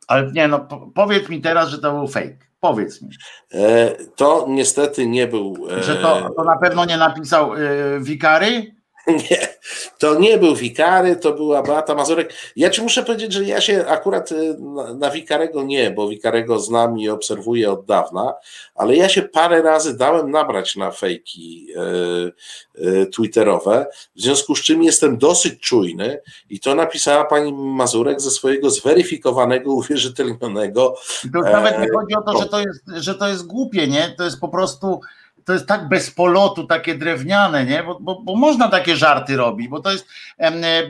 [0.06, 2.36] Ale nie, no powiedz mi teraz, że to był fake.
[2.60, 3.08] Powiedz mi.
[3.52, 5.66] E, to niestety nie był.
[5.70, 7.58] E, że to, to na pewno nie napisał e,
[8.00, 8.74] Wikary?
[9.30, 9.48] Nie,
[9.98, 12.32] to nie był Wikary, to była Beata Mazurek.
[12.56, 16.58] Ja ci muszę powiedzieć, że ja się akurat y, na, na Wikarego nie, bo Wikarego
[16.58, 18.34] znam i obserwuję od dawna,
[18.74, 21.66] ale ja się parę razy dałem nabrać na fejki
[22.76, 23.86] y, y, twitterowe,
[24.16, 26.20] w związku z czym jestem dosyć czujny
[26.50, 30.94] i to napisała pani Mazurek ze swojego zweryfikowanego, uwierzytelnionego.
[31.32, 34.14] To nawet nie chodzi o to, że to jest, że to jest głupie, nie?
[34.18, 35.00] To jest po prostu
[35.44, 37.82] to jest tak bez polotu, takie drewniane, nie?
[37.82, 40.06] Bo, bo, bo, można takie żarty robić, bo to jest,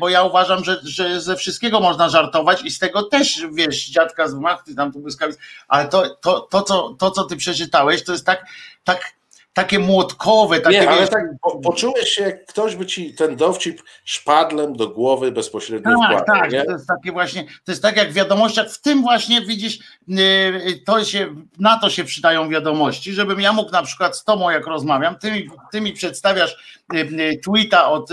[0.01, 4.29] bo ja uważam, że, że ze wszystkiego można żartować i z tego też, wiesz, dziadka
[4.29, 8.13] z machty, tam tu błyskawic, ale to, to, to, co, to, co ty przeczytałeś, to
[8.13, 8.47] jest tak,
[8.85, 9.20] tak
[9.53, 10.81] takie młotkowe, takie.
[10.81, 15.33] Nie, ale tak po, poczułeś się, jak ktoś by ci ten dowcip szpadlem do głowy
[15.33, 16.43] bezpośrednio tak, wkładał.
[16.43, 16.65] Tak, nie?
[16.65, 19.79] to jest takie właśnie, to jest tak jak w wiadomościach, w tym właśnie widzisz,
[20.09, 24.51] y, to się, na to się przydają wiadomości, żebym ja mógł na przykład z tobą,
[24.51, 28.11] jak rozmawiam, ty mi, ty mi przedstawiasz y, y, tweeta od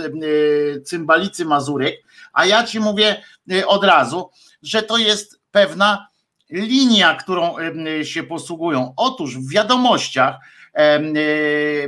[0.85, 1.95] cymbalicy Mazurek,
[2.33, 3.23] a ja ci mówię
[3.67, 4.29] od razu,
[4.63, 6.07] że to jest pewna
[6.49, 7.55] linia, którą
[8.03, 8.93] się posługują.
[8.97, 10.35] Otóż w wiadomościach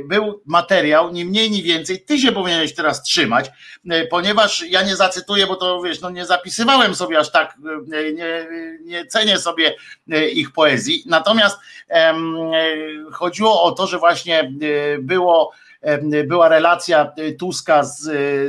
[0.04, 3.50] był materiał, ni mniej, ni więcej, ty się powinieneś teraz trzymać,
[3.92, 7.56] y, ponieważ ja nie zacytuję, bo to wiesz, no nie zapisywałem sobie aż tak,
[7.92, 8.46] y, nie,
[8.80, 9.74] nie cenię sobie
[10.32, 11.58] ich poezji, natomiast
[13.12, 14.52] chodziło o to, że właśnie
[14.98, 15.52] było
[16.24, 18.08] była relacja Tuska z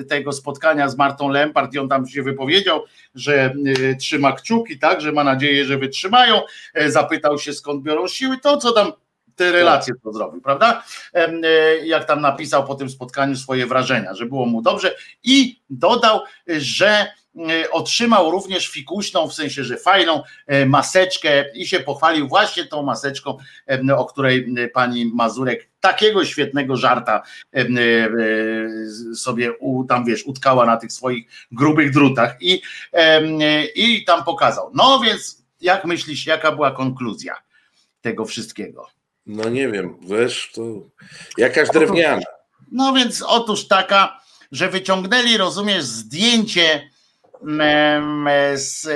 [0.09, 2.84] tego spotkania z Martą Lempart i on tam się wypowiedział,
[3.15, 3.53] że
[3.99, 6.41] trzyma kciuki, tak, że ma nadzieję, że wytrzymają.
[6.88, 8.91] Zapytał się skąd biorą siły, to co tam
[9.41, 10.84] te relacje to zrobił, prawda?
[11.13, 11.31] E,
[11.85, 16.88] jak tam napisał po tym spotkaniu swoje wrażenia, że było mu dobrze i dodał, że
[16.88, 22.84] e, otrzymał również fikuśną, w sensie, że fajną e, maseczkę i się pochwalił właśnie tą
[22.84, 23.38] maseczką,
[23.97, 27.23] o której pani Mazurek takiego świetnego żarta
[29.15, 29.51] sobie
[29.89, 32.61] tam wiesz, utkała na tych swoich grubych drutach i,
[33.76, 34.72] i tam pokazał.
[34.73, 37.35] No więc jak myślisz, jaka była konkluzja
[38.01, 39.01] tego wszystkiego?
[39.26, 40.61] No nie wiem, wiesz, to
[41.38, 42.22] jakaś drewniana.
[42.72, 44.22] No więc otóż taka,
[44.52, 46.90] że wyciągnęli, rozumiesz, zdjęcie
[48.55, 48.88] z,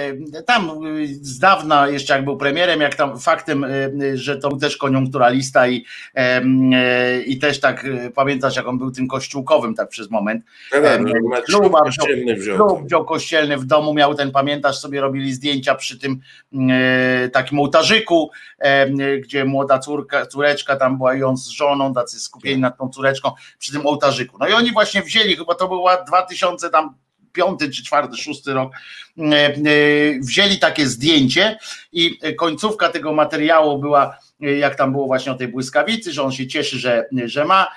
[0.46, 0.72] tam
[1.22, 3.66] z dawna jeszcze jak był premierem, jak tam faktem,
[4.14, 5.86] że to był też koniunkturalista i,
[7.26, 7.86] i też tak
[8.16, 10.46] pamiętasz jak on był tym kościółkowym tak przez moment.
[10.72, 11.02] Tak, tak
[11.50, 12.84] ślub kościelny wziął.
[12.86, 16.20] wziął kościelny w domu, miał ten, pamiętasz sobie robili zdjęcia przy tym
[17.32, 18.32] takim ołtarzyku,
[19.24, 23.32] gdzie młoda córka, córeczka tam była i on z żoną, tacy skupieni nad tą córeczką
[23.60, 24.38] przy tym ołtarzyku.
[24.40, 26.96] No i oni właśnie wzięli, chyba to była 2000 tam
[27.36, 28.74] piąty czy czwarty, szósty rok,
[29.18, 29.54] e, e,
[30.20, 31.58] wzięli takie zdjęcie
[31.92, 36.32] i końcówka tego materiału była, e, jak tam było właśnie o tej błyskawicy, że on
[36.32, 37.68] się cieszy, że, że ma,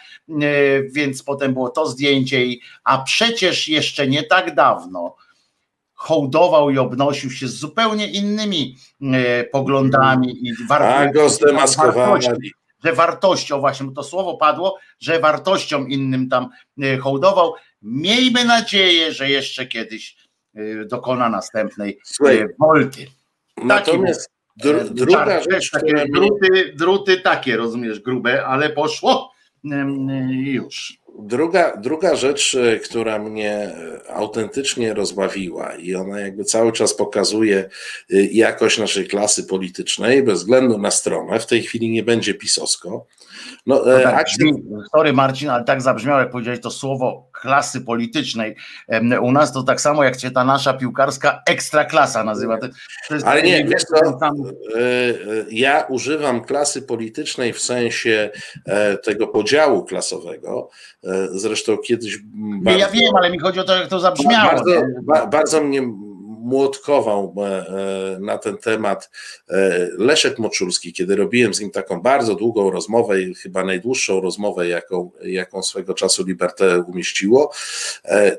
[0.92, 5.16] więc potem było to zdjęcie, i, a przecież jeszcze nie tak dawno
[5.94, 8.76] hołdował i obnosił się z zupełnie innymi
[9.52, 11.08] poglądami i wartościami.
[11.08, 12.52] A go zdemaskowali
[12.84, 16.48] że wartością, właśnie to słowo padło, że wartością innym tam
[17.00, 17.54] hołdował.
[17.82, 20.16] Miejmy nadzieję, że jeszcze kiedyś
[20.56, 23.06] y, dokona następnej Słuchaj, wolty.
[23.64, 29.32] Natomiast dru, druga rzecz, takie druty, druty takie, rozumiesz, grube, ale poszło
[30.30, 30.98] już.
[31.18, 37.58] Druga, druga rzecz, e, która mnie e, autentycznie rozbawiła i ona jakby cały czas pokazuje
[37.58, 43.06] e, jakość naszej klasy politycznej, bez względu na stronę, w tej chwili nie będzie pisowsko,
[43.66, 44.46] no, no tak, akcja...
[44.96, 48.56] Sorry Marcin, ale tak zabrzmiało, jak powiedziałeś to słowo klasy politycznej
[49.22, 52.58] u nas, to tak samo jak się ta nasza piłkarska ekstraklasa nazywa.
[52.58, 52.68] To,
[53.08, 54.18] to jest ale nie, wiesz co,
[55.50, 58.30] ja używam klasy politycznej w sensie
[59.04, 60.70] tego podziału klasowego,
[61.30, 62.70] zresztą kiedyś bardzo...
[62.70, 64.50] Nie, ja wiem, ale mi chodzi o to, jak to zabrzmiało.
[64.50, 65.82] Bardzo, bardzo mnie
[66.48, 69.10] młotkował e, e, na ten temat
[69.50, 75.10] e, Leszek Moczulski, kiedy robiłem z nim taką bardzo długą rozmowę, chyba najdłuższą rozmowę, jaką,
[75.22, 77.52] jaką swego czasu Liberté umieściło,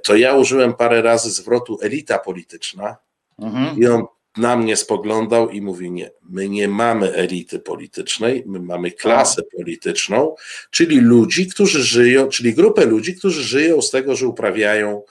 [0.04, 2.96] to ja użyłem parę razy zwrotu elita polityczna
[3.40, 3.80] mhm.
[3.80, 4.06] i on
[4.38, 10.36] na mnie spoglądał i mówi: Nie, my nie mamy elity politycznej, my mamy klasę polityczną,
[10.72, 15.02] czyli ludzi, którzy żyją, czyli grupę ludzi, którzy żyją z tego, że uprawiają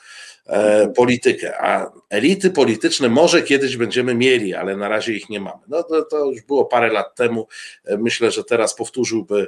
[0.48, 5.62] E, politykę, a elity polityczne może kiedyś będziemy mieli, ale na razie ich nie mamy.
[5.68, 7.48] No to, to już było parę lat temu.
[7.84, 9.46] E, myślę, że teraz powtórzyłby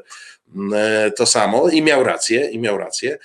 [0.74, 3.18] e, to samo i miał rację, i miał rację,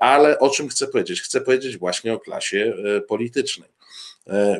[0.00, 1.22] ale o czym chcę powiedzieć?
[1.22, 2.74] Chcę powiedzieć właśnie o klasie
[3.08, 3.68] politycznej.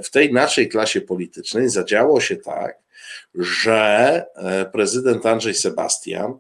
[0.04, 2.78] W tej naszej klasie politycznej zadziało się tak,
[3.34, 4.26] że
[4.72, 6.38] prezydent Andrzej Sebastian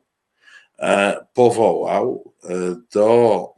[0.78, 2.48] e, powołał e,
[2.92, 3.48] do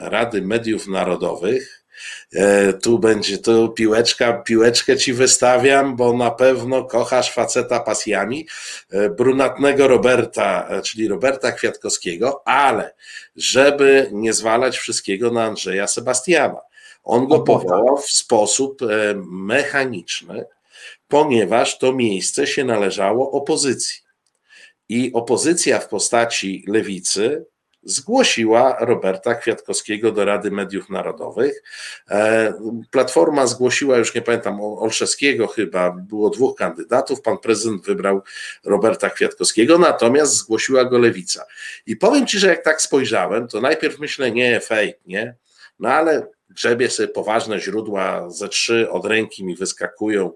[0.00, 1.84] Rady Mediów Narodowych
[2.82, 8.46] tu będzie tu piłeczka, piłeczkę ci wystawiam, bo na pewno kochasz faceta pasjami,
[9.16, 12.94] brunatnego Roberta, czyli Roberta Kwiatkowskiego, ale
[13.36, 16.60] żeby nie zwalać wszystkiego na Andrzeja Sebastiana.
[17.08, 18.80] On go powołał w sposób
[19.26, 20.44] mechaniczny,
[21.08, 24.00] ponieważ to miejsce się należało opozycji.
[24.88, 27.46] I opozycja w postaci lewicy
[27.82, 31.62] zgłosiła Roberta Kwiatkowskiego do Rady Mediów Narodowych.
[32.10, 32.52] E,
[32.90, 38.22] Platforma zgłosiła, już nie pamiętam, Olszewskiego chyba, było dwóch kandydatów, pan prezydent wybrał
[38.64, 41.44] Roberta Kwiatkowskiego, natomiast zgłosiła go Lewica.
[41.86, 45.34] I powiem ci, że jak tak spojrzałem, to najpierw myślę, nie, fake, nie?
[45.78, 50.32] No ale grzebie sobie poważne źródła, ze trzy od ręki mi wyskakują,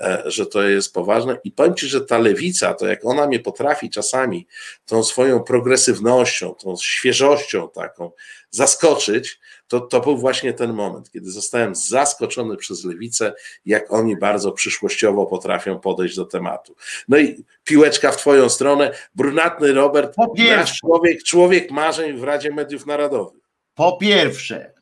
[0.00, 1.38] e, że to jest poważne.
[1.44, 4.46] I powiem Ci, że ta lewica, to jak ona mnie potrafi czasami
[4.86, 8.10] tą swoją progresywnością, tą świeżością taką
[8.50, 13.32] zaskoczyć, to, to był właśnie ten moment, kiedy zostałem zaskoczony przez lewicę,
[13.66, 16.76] jak oni bardzo przyszłościowo potrafią podejść do tematu.
[17.08, 18.92] No i piłeczka w Twoją stronę.
[19.14, 23.42] Brunatny Robert, nasz człowiek, człowiek marzeń w Radzie Mediów Narodowych.
[23.74, 24.73] Po pierwsze,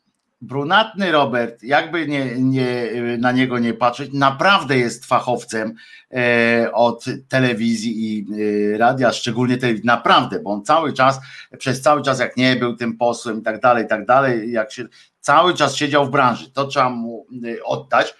[0.43, 5.75] brunatny Robert, jakby nie, nie, na niego nie patrzeć, naprawdę jest fachowcem
[6.11, 8.25] e, od telewizji i
[8.73, 11.19] e, radia, szczególnie telewizji, naprawdę, bo on cały czas,
[11.57, 14.71] przez cały czas jak nie był tym posłem i tak dalej, i tak dalej, jak
[14.71, 14.85] się,
[15.19, 18.15] cały czas siedział w branży, to trzeba mu e, oddać,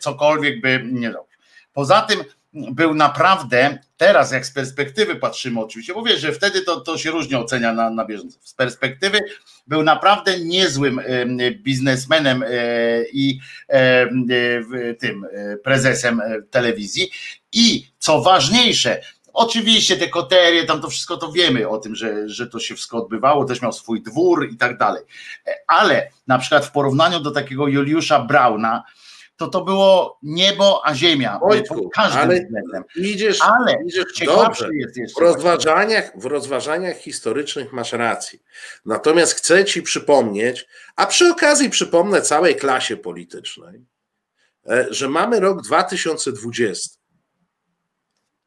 [0.00, 1.38] cokolwiek by nie robił.
[1.72, 2.18] Poza tym
[2.52, 7.10] był naprawdę, teraz jak z perspektywy patrzymy oczywiście, bo wiesz, że wtedy to, to się
[7.10, 9.20] różnie ocenia na, na bieżąco, z perspektywy
[9.66, 11.00] był naprawdę niezłym
[11.52, 12.48] biznesmenem e,
[13.12, 13.40] i
[14.98, 17.10] tym e, prezesem e, telewizji
[17.52, 19.00] i co ważniejsze,
[19.32, 22.98] Oczywiście te koterie, tam to wszystko to wiemy o tym, że, że to się wszystko
[22.98, 25.02] odbywało, też miał swój dwór i tak dalej.
[25.66, 28.82] Ale na przykład w porównaniu do takiego Juliusza Brauna,
[29.38, 31.38] to to było niebo a ziemia.
[31.38, 32.84] Wojtku, każdym ale względem.
[32.96, 34.68] Idziesz, ale idziesz dobrze.
[34.72, 38.38] Jest w, rozważaniach, w rozważaniach historycznych masz rację.
[38.86, 40.66] Natomiast chcę ci przypomnieć,
[40.96, 43.84] a przy okazji przypomnę całej klasie politycznej,
[44.68, 46.98] e, że mamy rok 2020.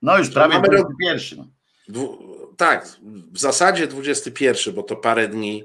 [0.01, 1.39] No już prawie mamy 21.
[1.39, 1.47] Rok,
[1.87, 2.17] dwu,
[2.57, 2.87] tak,
[3.31, 5.63] w zasadzie 21, bo to parę dni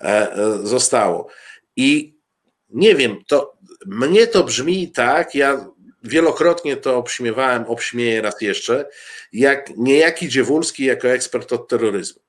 [0.00, 1.28] e, e, zostało.
[1.76, 2.18] I
[2.68, 5.66] nie wiem, to mnie to brzmi tak, ja
[6.02, 8.88] wielokrotnie to obśmiewałem, obśmieję raz jeszcze,
[9.32, 12.20] jak niejaki Dziewulski jako ekspert od terroryzmu.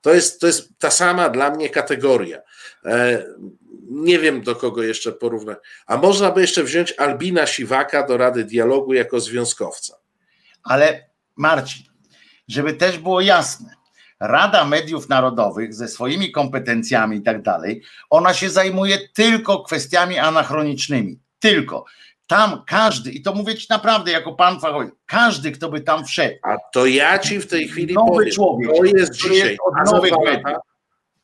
[0.00, 2.38] To jest, to jest ta sama dla mnie kategoria.
[2.84, 3.24] E,
[3.90, 5.58] nie wiem, do kogo jeszcze porównać.
[5.86, 9.96] A można by jeszcze wziąć Albina Siwaka do Rady Dialogu jako związkowca.
[10.62, 11.84] Ale Marcin,
[12.48, 13.77] żeby też było jasne,
[14.20, 21.18] Rada Mediów Narodowych ze swoimi kompetencjami i tak dalej, ona się zajmuje tylko kwestiami anachronicznymi.
[21.38, 21.84] Tylko.
[22.26, 26.36] Tam każdy, i to mówię ci naprawdę jako pan fachowiec, każdy, kto by tam wszedł.
[26.42, 29.56] A to ja ci w tej chwili nowy powiem, człowiek, to jest dzisiaj.
[29.84, 30.60] Za dwa lata,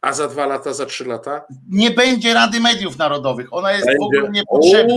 [0.00, 1.44] a za dwa lata, za trzy lata?
[1.70, 3.48] Nie będzie Rady Mediów Narodowych.
[3.50, 3.98] Ona jest będzie.
[3.98, 4.96] w ogóle niepotrzebna.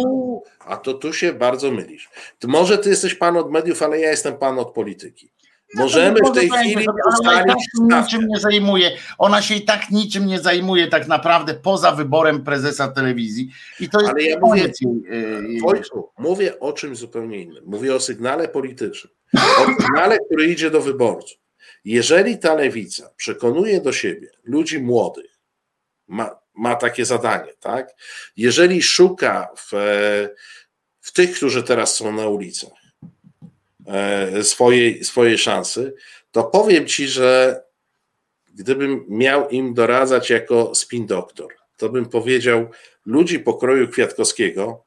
[0.66, 2.10] a to tu się bardzo mylisz.
[2.40, 5.32] To może ty jesteś pan od mediów, ale ja jestem pan od polityki.
[5.76, 6.86] Możemy w tej chwili
[7.20, 8.92] ona tak niczym nie zajmuje.
[9.18, 13.50] Ona się i tak niczym nie zajmuje tak naprawdę poza wyborem prezesa telewizji.
[13.80, 17.64] I to jest Ale ja mówię, jej, Wojtku, mówię o czymś zupełnie innym.
[17.66, 19.14] Mówię o sygnale politycznym.
[19.58, 21.38] O sygnale, który idzie do wyborców.
[21.86, 25.40] Jeżeli ta lewica przekonuje do siebie ludzi młodych,
[26.08, 27.96] ma, ma takie zadanie, tak?
[28.38, 29.72] Jeżeli szuka w,
[31.02, 32.87] w tych, którzy teraz są na ulicach, E,
[34.44, 35.94] swojej, swojej szansy,
[36.32, 37.62] to powiem ci, że
[38.54, 41.48] gdybym miał im doradzać jako spin doktor,
[41.78, 42.68] to bym powiedział
[43.06, 44.84] ludzi pokroju Kwiatkowskiego,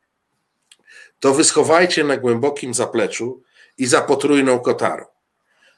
[1.20, 3.43] to wyschowajcie na głębokim zapleczu
[3.78, 5.05] i za potrójną kotarą.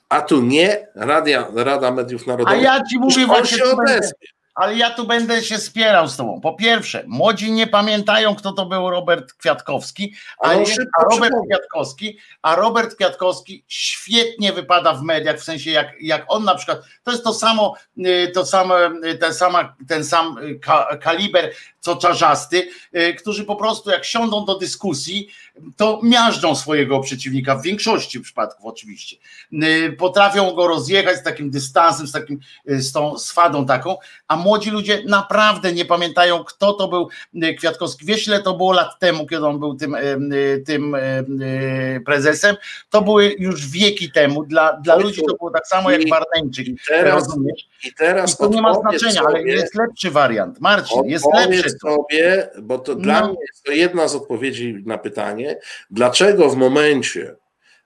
[0.09, 2.61] A tu nie Radia, Rada Mediów Narodowych.
[2.61, 6.41] A ja ci mówię właśnie, się odezwie ale ja tu będę się spierał z tobą.
[6.41, 10.53] Po pierwsze, młodzi nie pamiętają, kto to był Robert Kwiatkowski, a, a,
[10.99, 16.45] a Robert Kwiatkowski, a Robert Kwiatkowski świetnie wypada w mediach, w sensie jak, jak on
[16.45, 20.61] na przykład, to jest to samo, y, to samo, y, ten, sama, ten sam y,
[21.01, 21.53] kaliber
[21.83, 25.29] co czarzasty, e, którzy po prostu jak siądą do dyskusji,
[25.77, 29.17] to miażdżą swojego przeciwnika, w większości przypadków oczywiście.
[29.53, 33.97] E, potrafią go rozjechać z takim dystansem, z takim, e, z tą swadą taką,
[34.29, 37.09] a młodzi ludzie naprawdę nie pamiętają, kto to był
[37.59, 38.07] Kwiatkowski.
[38.07, 39.97] Wiesz, ile to było lat temu, kiedy on był tym,
[40.67, 40.97] tym
[42.07, 42.57] prezesem?
[42.91, 44.45] To były już wieki temu.
[44.45, 46.69] Dla, dla ludzi to było tak samo jak Barneńczyk.
[46.69, 47.29] I teraz,
[47.85, 50.61] i teraz I to nie ma znaczenia, sobie, ale jest lepszy wariant.
[50.61, 51.72] Marcin, jest lepszy.
[51.81, 53.01] Sobie, bo to no.
[53.01, 55.59] dla mnie jest to jedna z odpowiedzi na pytanie,
[55.90, 57.36] dlaczego w momencie,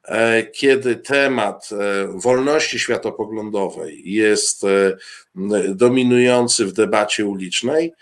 [0.04, 1.76] e, kiedy temat e,
[2.18, 4.96] wolności światopoglądowej jest e,
[5.68, 7.92] dominujący w debacie ulicznej,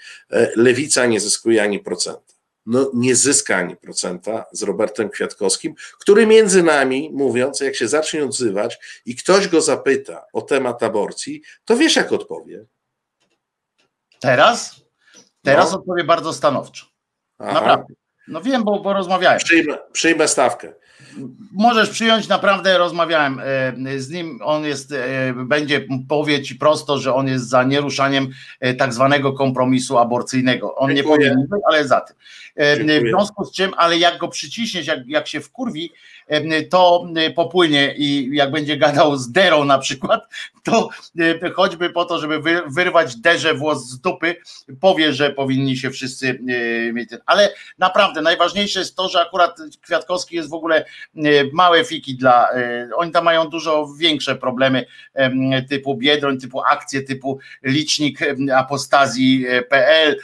[0.56, 2.34] lewica nie zyskuje ani procenta.
[2.66, 8.24] No, nie zyska ani procenta z Robertem Kwiatkowskim, który między nami, mówiąc, jak się zacznie
[8.24, 12.64] odzywać i ktoś go zapyta o temat aborcji, to wiesz, jak odpowie.
[14.20, 14.83] Teraz?
[15.44, 15.78] Teraz no.
[15.78, 16.86] odpowie bardzo stanowczo.
[17.38, 17.52] Aha.
[17.52, 17.94] Naprawdę.
[18.28, 19.38] No wiem, bo, bo rozmawiałem.
[19.38, 20.72] Przyjmę, przyjmę stawkę.
[21.52, 23.40] Możesz przyjąć, naprawdę rozmawiałem
[23.86, 24.38] e, z nim.
[24.42, 28.28] On jest, e, będzie, powie ci prosto, że on jest za nieruszaniem
[28.60, 30.74] e, tak zwanego kompromisu aborcyjnego.
[30.74, 31.28] On Dziękuję.
[31.28, 32.16] nie być, ale za tym.
[32.76, 33.00] Dziękuję.
[33.00, 35.92] W związku z czym, ale jak go przyciśniesz, jak, jak się wkurwi,
[36.70, 37.06] to
[37.36, 40.28] popłynie i jak będzie gadał z derą na przykład,
[40.62, 40.88] to
[41.54, 44.36] choćby po to, żeby wyrwać derze włos z dupy,
[44.80, 46.38] powie, że powinni się wszyscy
[46.92, 47.18] mieć ten.
[47.26, 50.84] Ale naprawdę najważniejsze jest to, że akurat Kwiatkowski jest w ogóle
[51.52, 52.48] małe fiki dla,
[52.96, 54.86] oni tam mają dużo większe problemy
[55.68, 58.18] typu Biedroń, typu akcje, typu licznik
[58.56, 60.16] apostazji.pl,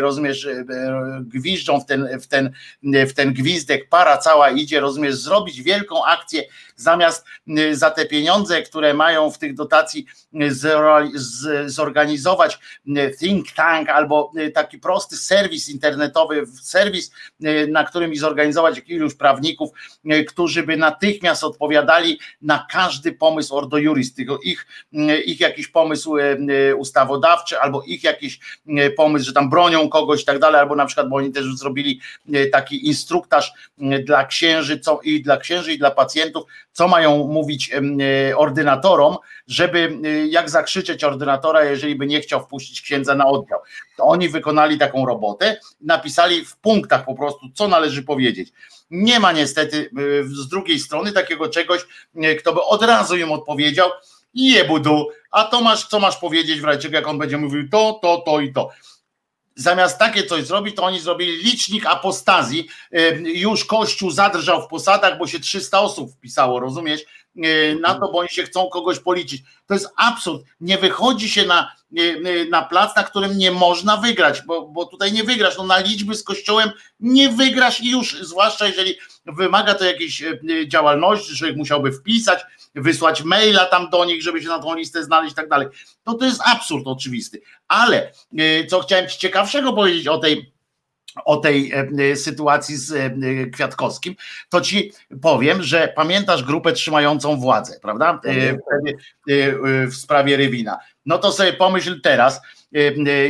[0.00, 0.48] rozumiesz,
[1.20, 2.52] gwiżdżą w ten, w ten,
[2.82, 6.42] w ten gwizdek, para cała idzie, rozumiesz, zrobić wielką akcję,
[6.76, 7.24] zamiast
[7.58, 10.06] y, za te pieniądze, które mają w tych dotacji
[10.42, 10.50] y,
[11.66, 12.58] zorganizować
[12.88, 17.10] y, think tank albo taki prosty serwis internetowy, serwis,
[17.68, 19.70] na którym zorganizować iluś prawników,
[20.28, 24.66] którzy by natychmiast odpowiadali na każdy pomysł Ordo Juris, ich,
[25.24, 26.16] ich jakiś pomysł
[26.76, 28.40] ustawodawczy, albo ich jakiś
[28.96, 32.00] pomysł, że tam bronią kogoś i tak dalej, albo na przykład, bo oni też zrobili
[32.52, 33.52] taki instruktaż
[34.04, 39.16] dla księży, co i dla księży, i dla pacjentów, co mają mówić e, ordynatorom,
[39.46, 43.58] żeby e, jak zakrzyczeć ordynatora, jeżeli by nie chciał wpuścić księdza na oddział.
[43.96, 48.52] To oni wykonali taką robotę, napisali w punktach po prostu, co należy powiedzieć.
[48.90, 49.90] Nie ma niestety
[50.20, 51.80] e, z drugiej strony takiego czegoś,
[52.38, 53.90] kto by od razu im odpowiedział,
[54.34, 58.22] jebudu, a to masz, co masz powiedzieć w razie jak on będzie mówił to, to,
[58.26, 58.70] to i to
[59.60, 62.68] zamiast takie coś zrobić, to oni zrobili licznik apostazji.
[63.24, 67.00] Już Kościół zadrżał w posadach, bo się 300 osób wpisało, rozumiesz?
[67.80, 69.42] Na to, bo oni się chcą kogoś policzyć.
[69.66, 70.42] To jest absurd.
[70.60, 71.72] Nie wychodzi się na,
[72.50, 75.58] na plac, na którym nie można wygrać, bo, bo tutaj nie wygrasz.
[75.58, 76.70] No na liczby z Kościołem
[77.00, 78.94] nie wygrasz i już, zwłaszcza jeżeli
[79.26, 80.24] wymaga to jakiejś
[80.66, 82.40] działalności, człowiek musiałby wpisać,
[82.74, 85.68] wysłać maila tam do nich, żeby się na tą listę znaleźć i tak dalej.
[86.06, 87.40] No to jest absurd oczywisty.
[87.68, 90.52] Ale e, co chciałem ci ciekawszego powiedzieć o tej
[91.24, 93.10] o tej e, sytuacji z e,
[93.46, 94.14] Kwiatkowskim,
[94.48, 94.92] to ci
[95.22, 98.20] powiem, że pamiętasz grupę trzymającą władzę, prawda?
[99.86, 100.78] W sprawie Rywina.
[101.10, 102.40] No to sobie pomyśl teraz,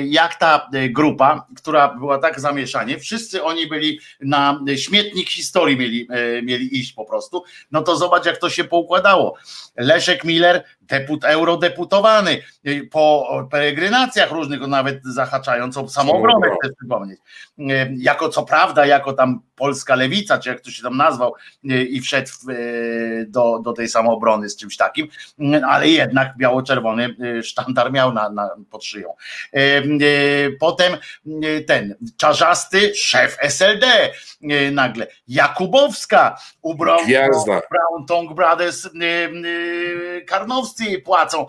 [0.05, 6.09] jak ta grupa, która była tak zamieszanie, wszyscy oni byli na śmietnik historii mieli,
[6.43, 9.35] mieli iść po prostu, no to zobacz jak to się poukładało.
[9.77, 17.19] Leszek Miller deput, eurodeputowany y, po peregrinacjach różnych, nawet zahaczając o samoobronę, chcę przypomnieć.
[17.59, 17.65] Y,
[17.97, 21.35] jako co prawda, jako tam polska lewica, czy jak to się tam nazwał,
[21.65, 22.31] y, i wszedł
[23.27, 25.09] do, do tej samoobrony z czymś takim,
[25.69, 29.14] ale jednak biało-czerwony sztandar miał na, na, pod szyją.
[30.60, 30.97] Potem
[31.66, 34.12] ten czarzasty szef SLD
[34.72, 36.98] nagle, Jakubowska ubrał
[37.70, 38.88] Brown Tongue Brothers
[40.26, 41.47] Karnowski płacą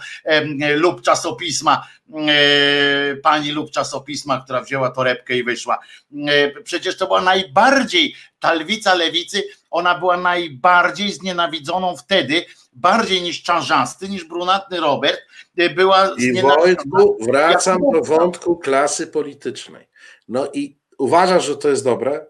[0.75, 1.87] lub czasopisma,
[3.23, 5.79] pani lub czasopisma, która wzięła torebkę i wyszła.
[6.63, 14.09] Przecież to była najbardziej, ta lwica lewicy, ona była najbardziej znienawidzoną wtedy, bardziej niż Czarzasty,
[14.09, 15.19] niż brunatny Robert,
[15.57, 19.87] e, była I Wojtku, wracam do wątku klasy politycznej.
[20.27, 22.25] No i uważasz, że to jest dobre?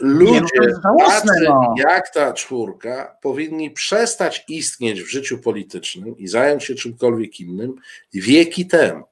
[0.00, 1.74] Ludzie no tacy no.
[1.76, 7.74] jak ta czwórka powinni przestać istnieć w życiu politycznym i zająć się czymkolwiek innym
[8.14, 9.04] wieki temu.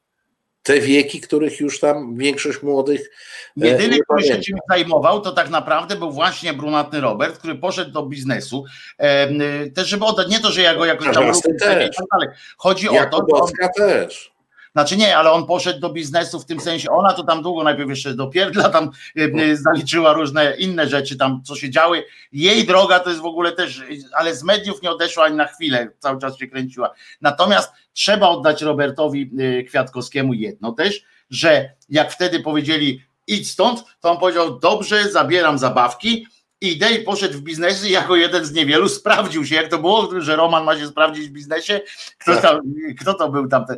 [0.62, 3.10] Te wieki, których już tam większość młodych.
[3.62, 7.54] E, Jedyny, nie który się czymś zajmował, to tak naprawdę był właśnie brunatny Robert, który
[7.54, 8.64] poszedł do biznesu.
[9.74, 11.58] też, żeby oddać, nie to, że ja go jakoś tam lubię,
[12.00, 13.16] tak Chodzi o to.
[13.16, 14.31] On, też
[14.72, 17.90] Znaczy nie, ale on poszedł do biznesu w tym sensie, ona to tam długo najpierw
[17.90, 22.04] jeszcze do pierdla tam e, e, zaliczyła różne inne rzeczy tam, co się działy.
[22.32, 23.82] Jej droga to jest w ogóle też,
[24.12, 26.90] ale z mediów nie odeszła ani na chwilę, cały czas się kręciła.
[27.20, 34.10] Natomiast trzeba oddać Robertowi e, Kwiatkowskiemu jedno też, że jak wtedy powiedzieli idź stąd, to
[34.10, 36.26] on powiedział dobrze, zabieram zabawki,
[36.62, 40.36] idę i poszedł w biznesie jako jeden z niewielu, sprawdził się, jak to było, że
[40.36, 41.80] Roman ma się sprawdzić w biznesie,
[42.18, 42.42] kto, Tak.
[42.42, 42.60] tam,
[43.00, 43.76] kto to był tamten,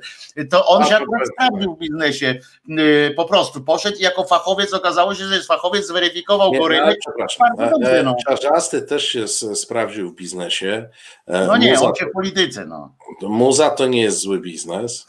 [0.51, 4.74] to on A, się akurat sprawdził w biznesie, Yy, po prostu poszedł i jako fachowiec,
[4.74, 7.48] okazało się, że jest fachowiec, zweryfikował Nie, go no, rynek, przepraszam.
[7.59, 8.16] Bardzo dobrze, E, no.
[8.28, 10.89] Czarzasty też się sprawdził w biznesie.
[11.27, 12.94] E, no nie, Muza, on się w polityce, no.
[13.23, 15.06] Muza to nie jest zły biznes.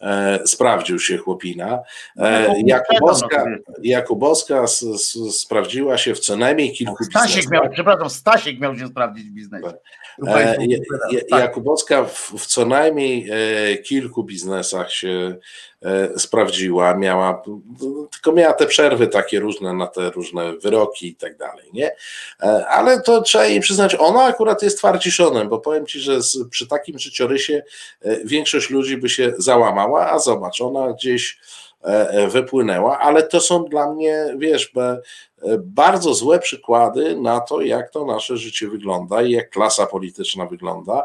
[0.00, 1.78] E, sprawdził się chłopina.
[2.16, 7.36] No, E, no, Jakubowska, no, Jakubowska s, s, sprawdziła się w co najmniej kilku Stasiek
[7.36, 7.52] biznesach.
[7.52, 9.72] miał, przepraszam, Stasiek miał się sprawdzić w biznesie.
[10.26, 10.56] E,
[11.30, 11.40] Tak.
[11.40, 15.36] Jakubowska w, w co najmniej e, kilku biznesach się
[15.82, 17.42] e, sprawdziła, miała,
[18.12, 21.90] tylko miała te przerwy takie różne na te różne wyroki i tak dalej, nie?
[22.68, 26.66] Ale to trzeba jej przyznać, ona akurat jest twardziszonem, bo powiem ci, że z, przy
[26.66, 27.62] takim życiorysie
[28.24, 31.38] większość ludzi by się załamała, a zobacz, ona gdzieś
[32.28, 34.72] wypłynęła, ale to są dla mnie, wiesz,
[35.58, 41.02] bardzo złe przykłady na to, jak to nasze życie wygląda i jak klasa polityczna wygląda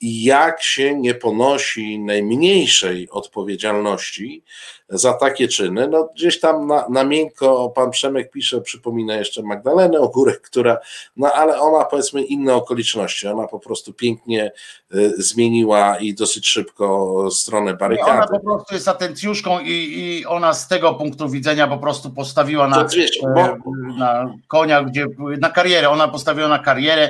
[0.00, 4.44] i jak się nie ponosi najmniejszej odpowiedzialności
[4.88, 5.88] za takie czyny.
[5.88, 10.78] No gdzieś tam na, na miękko pan Przemek pisze, przypomina jeszcze Magdalenę Ogórek, która,
[11.16, 14.52] no ale ona powiedzmy inne okoliczności, ona po prostu pięknie
[14.94, 18.32] y, zmieniła i dosyć szybko stronę Nie, ona barykady.
[18.32, 22.84] po prostu jest atencjuszką i, i ona z tego punktu widzenia po prostu postawiła na,
[22.84, 25.06] To wiesz, e, bo, na konia, gdzie
[25.40, 27.08] na karierę, ona postawiła na karierę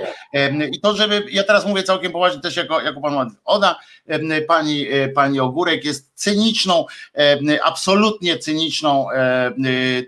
[0.72, 3.42] i to, żeby, ja teraz mówię całkiem poważnie też jako, jako pan Władysław.
[3.44, 3.76] ona,
[4.48, 6.86] pani, e, pani Ogórek jest cyniczną,
[7.64, 9.54] absolutnie cyniczną em,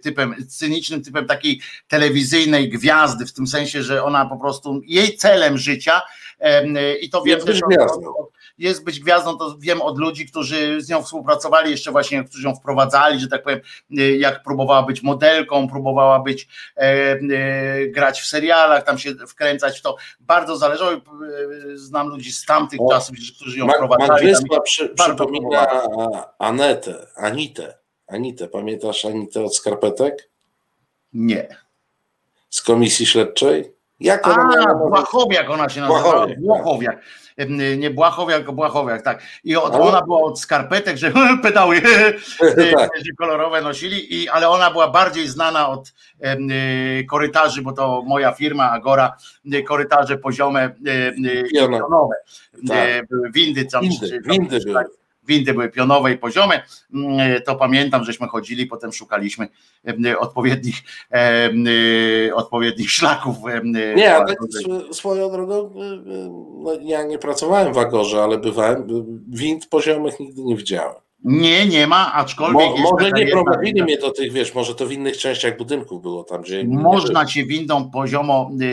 [0.02, 5.58] typem, cynicznym typem takiej telewizyjnej gwiazdy, w tym sensie, że ona po prostu, jej celem
[5.58, 6.02] życia
[7.00, 10.88] i to wiem też od- od- jest być gwiazdą, to wiem od ludzi, którzy z
[10.88, 13.60] nią współpracowali, jeszcze właśnie, którzy ją wprowadzali, że tak powiem,
[13.98, 17.18] y, jak próbowała być modelką, próbowała być, e, e,
[17.86, 19.96] grać w serialach, tam się wkręcać w to.
[20.20, 20.92] Bardzo zależało.
[20.92, 20.98] e,
[21.74, 24.08] Znam ludzi z tamtych O, czasów, którzy ją Ma- wprowadzali.
[24.08, 25.66] Tam, Magdysła przy, przypomina
[26.38, 27.78] Anetę, Anitę.
[28.06, 30.30] Anitę, pamiętasz Anitę od skarpetek?
[31.12, 31.48] nie.
[32.50, 33.72] Z komisji śledczej?
[34.00, 36.02] Jak ona A, Błachowiak ona się nazywała.
[36.12, 37.02] Błachowiak, Błachowiak.
[37.36, 39.22] Em, Nie Błachowiak, tylko Błachowiak, tak.
[39.44, 41.80] I od, Ale- ona była od skarpetek, że pedały
[42.76, 42.90] tak.
[43.18, 45.92] kolorowe nosili, i, ale ona była bardziej znana od
[47.00, 49.16] y, korytarzy, bo to moja firma Agora,
[49.54, 52.14] y, korytarze poziome, y, y, pionowe.
[52.68, 52.88] Tak.
[52.88, 54.86] Y, były windy, tam, Windy, czy- windy tak,
[55.26, 56.62] windy były pionowe i poziome,
[56.92, 59.48] Mm, to pamiętam, żeśmy chodzili, potem szukaliśmy
[60.06, 60.82] y, odpowiednich,
[62.28, 63.36] y, odpowiednich szlaków.
[63.96, 64.34] Nie, ale
[64.92, 65.70] swoją drogą,
[66.58, 68.86] no, ja nie pracowałem w Agorze, ale bywałem,
[69.28, 71.05] wind poziomych nigdy nie widziałem.
[71.24, 74.92] Nie, nie ma, aczkolwiek Mo, może nie prowadzili mnie do tych, wiesz, może to w
[74.92, 76.64] innych częściach budynków było tam, gdzie...
[76.64, 78.64] Można cię windą poziomo y,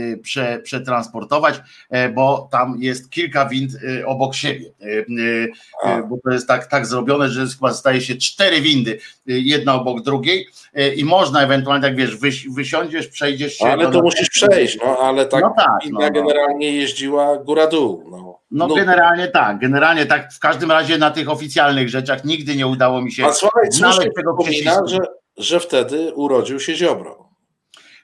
[0.00, 1.60] y, prze, przetransportować,
[1.90, 4.66] e, bo tam jest kilka wind y, obok siebie.
[4.82, 5.48] Y, y,
[5.86, 8.98] y, Bo to jest tak, tak zrobione, że chyba staje się cztery windy, y,
[9.40, 10.48] jedna obok drugiej
[10.78, 13.66] y, i można ewentualnie, tak wiesz, wyś, wysiądziesz, przejdziesz się.
[13.66, 16.22] Ale to musisz przejść, no ale tak, No tak, winda no, no.
[16.22, 18.04] generalnie jeździła góra-dół.
[18.10, 22.56] No, No No, generalnie tak, generalnie tak, w każdym razie na tych oficjalnych rzeczach nigdy
[22.56, 24.88] nie udało mi się A słuchaj, znaleźć tego przycisku.
[24.88, 24.98] że,
[25.36, 27.27] że wtedy urodził się Ziobro.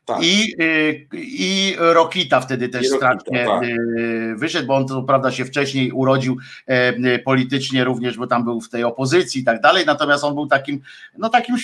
[0.05, 0.22] Tak.
[0.22, 3.62] I, y, I Rokita wtedy też Rokita, strasznie tak.
[3.62, 6.36] y, wyszedł, bo on to prawda się wcześniej urodził
[6.66, 10.47] e, politycznie również, bo tam był w tej opozycji i tak dalej, natomiast on był
[10.47, 10.81] takim,
[11.18, 11.56] no takim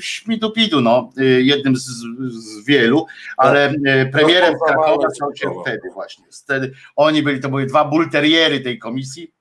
[0.00, 1.84] śmidupidu, no, y, jednym z,
[2.30, 3.06] z wielu,
[3.36, 6.24] ale y, premierem No, Krakowa stał się wtedy właśnie.
[6.30, 9.37] Wtedy oni byli, to były dwa bulteriery tej komisji,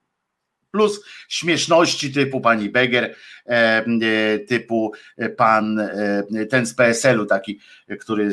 [0.72, 3.16] plus śmieszności typu pani Beger,
[3.46, 4.92] e, e, typu
[5.38, 7.60] pan, e, ten z PSL-u taki,
[8.00, 8.30] który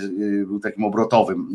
[0.46, 1.48] był takim obrotowym,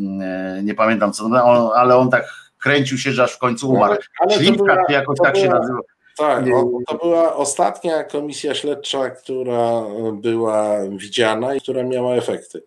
[0.62, 2.24] nie pamiętam co, on, ale on tak
[2.58, 3.96] kręcił się, że aż w końcu umarł.
[4.20, 5.78] ale Śliwka, jakoś tak się była- nazywa.
[6.18, 6.44] Tak,
[6.88, 9.82] to była ostatnia komisja śledcza, która
[10.12, 12.62] była widziana i która miała efekty.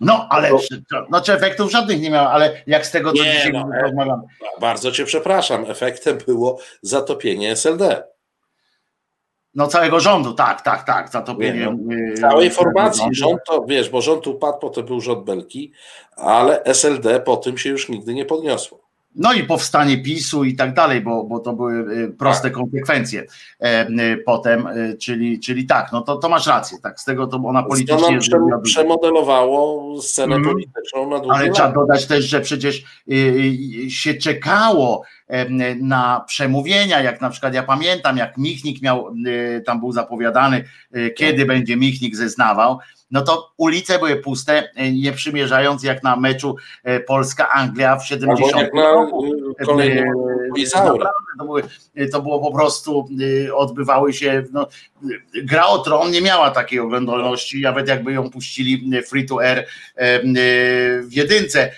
[0.00, 3.12] No, ale To- czy, to- no, czy efektów żadnych nie miał, ale jak z tego,
[3.12, 4.22] co Nie, dzisiaj no, rozmawiam,
[4.60, 8.02] Bardzo cię przepraszam, efektem było zatopienie SLD.
[9.54, 11.76] no całego rządu, tak, tak, tak, zatopienie.
[11.78, 13.00] Nie, e, Całej formacji.
[13.02, 13.14] rządu.
[13.14, 15.72] Rząd to, wiesz, bo rząd upadł, potem był rząd Belki,
[16.16, 18.89] ale SLD po tym się już nigdy nie podniosło.
[19.14, 22.52] No i powstanie PiSu i tak dalej, bo, bo to były y, proste Tak.
[22.52, 23.26] konsekwencje
[23.60, 27.26] e, y, potem, y, czyli, czyli tak, no to, to masz rację, tak, z tego
[27.26, 28.62] to ona politycznie nam zrobiła prze, dużo.
[28.62, 30.54] przemodelowało scenę Mhm.
[30.54, 31.54] polityczną na długie Ale lata.
[31.54, 32.84] trzeba dodać też, że przecież
[33.88, 35.02] się czekało
[35.80, 40.64] na przemówienia, jak na przykład ja pamiętam, jak Michnik miał, y, tam był zapowiadany,
[40.96, 42.78] y, kiedy będzie Michnik zeznawał,
[43.10, 46.56] no to ulice były puste, y, nie przymierzając jak na meczu
[47.06, 49.24] Polska-Anglia w 70 Albo jak na roku.
[49.24, 49.54] y,
[50.56, 51.62] Yy, naprawdę to, były,
[52.12, 53.08] to było po prostu,
[53.54, 54.66] odbywały się, no,
[55.44, 59.66] gra o tron nie miała takiej oglądalności, nawet jakby ją puścili free to air
[61.02, 61.70] w jedynce,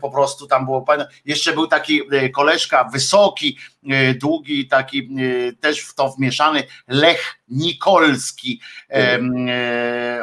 [0.00, 0.84] po prostu tam było,
[1.24, 2.00] jeszcze był taki
[2.34, 8.60] koleżka, wysoki, y, długi, taki y, też w to wmieszany, Lech Nikolski,
[8.90, 9.20] e,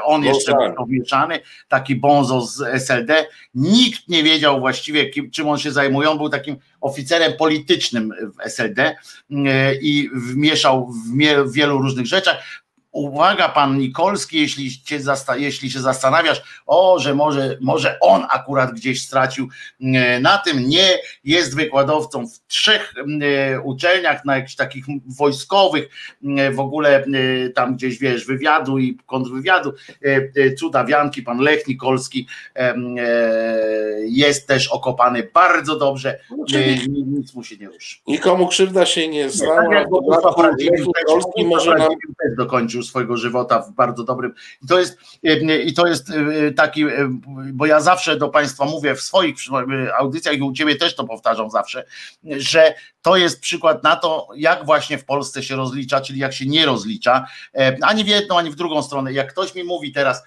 [0.03, 0.67] on jeszcze Bonzan.
[0.67, 5.57] był w to wmieszany, taki bonzo z SLD, nikt nie wiedział właściwie kim, czym on
[5.57, 8.95] się zajmuje, on był takim oficerem politycznym w SLD
[9.31, 12.37] e, i wmieszał w mie- w wielu różnych rzeczach.
[12.91, 18.71] Uwaga, pan Nikolski, jeśli, cię zasta- jeśli się zastanawiasz, o, że może, może on akurat
[18.73, 19.47] gdzieś stracił
[19.81, 20.87] e, na tym, nie
[21.23, 22.93] jest wykładowcą w trzech
[23.53, 24.85] e, uczelniach, na jakichś takich
[25.17, 25.89] wojskowych,
[26.37, 27.05] e, w ogóle
[27.55, 32.27] tam gdzieś wiesz, wywiadu i kontrwywiadu, e, cudawianki, pan Lech Nikolski
[34.01, 37.97] jest też okopany bardzo dobrze, No, czyli e, nic mu się nie ruszy.
[38.07, 39.75] Nikomu krzywda się nie Tak stała.
[39.75, 39.87] jak
[40.47, 44.33] Lech też- Nikolski może nam też dokończył swojego żywota w bardzo dobrym.
[44.63, 46.89] I to jest, e, i to jest e, taki, e,
[47.53, 49.35] bo ja zawsze do Państwa mówię w swoich
[49.99, 51.85] audycjach i u Ciebie też to powtarzam zawsze,
[52.23, 56.45] że to jest przykład na to, jak właśnie w Polsce się rozlicza, czyli jak się
[56.45, 57.25] nie rozlicza,
[57.81, 59.13] ani w jedną, ani w drugą stronę.
[59.13, 60.23] Jak ktoś mi mówi teraz,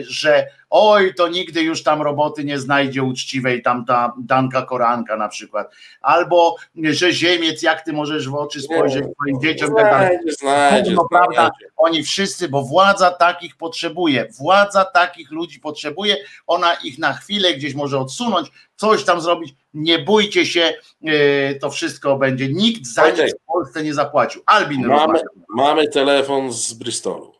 [0.00, 5.28] że oj, to nigdy już tam roboty nie znajdzie uczciwej, tam ta Danka Koranka na
[5.28, 10.18] przykład, albo że Ziemiec, jak ty możesz w oczy spojrzeć swoim dzieciom tak dalej.
[10.40, 16.16] znajdzie, prawda, oni wszyscy, bo władza takich potrzebuje, władza takich ludzi potrzebuje,
[16.46, 21.70] ona ich na chwilę gdzieś może odsunąć, coś tam zrobić, nie bójcie się, yy, to
[21.70, 23.26] wszystko będzie, nikt za Wojtek.
[23.26, 24.42] nic w Polsce nie zapłacił.
[24.46, 25.20] Albin Mamy,
[25.56, 27.34] mamy telefon z Bristolu.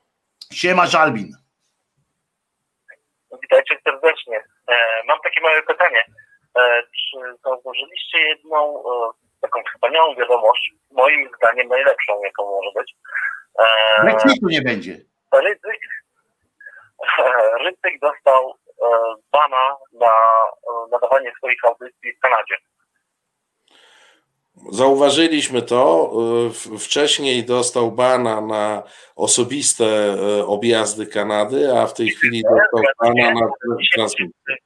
[0.52, 1.39] Siemasz Albin.
[3.50, 4.42] Witajcie serdecznie.
[4.68, 4.74] E,
[5.06, 6.04] mam takie małe pytanie.
[6.58, 9.10] E, czy zauważyliście jedną e,
[9.40, 12.94] taką wspaniałą wiadomość, moim zdaniem najlepszą, jaką może być?
[14.02, 14.96] Brexitu nie będzie.
[15.32, 15.80] Rydzyk,
[17.64, 18.54] Rydzyk dostał
[19.32, 20.12] bana na
[20.90, 22.56] nadawanie swoich audycji w Kanadzie.
[24.68, 26.10] Zauważyliśmy to.
[26.74, 28.82] y, Wcześniej dostał bana na
[29.16, 29.84] osobiste
[30.40, 33.46] y, objazdy Kanady, a w tej chwili dostał bana na
[33.94, 34.56] transmisję.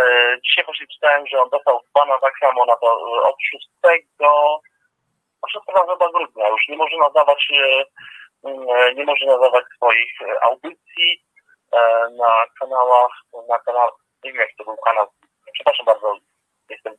[0.00, 3.68] E, Dzisiaj właśnie czytałem, że on dostał bana tak samo na to e, od 6
[5.42, 6.48] od 6 chyba grudnia.
[6.48, 7.84] Już nie może nadawać e,
[8.50, 10.12] e, nie może nadawać swoich
[10.42, 11.22] audycji
[12.18, 12.30] na
[12.60, 13.12] kanałach,
[13.48, 13.88] na kanał,
[14.24, 15.06] nie wiem jak to był kanał,
[15.52, 16.16] przepraszam bardzo,
[16.70, 16.94] jestem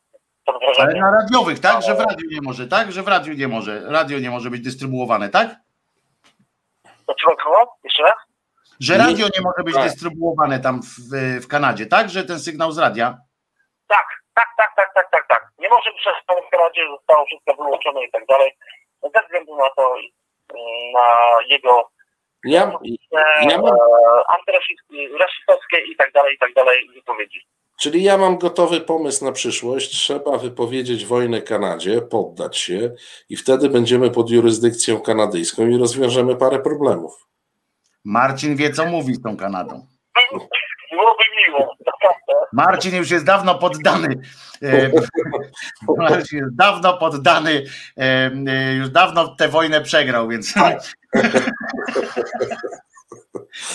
[0.54, 1.82] pod Ale na radiowych, tak?
[1.82, 2.92] Że w radiu nie może, tak?
[2.92, 5.56] Że w radiu nie może, radio nie może być dystrybuowane, tak?
[7.44, 7.78] Koło?
[7.84, 8.16] Jeszcze raz?
[8.80, 9.84] Że radio nie może być Tak.
[9.84, 12.10] dystrybuowane tam w, w Kanadzie, tak?
[12.10, 13.18] Że ten sygnał z radia.
[13.88, 15.50] Tak, tak, tak, tak, tak, tak, tak.
[15.60, 18.52] Nie może przez to w Kanadzie zostało wszystko wyłączone i tak dalej.
[19.16, 21.08] Ze względu na to, mm, na
[21.48, 21.90] jego
[22.44, 22.72] Ja,
[23.42, 23.78] ja mam, e,
[24.38, 27.46] antyrasistowskie i tak dalej, i tak dalej wypowiedzi.
[27.80, 29.90] Czyli ja mam gotowy pomysł na przyszłość.
[29.92, 32.92] Trzeba wypowiedzieć wojnę Kanadzie, poddać się
[33.30, 37.28] i wtedy będziemy pod jurysdykcją kanadyjską i rozwiążemy parę problemów.
[38.06, 39.88] Marcin wie, co mówi z tą Kanadą.
[40.92, 41.76] Byłoby miło.
[42.54, 44.22] Marcin już jest dawno poddany.
[44.62, 44.92] E,
[45.98, 47.64] Marcin jest dawno poddany,
[47.98, 50.54] e, e, już dawno tę wojnę przegrał, więc.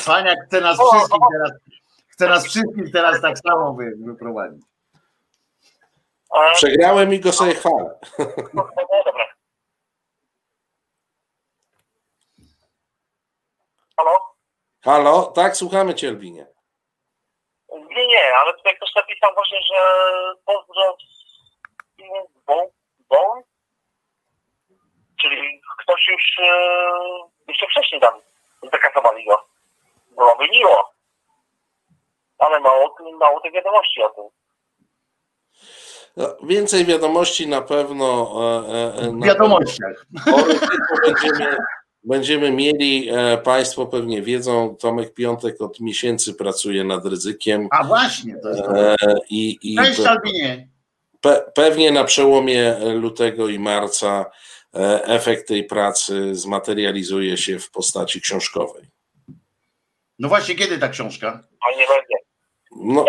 [0.06, 1.50] Paniak chce nas wszystkich teraz,
[2.14, 4.62] chce nas wszystkich teraz tak samo wy- wyprowadzić.
[6.54, 7.98] Przegrałem i go sobie chwalę.
[8.54, 9.24] no, no, dobra.
[13.96, 14.18] Halo?
[14.84, 15.22] Halo?
[15.26, 16.46] Tak, słuchamy Cię, Elwinie.
[17.96, 19.74] Nie, nie, ale tutaj ktoś napisał właśnie, że
[20.44, 20.96] pozdro
[23.08, 23.42] Bon?
[25.20, 26.36] Czyli ktoś już
[27.48, 28.20] jeszcze wcześniej tam
[28.72, 29.46] zakasowali go.
[30.10, 30.93] Byłoby miło.
[32.38, 34.24] Ale mało, mało tych wiadomości o tym.
[36.16, 38.32] No, więcej wiadomości na pewno.
[38.68, 40.06] E, e, W na wiadomościach.
[41.06, 41.56] Będziemy,
[42.04, 48.36] będziemy mieli, e, Państwo pewnie wiedzą, Tomek Piątek od miesięcy pracuje nad ryzykiem A właśnie,
[48.42, 48.78] to jest to.
[48.78, 48.96] e,
[49.30, 50.00] i, i Cześć
[51.22, 54.24] pe- pewnie na przełomie lutego i marca
[54.74, 58.82] e, efekt tej pracy zmaterializuje się w postaci książkowej.
[60.18, 61.30] No właśnie, kiedy ta książka?
[61.50, 62.13] No nie będzie.
[62.84, 63.04] No,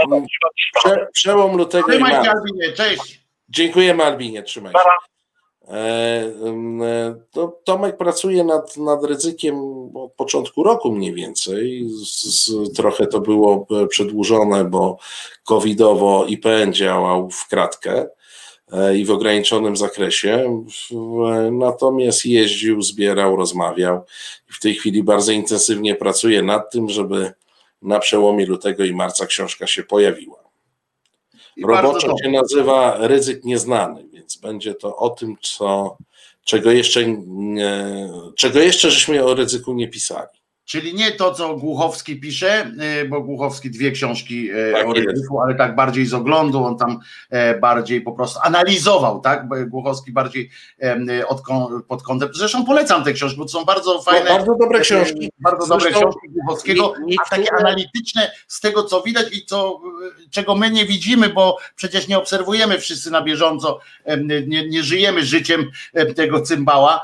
[0.77, 2.31] prze, przełom lutego i Trzymaj się, marca.
[2.31, 3.25] Albinie, cześć.
[3.49, 4.79] Dziękujemy Albinie, trzymaj się.
[5.67, 5.75] E,
[6.81, 9.55] e, to Tomek pracuje nad, nad ryzykiem
[9.95, 11.89] od początku roku mniej więcej.
[11.89, 14.97] Z, z, trochę to było e, przedłużone, bo
[15.43, 18.07] covidowo IPN działał w kratkę
[18.95, 20.63] i w ograniczonym zakresie.
[21.51, 24.05] Natomiast jeździł, zbierał, rozmawiał.
[24.49, 27.33] I w tej chwili bardzo intensywnie pracuje nad tym, żeby
[27.85, 30.45] na przełomie lutego i marca książka się pojawiła.
[31.55, 35.97] I Roboczo się nazywa ryzyk nieznany, więc będzie to o tym, co,
[36.43, 40.39] czego, jeszcze nie, czego jeszcze żeśmy o ryzyku nie pisali.
[40.65, 42.71] Czyli nie to, co Głuchowski pisze,
[43.01, 46.77] y, bo Głuchowski dwie książki y, Tak o ryzyku, ale tak bardziej z oglądu, on
[46.77, 49.69] tam e, bardziej po prostu analizował, tak?
[49.69, 50.49] Głuchowski bardziej
[51.27, 51.41] od,
[51.87, 52.29] pod kątem.
[52.33, 54.29] Zresztą polecam te książki, bo to są bardzo fajne.
[54.29, 55.31] No, bardzo dobre e, książki.
[55.39, 59.81] Bardzo dobre Zresztą książki Głuchowskiego, nie- a takie analityczne z tego, co widać i co,
[60.29, 63.79] czego my nie widzimy, bo przecież nie obserwujemy wszyscy na bieżąco,
[64.47, 67.01] nie, nie żyjemy życiem em, tego cymbała,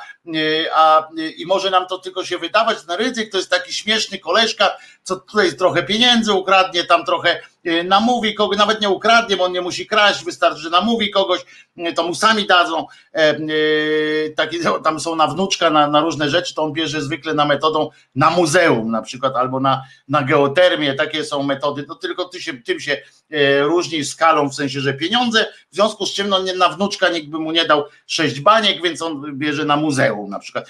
[0.74, 4.20] a y, i może nam to tylko się wydawać na ryzyk, to jest taki śmieszny
[4.20, 9.44] koleżka, co tutaj trochę pieniędzy ukradnie, tam trochę y, namówi kogoś, nawet nie ukradnie, bo
[9.44, 11.40] on nie musi kraść, wystarczy, że namówi kogoś,
[11.78, 16.30] y, to mu sami dadzą, e, y, taki, tam są na wnuczka, na, na różne
[16.30, 20.94] rzeczy, to on bierze zwykle na metodą na muzeum na przykład, albo na, na geotermię,
[20.94, 23.02] takie są metody, to tylko ty się, tym się
[23.32, 27.30] e, różni skalą, w sensie, że pieniądze, w związku z czym no, na wnuczka nikt
[27.30, 30.68] by mu nie dał sześć baniek, więc on bierze na muzeum na przykład.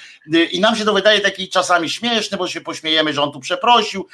[0.52, 4.08] I nam się to wydaje taki czasami śmieszne, bo się pośmiejemy, że on tu przeprosił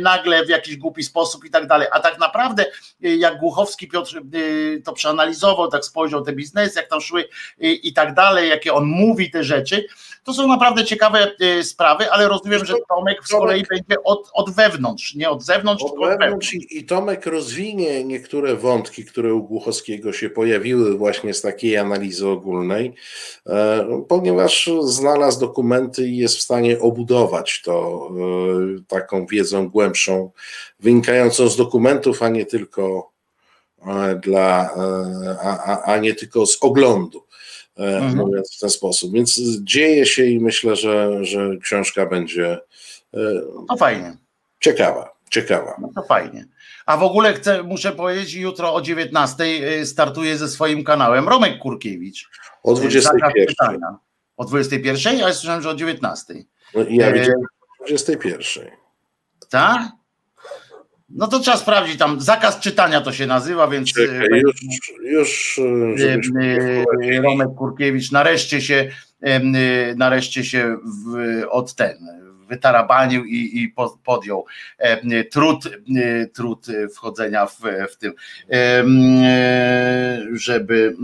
[0.00, 1.88] nagle w jakiś głupi sposób i tak dalej.
[1.92, 2.66] A tak naprawdę,
[3.04, 7.92] y, jak Głuchowski Piotr y, to przeanalizował, tak spojrzał te biznesy, jak tam szły i
[7.92, 9.86] tak dalej, jakie on mówi te rzeczy,
[10.24, 14.50] to są naprawdę ciekawe y, sprawy, ale rozumiem, że Tomek z kolei będzie od, od
[14.50, 16.54] wewnątrz, nie od zewnątrz, Od tylko od wewnątrz.
[16.54, 22.28] i, i Tomek rozwinie niektóre wątki, które u Głuchowskiego się pojawiły właśnie z takiej analizy
[22.28, 22.94] ogólnej,
[23.46, 28.08] e, ponieważ znalazł dokumenty i jest w stanie obudować to
[28.78, 30.30] e, taką wiedzą głębszą,
[30.80, 33.10] wynikającą z dokumentów, a nie tylko
[33.86, 34.70] e, dla,
[35.42, 37.24] a, a, a nie tylko z oglądu.
[37.78, 38.16] E, Mhm.
[38.16, 39.12] Mówiąc w ten sposób.
[39.12, 42.58] Więc dzieje się i myślę, że, że książka będzie
[43.14, 43.18] e,
[43.68, 44.16] To fajnie.
[44.60, 45.14] ciekawa.
[45.30, 45.76] Ciekawa.
[45.80, 46.46] No to fajnie.
[46.86, 49.44] A w ogóle chcę, muszę powiedzieć, jutro o 19
[49.86, 52.28] startuje ze swoim kanałem Romek Kurkiewicz.
[52.62, 53.46] O Zakaz 21.
[53.46, 53.96] czytania.
[54.36, 56.34] O 21, a ja słyszałem, że o 19.
[56.74, 57.40] No i ja E, widziałem
[57.80, 58.64] o 21.
[59.50, 59.82] Tak?
[61.14, 62.20] No to trzeba sprawdzić tam.
[62.20, 64.62] Zakaz czytania to się nazywa, więc Czekaj, e, już,
[65.04, 65.58] już
[67.10, 67.20] e.
[67.22, 69.40] Romek Kurkiewicz nareszcie się e,
[69.94, 70.76] nareszcie się
[71.06, 74.46] w, od ten wytarabanił i, i po- podjął
[74.78, 75.00] em,
[75.30, 77.60] trud, e, trud wchodzenia w,
[77.92, 78.12] w tym,
[78.50, 78.84] e,
[80.32, 80.96] żeby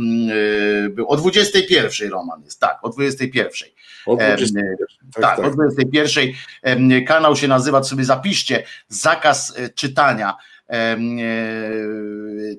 [0.87, 3.69] e, był o 21 Roman jest, tak, o 21.
[4.07, 4.77] O em, 21.
[5.15, 6.25] Tak, Tak, o 21.
[6.62, 10.37] em, Kanał się nazywa, sobie zapiszcie, zakaz e, czytania.
[10.71, 10.97] E,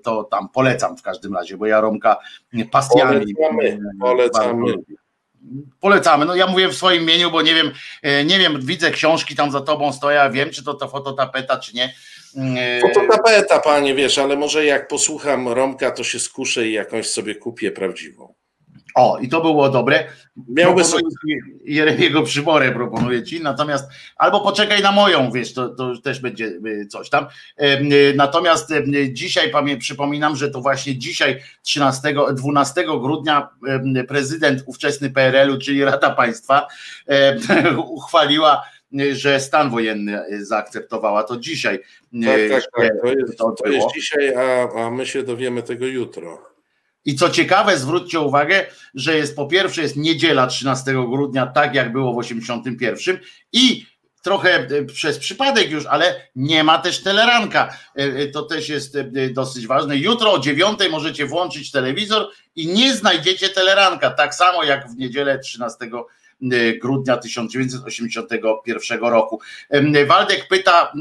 [0.04, 2.18] To tam polecam w każdym razie, bo ja Romka
[2.72, 3.34] pasjami.
[3.36, 4.74] Polecamy, polecamy.
[5.80, 6.26] Polecamy.
[6.26, 9.52] No ja mówię w swoim imieniu, bo nie wiem, e, nie wiem, widzę książki tam
[9.52, 11.94] za tobą stoję, a wiem, czy to ta fototapeta, czy nie.
[12.38, 17.36] E, Fototapeta, panie, wiesz, ale może jak posłucham Romka, to się skuszę i jakąś sobie
[17.36, 18.34] kupię prawdziwą.
[18.96, 20.04] O, i to było dobre.
[20.48, 26.20] Miałby ci Jeremiego przyborę proponuję ci, natomiast albo poczekaj na moją, wiesz, to, to też
[26.20, 27.26] będzie y, coś tam.
[27.62, 33.50] Y, Natomiast em, dzisiaj przypominam, że to właśnie dzisiaj 13, 12 grudnia
[34.08, 36.68] prezydent ówczesny PRL-u, czyli Rada Państwa
[37.78, 38.64] uchwaliła,
[39.00, 41.24] y, że stan wojenny y, zaakceptowała.
[41.24, 41.76] To dzisiaj.
[41.76, 43.02] y, Tak, tak, tak.
[43.02, 46.51] To jest, to to jest dzisiaj, a, a my się dowiemy tego jutro.
[47.06, 51.92] I co ciekawe, zwróćcie uwagę, że jest po pierwsze jest niedziela 13 grudnia, tak jak
[51.92, 53.20] było w 81
[53.54, 53.92] i
[54.22, 57.78] trochę e, przez przypadek już, ale nie ma też teleranka.
[57.98, 58.98] E, e, To też jest
[59.32, 59.98] dosyć ważne.
[59.98, 65.40] Jutro o 9 możecie włączyć telewizor i nie znajdziecie teleranka, tak samo jak w niedzielę
[65.40, 65.90] 13
[66.82, 69.42] grudnia 1981 roku.
[70.08, 70.94] Waldek pyta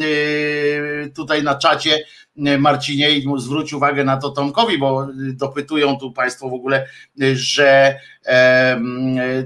[1.16, 2.04] tutaj na czacie,
[2.36, 6.86] Marcinie i zwróć uwagę na to Tomkowi, bo e, dopytują tu Państwo w ogóle,
[7.22, 8.00] e, że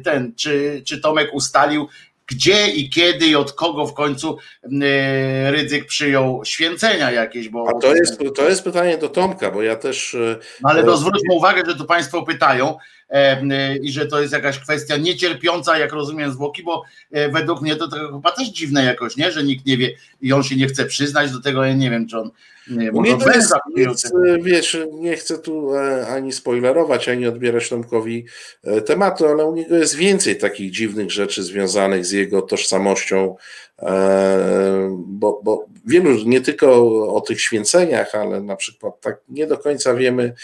[0.05, 1.89] ten, czy, czy Tomek ustalił,
[2.27, 7.69] gdzie i kiedy i od kogo w końcu e, Rydzyk przyjął święcenia jakieś, bo...
[7.69, 10.15] A to jest, to jest pytanie do Tomka, bo ja też...
[10.15, 13.04] e, No ale to zwróćmy uwagę, że tu Państwo pytają e, e,
[13.83, 17.89] i że to jest jakaś kwestia niecierpiąca, jak rozumiem, zwłoki, bo e, według mnie to,
[17.89, 19.33] to chyba też dziwne jakoś, nie?
[19.33, 22.09] że nikt nie wie i on się nie chce przyznać do tego, ja nie wiem,
[22.09, 22.31] czy on
[22.71, 28.27] nie, może to jest, jest, wiesz, nie chcę tu e, ani spoilerować, ani odbierać Tomkowi
[28.65, 33.37] e, tematu, ale u niego jest więcej takich dziwnych rzeczy związanych z jego tożsamością,
[33.79, 36.67] e, bo, bo wielu, nie tylko
[37.15, 40.35] o tych święceniach, ale na przykład tak nie do końca wiemy,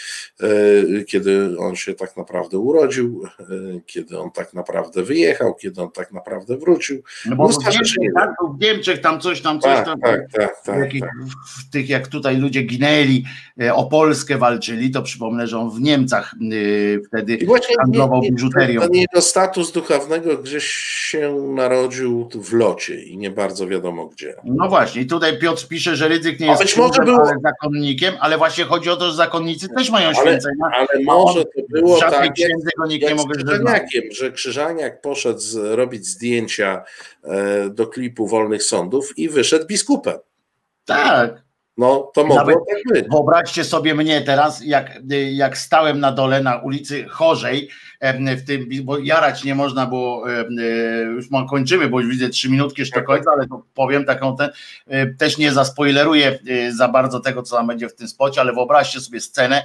[0.41, 3.43] e, kiedy on się tak naprawdę urodził, e,
[3.85, 7.03] kiedy on tak naprawdę wyjechał, kiedy on tak naprawdę wrócił.
[7.25, 9.85] No bo Mnóstwo w rzeczy Niemczech, nie tak, w Niemczech tam coś, tam coś, Tak,
[9.85, 11.09] tam, tak, tak, tak, jakich, tak.
[11.67, 13.23] w tych jak tutaj ludzie ginęli,
[13.61, 16.35] e, o Polskę walczyli, to przypomnę, że on w Niemcach
[17.07, 18.81] wtedy I właśnie handlował biżuterią.
[18.81, 20.65] ten jego status duchownego gdzieś
[21.11, 24.35] się narodził w locie i nie bardzo wiadomo gdzie.
[24.43, 28.37] No właśnie, i tutaj Piotr pisze, że Rydzyk nie jest być może ale zakonnikiem, ale
[28.37, 30.65] właśnie chodzi o to, że zakonnicy też mają Ale, święcenia.
[30.73, 33.15] ale a może to było tak, księdze go nikt nie.
[33.15, 36.83] Krzyżaniakiem, że Krzyżaniak poszedł z, robić zdjęcia
[37.23, 40.17] e, do klipu Wolnych Sądów i wyszedł biskupem.
[40.85, 41.50] Tak.
[41.77, 43.05] No to mogło Nawet- tak być.
[43.11, 44.99] Wyobraźcie sobie mnie teraz, jak,
[45.31, 47.69] jak stałem na dole na ulicy Chorzej,
[48.37, 50.45] w tym, bo jarać nie można było, e,
[51.03, 54.37] już mam, kończymy, bo już widzę trzy minutki jeszcze do końca, ale to powiem taką
[54.37, 54.49] ten,
[54.87, 58.53] e, też nie zaspoileruję e, za bardzo tego, co tam będzie w tym spocie, ale
[58.53, 59.63] wyobraźcie sobie scenę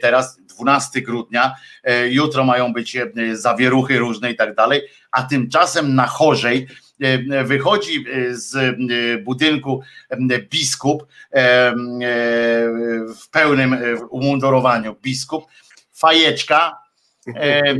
[0.00, 1.54] teraz, 12 grudnia,
[2.08, 2.96] jutro mają być
[3.32, 6.66] zawieruchy różne i tak dalej, a tymczasem na Chorzej
[7.44, 11.74] wychodzi e, z e, budynku e, biskup e, e,
[13.14, 14.96] w pełnym e, umundurowaniu.
[15.02, 15.44] Biskup,
[15.92, 16.78] fajeczka
[17.26, 17.74] e, e,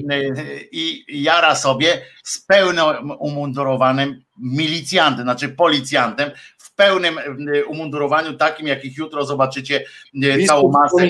[0.72, 8.96] i jara sobie z pełnym umundurowanym milicjantem, znaczy policjantem, w pełnym e, umundurowaniu, takim jakich
[8.96, 9.84] jutro zobaczycie
[10.22, 11.08] e, całą Biskup masę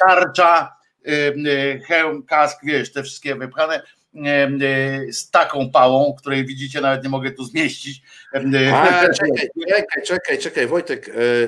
[0.00, 0.76] tarcza,
[1.86, 3.82] hełm, kask, wiesz, te wszystkie wypchane
[5.12, 8.02] z taką pałą, której widzicie, nawet nie mogę tu zmieścić.
[8.34, 11.08] Y, A, czekaj, czekaj, czekaj, czekaj, Wojtek.
[11.08, 11.46] e, e,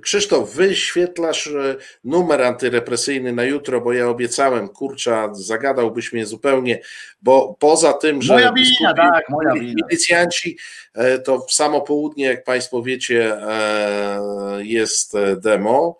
[0.00, 6.80] Krzysztof, wyświetlasz e, numer antyrepresyjny na jutro, bo ja obiecałem, kurcza, zagadałbyś mnie zupełnie,
[7.22, 9.72] bo poza tym, że Moja wina, tak, moja wina.
[9.74, 10.58] milicjanci,
[10.94, 14.18] e, to w samo południe, jak Państwo wiecie, e,
[14.62, 15.98] jest e, demo.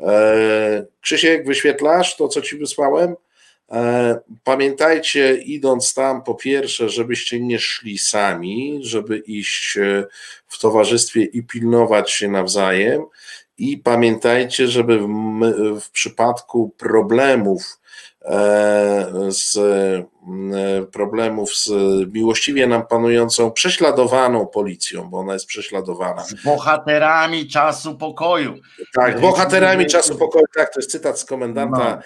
[0.00, 3.14] E, Krzysiek, wyświetlasz to, co Ci wysłałem?
[3.72, 10.04] E, Pamiętajcie, idąc tam, po pierwsze, żebyście nie szli sami, żeby iść e,
[10.46, 13.02] w towarzystwie i pilnować się nawzajem.
[13.58, 15.08] I pamiętajcie, żeby w,
[15.80, 17.80] w przypadku problemów
[18.24, 19.58] e, z
[20.92, 21.70] problemów z
[22.12, 26.24] miłościwie nam panującą prześladowaną policją, bo ona jest prześladowana.
[26.24, 28.54] z bohaterami czasu pokoju.
[28.94, 32.02] Tak, bohaterami czasu pokoju, tak, to jest cytat z komendanta No.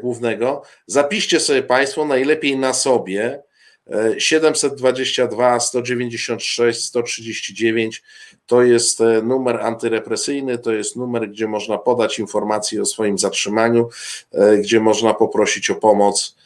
[0.00, 0.62] Głównego.
[0.86, 3.42] Zapiszcie sobie Państwo najlepiej na sobie
[3.90, 8.02] e, 722 196 139
[8.46, 13.88] to jest e, numer antyrepresyjny, to jest numer, gdzie można podać informacje o swoim zatrzymaniu,
[14.32, 16.39] e, gdzie można poprosić o pomoc e,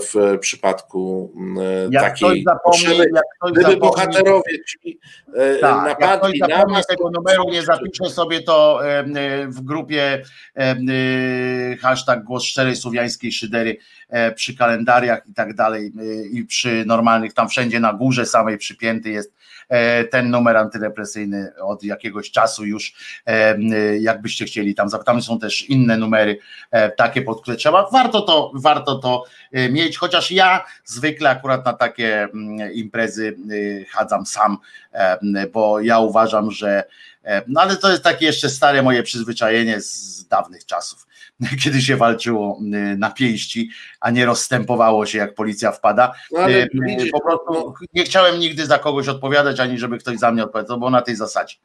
[0.00, 3.06] w przypadku m, e, Jak ktoś takiej potrzeby.
[3.14, 4.98] jak ktoś Gdyby bohaterowie ci
[5.36, 9.04] e, tak, jak ktoś napadli na was, tego numeru, nie zapisze sobie to e,
[9.48, 10.22] w grupie
[10.56, 10.76] e,
[11.76, 13.76] hashtag głos szczerej słowiańskiej szydery
[14.08, 18.58] e, przy kalendariach i tak dalej e, i przy normalnych, tam wszędzie na górze samej
[18.58, 19.43] przypięty jest e,
[20.10, 22.94] ten numer antyrepresyjny od jakiegoś czasu już,
[23.26, 23.56] e,
[23.98, 26.38] jakbyście chcieli tam, tam są też inne numery
[26.70, 31.64] e, takie, pod które trzeba, warto to, warto to e, mieć, chociaż ja zwykle akurat
[31.64, 32.28] na takie
[32.74, 33.36] imprezy
[33.80, 34.58] e, chadzam sam,
[34.92, 36.84] e, bo ja uważam, że
[37.24, 41.06] e, no ale to jest takie jeszcze stare moje przyzwyczajenie z dawnych czasów,
[41.64, 43.70] kiedy się walczyło e, na pięści,
[44.00, 46.12] a nie rozstępowało się jak policja wpada.
[46.32, 50.32] No, ale widzisz, Po prostu nie chciałem nigdy za kogoś odpowiadać, ani żeby ktoś za
[50.32, 51.56] mnie odpowiadał, bo na tej zasadzie.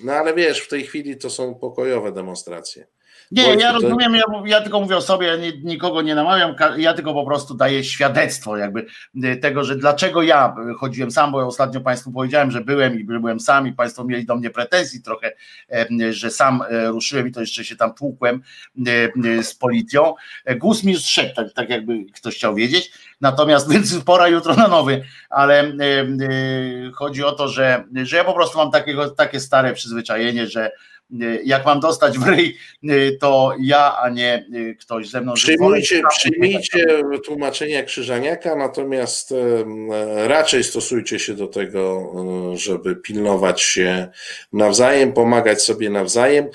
[0.00, 2.86] No ale wiesz, w tej chwili to są pokojowe demonstracje.
[3.32, 6.94] Nie, ja rozumiem, ja, ja tylko mówię o sobie, ja nie, nikogo nie namawiam, ja
[6.94, 8.86] tylko po prostu daję świadectwo jakby
[9.24, 13.00] y, tego, że dlaczego ja y, chodziłem sam, bo ja ostatnio Państwu powiedziałem, że byłem
[13.00, 15.32] i byłem sam i Państwo mieli do mnie pretensji trochę,
[16.10, 18.42] że sam e, ruszyłem i to jeszcze się tam tłukłem
[18.86, 20.14] e, z policją.
[20.44, 24.54] E, Guz mi już szedł, tak, tak jakby ktoś chciał wiedzieć, natomiast więc pora jutro
[24.54, 25.72] na nowy, ale
[26.94, 30.70] chodzi o to, że, że ja po prostu mam takiego, takie stare przyzwyczajenie, że
[31.44, 32.56] jak mam dostać w ryj,
[33.20, 34.46] to ja, a nie
[34.80, 35.32] ktoś ze mną.
[35.32, 36.86] Przyjmijcie, przyjmijcie
[37.24, 39.34] tłumaczenia Krzyżaniaka, natomiast
[40.26, 42.12] raczej stosujcie się do tego,
[42.54, 44.08] żeby pilnować się
[44.52, 46.48] nawzajem, pomagać sobie nawzajem.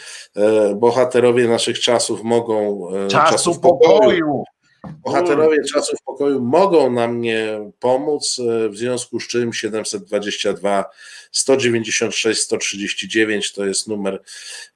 [0.75, 4.43] Bohaterowie naszych czasów mogą czasu, czasu pokoju, pokoju
[4.83, 10.85] Bohaterowie czasów pokoju mogą nam nie pomóc, e, w związku z czym 722
[11.31, 14.21] 196 139 to jest numer,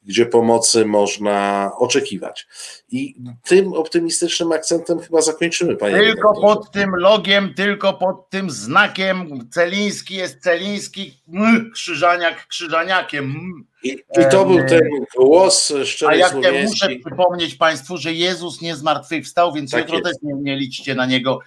[0.04, 2.48] gdzie pomocy można oczekiwać.
[2.90, 5.96] I tym optymistycznym akcentem chyba zakończymy, panie.
[5.96, 6.42] Tylko redaktorze.
[6.42, 11.22] pod tym logiem, tylko pod tym znakiem Celiński jest Celiński,
[11.74, 13.36] Krzyżaniak Krzyżaniakiem.
[13.84, 14.82] I, I, to był ten
[15.18, 19.96] głos szczery A jak ja muszę przypomnieć Państwu, że Jezus nie zmartwychwstał, więc tak jutro
[19.96, 20.06] jest.
[20.06, 21.40] też nie, nie liczcie na Niego,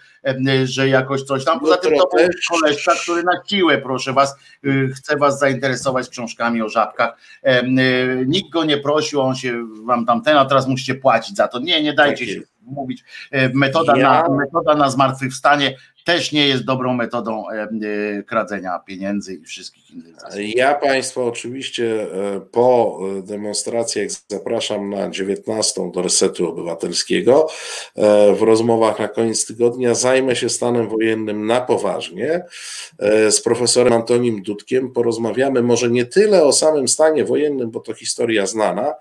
[0.64, 1.60] że jakoś coś tam.
[1.60, 6.62] Poza tym to był koleżka, który na siłę, proszę Was, y, chce Was zainteresować książkami
[6.62, 7.18] o żabkach.
[7.46, 11.58] Y, nikt go nie prosił, on się Wam tamten, a teraz musicie płacić za to.
[11.58, 13.04] Nie, nie dajcie tak się mówić.
[13.30, 14.22] E, metoda, ja...
[14.22, 19.90] na, metoda na zmartwychwstanie też nie jest dobrą metodą e, e, kradzenia pieniędzy i wszystkich
[19.90, 20.54] innych zasobów.
[20.54, 22.06] Ja Państwa oczywiście
[22.52, 27.48] po demonstracjach zapraszam na 19 do Resetu Obywatelskiego.
[28.36, 32.44] W rozmowach na koniec tygodnia zajmę się stanem wojennym na poważnie.
[33.30, 38.46] Z profesorem Antonim Dudkiem porozmawiamy może nie tyle o samym stanie wojennym, bo to historia
[38.46, 38.94] znana,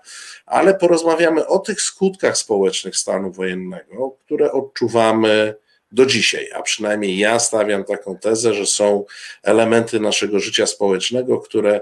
[0.46, 5.54] ale porozmawiamy o tych skutkach społecznych stanu wojennego, które odczuwamy
[5.94, 9.04] do dzisiaj, a przynajmniej ja stawiam taką tezę, że są
[9.42, 11.80] elementy naszego życia społecznego, które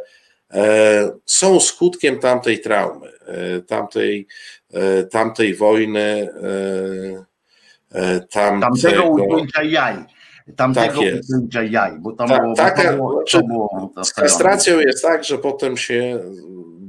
[0.51, 4.26] e, są skutkiem tamtej traumy, e, tamtej,
[4.74, 6.28] e, tamtej wojny,
[8.30, 9.97] tamtego, tamtego ujęcia jaj.
[10.56, 11.01] Tamtego
[11.52, 15.24] tak jaj, bo tam Ta, było, taka, to było, to było z kastracją jest tak,
[15.24, 16.20] że potem się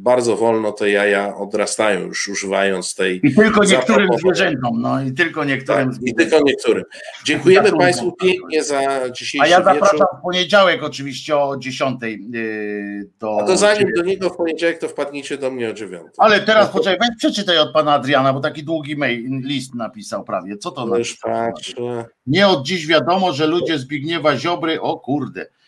[0.03, 3.19] bardzo wolno te jaja odrastają, już używając tej.
[3.23, 6.83] I tylko niektórym zwierzętom, no i tylko niektórym tak, I tylko niektórym.
[7.25, 10.07] Dziękujemy Państwu pięknie za dzisiejszy A ja zapraszam wieczór.
[10.19, 13.37] w poniedziałek oczywiście o 10 yy, do.
[13.41, 16.03] A to zanim do niego w poniedziałek, to wpadnijcie do mnie o 9.
[16.17, 20.23] Ale teraz no poczekaj, weź przeczytaj od pana Adriana, bo taki długi mail, list napisał
[20.23, 20.57] prawie.
[20.57, 22.05] Co to Już patrzę.
[22.27, 25.62] Nie od dziś wiadomo, że ludzie Zbigniewa Ziobry, o kurde Y,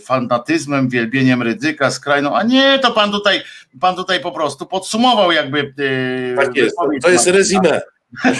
[0.00, 3.42] fanatyzmem, wielbieniem ryzyka, skrajną, a nie, to pan tutaj,
[3.80, 5.74] pan tutaj po prostu podsumował jakby.
[5.78, 7.80] Y, tak jest, to jest rezime.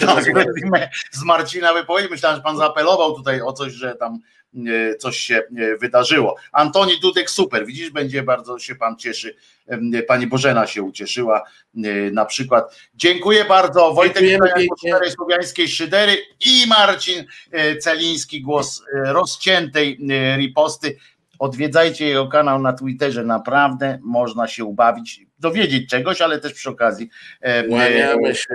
[0.00, 2.10] Tak, rezime z Marcina wypowiedzi.
[2.10, 4.18] Myślałem, że pan zaapelował tutaj o coś, że tam y,
[4.98, 5.42] coś się
[5.80, 6.36] wydarzyło.
[6.52, 9.36] Antoni Dudek, super, widzisz, będzie bardzo się pan cieszy.
[10.06, 11.42] Pani Bożena się ucieszyła
[12.12, 12.76] na przykład.
[12.94, 13.92] Dziękuję bardzo.
[13.92, 14.24] Wojtek
[14.78, 16.16] Cztery Słowiańskiej Szydery
[16.46, 17.24] i Marcin
[17.80, 19.98] Celiński, głos rozciętej
[20.36, 20.96] riposty.
[21.38, 27.08] Odwiedzajcie jego kanał na Twitterze, naprawdę można się ubawić, dowiedzieć czegoś, ale też przy okazji.
[27.68, 28.54] Kłaniamy się,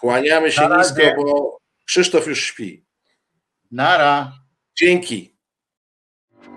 [0.00, 2.84] kłaniamy się nisko, bo Krzysztof już śpi.
[3.70, 4.32] Nara.
[4.76, 5.37] Dzięki.